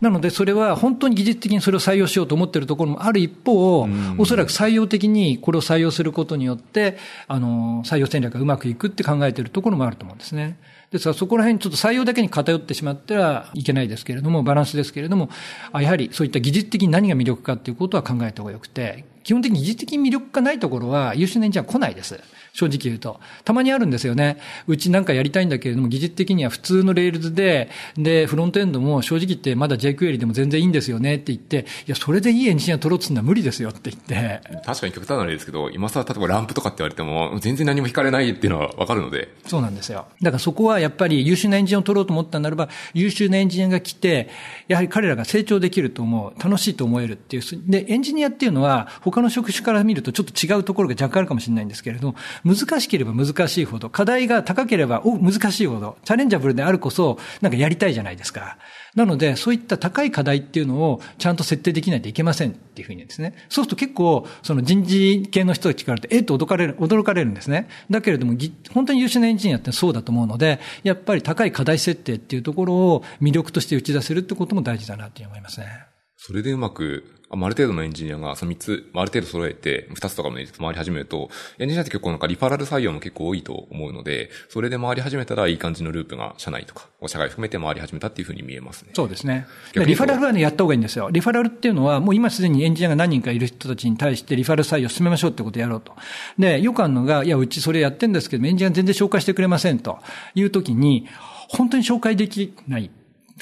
[0.00, 6.98] なので、それは本当に技術的にそれを採用しようと思っているところもある一方、おそらく採用的にこれを採用することによって、
[7.28, 10.58] あの、採用戦略がうまくいくって考えているところもあると思うんですね。
[10.90, 15.30] ですからそこら辺ちょっと採用だけに偏ってしまってはいけないですけれども、バランスですけれども、
[15.74, 22.20] やはりそういった技術的に何が魅力かっていうことは考えた方がよくて、基本的に技術的に魅力がないところは優秀なエンジニアは来ないです。
[22.56, 23.20] 正直言うと。
[23.44, 24.38] たまにあるんですよね。
[24.66, 27.68] うちなんかやりたいんだけれども、技術的には普通の Rails で、
[27.98, 34.40] で、フロントエンドも正直言ってまだ jQuery でも全然いいんですよねって言って、いや、それでいいエンジニア取ろうとするのは無理ですよって言って。
[34.64, 39.28] 確かに極端な例ですけど、今さ、例えばランプとかって言われても、全然何も引かれないっていうのはわかるので。
[39.46, 40.06] そうなんですよ。
[40.22, 44.30] だからそこはやっぱり優秀なエンジニアを取ろうと思ったならば、優秀なエンジニアが来て、
[44.68, 47.42] やはり彼らが成長できると思う、楽しいと思えるっていう。
[47.66, 52.16] で、エンジニアっていうのは、他の職種から見るとちょっと違うところが若干あるかもしれないんですけれども、
[52.46, 58.56] 難しければ難しいほど、課題が高ければ難しいほど、チャレンジャブルであるこそ、なんかやりたいじゃないですか。
[58.94, 63.34] なので、そういった高い課題っていうのをちゃんと設定できないといけませんっていうふうにですね。
[63.48, 67.68] そうすると結構、その人事系の人たちからってえっと驚かれる、驚かれるんですね。
[67.90, 68.34] だけれども、
[68.72, 75.85] 本当に優秀なエンジニアってそうだと思うので、やっぱり高い課題設定っていうところを魅力として打ち出せるってことも大事だなって思いますね。
[76.16, 81.28] それでうまくある程度のエンジニアがその3つ、ある程度揃えて、2つとかも回り始めると、
[81.58, 88.90] エンジニアって結構なんかリファラル採用も結構多いと思うので、それで回り始めたらいい感じのループが社内とか、社外含めて回り始めたっていうふうに見えますね。
[88.94, 89.46] そうですね。
[89.74, 91.10] リファラルはね、やった方がいいんですよ。
[91.10, 95.96] リファラルっていうのは、もう今すでにエンジニアが何人かいる人たちに対してリファラル採用進めましょうってことをやろうと。
[96.38, 99.98] で、よくあるのが、いや、うちそれやってんですけど、エンジニア全然紹介してくれませんと
[100.36, 101.08] いうときに、
[101.48, 102.90] 本当に紹介できない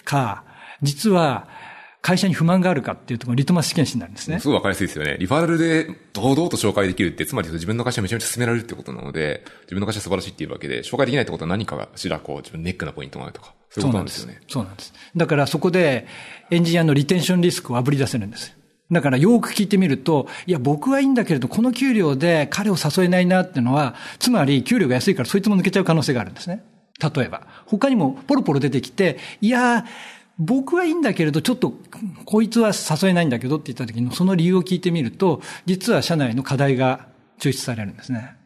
[0.05, 0.42] か、
[0.82, 1.52] 実は、
[2.05, 4.39] 会社に不満があるかっていうところリトマス試験紙になるんですね。
[4.39, 5.16] すごいわかりやすいですよね。
[5.18, 14.39] リファラルで堂々と紹介できるって、つまり自分の会社めちゃめちゃ進められるってことなので、自分の会社素晴らしいっていうわけで、紹介できないってことは何かしらこう自分ネックなポイントがあるとか、そういうことなんですよね。
[14.47, 14.93] そうなんです。
[15.16, 16.06] だからそこで
[16.51, 18.55] エンジニアのリテンションリスクを炙り出せるんです。
[18.93, 26.62] だからよく聞いてみると、いや、僕はいいんだけれど、この給料で彼を誘えないなっていうのは、つまり給料が安いからそいつも抜けちゃう可能性があるんですね。
[27.01, 27.47] 例えば。
[27.64, 29.86] 他にもポロポロ出てきて、いや、
[30.39, 31.74] 僕はいいんだけれど、ちょっと、
[32.24, 37.06] こいつは誘えないんだけどって言った時のその理由を聞いてみると、実は社内の課題が
[37.39, 38.36] 抽出されるんですね。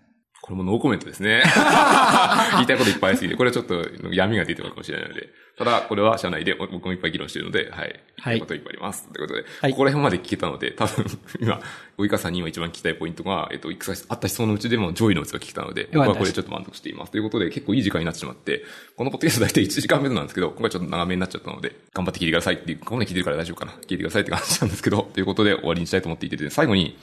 [0.49, 1.43] これもノーコメントですね。
[2.57, 5.29] 言いたいこといっぱいありすぎて、これはちょっと闇が出てるかもしれないので。
[5.59, 8.01] ただ、これは社内で僕もいっぱい議論しているので、はい。
[8.19, 8.41] はい。
[8.41, 9.09] こといっぱいあります。
[9.13, 11.05] ということで、はい、ここら辺まで聞けたので、多分、
[11.39, 11.61] 今、
[11.99, 17.13] 及川さんに今一番聞きたいポイントが、えっと、いくつかあった質問のうちでも上位のうちが聞けたので、僕はこれちょっと満足しています。
[17.13, 18.65] ということで、結構いい時間になってしまって、
[18.97, 23.73] このポッドキャスト大体1時間目なんですけど、今回ちょっと長めになっちゃったので、頑張って聞いてくださいっていう、ここまで聞いてるから大丈夫かな？
[23.73, 26.97] 聞いてくださいって感じなんですけど、ということで終わりにしたいと思っていて、最後に、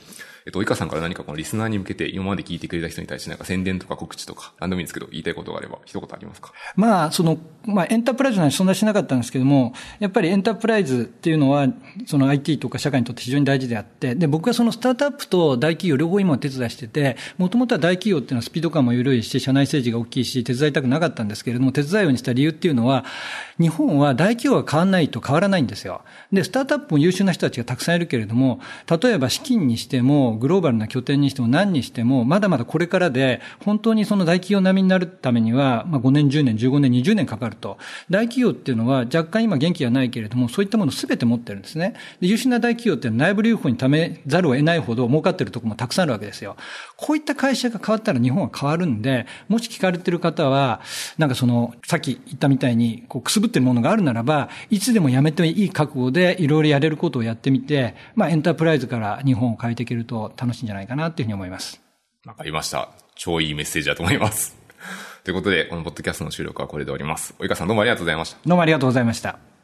[0.46, 6.54] えっと、いかさんから何かこのリスナーに向けて今まで聞いてくれた人に対してなんか宣伝とか告知とか、何でもいいんですけど、言いたいことがあれば、一言ありますか？
[6.76, 11.68] まあ、その、まあ、エンタープライズなんてそんなしなかったんですけども、やっぱりエンタープライズっていうのは、
[12.06, 23.04] その IT とか社会にとって非常に大事であって、で、僕はそのスタートアップと大企業両方今手伝いしてて、もともとは大企業っていうのはスピード感も緩いし、社内政治が大きいし、手伝いたくなかったんですけれども、手伝うようにした理由っていうのは、
[23.60, 26.04] 日本は大企業が変わらないと変わらないんですよ。
[26.32, 28.60] で、スタートアップも優秀な人たちがたくさんいるけれども、
[29.02, 37.78] 例えば資金にしても、グローバルな拠点にしても何にしても、まだまだこれからで、本当にその大企業並みになるためには、まあ、5年、10年、15年、20年かかると。
[38.10, 41.94] 大企業っていうのは若干今元気がないけれども、そういったものすべて持ってるんですね。
[42.22, 46.56] で優秀な大企業って内部留保に貯めざるを得ないほど儲かってるとこもたくさんあるわけですよ。
[46.98, 50.82] こういった会社が変わったら日本は変わるんで、もし聞かれてる方は、
[51.18, 61.82] なんかその、さっき言ったみたいに、こう、くすぶってるものがあるならば、いつでもやめていい覚悟でいろいろやれることをやってみて、まあ、エンタープライズから日本を変えていけるとと楽しいんじゃないかなというふうに思います。
[62.26, 62.90] わかりました。
[63.16, 64.56] 超いいメッセージだと思います。
[65.24, 67.34] ということで、このポッドキャストの収録はこれで終わります。
[67.40, 68.38] 及川さんどうもありがとうございました。
[68.46, 69.55] どうもありがとうございました。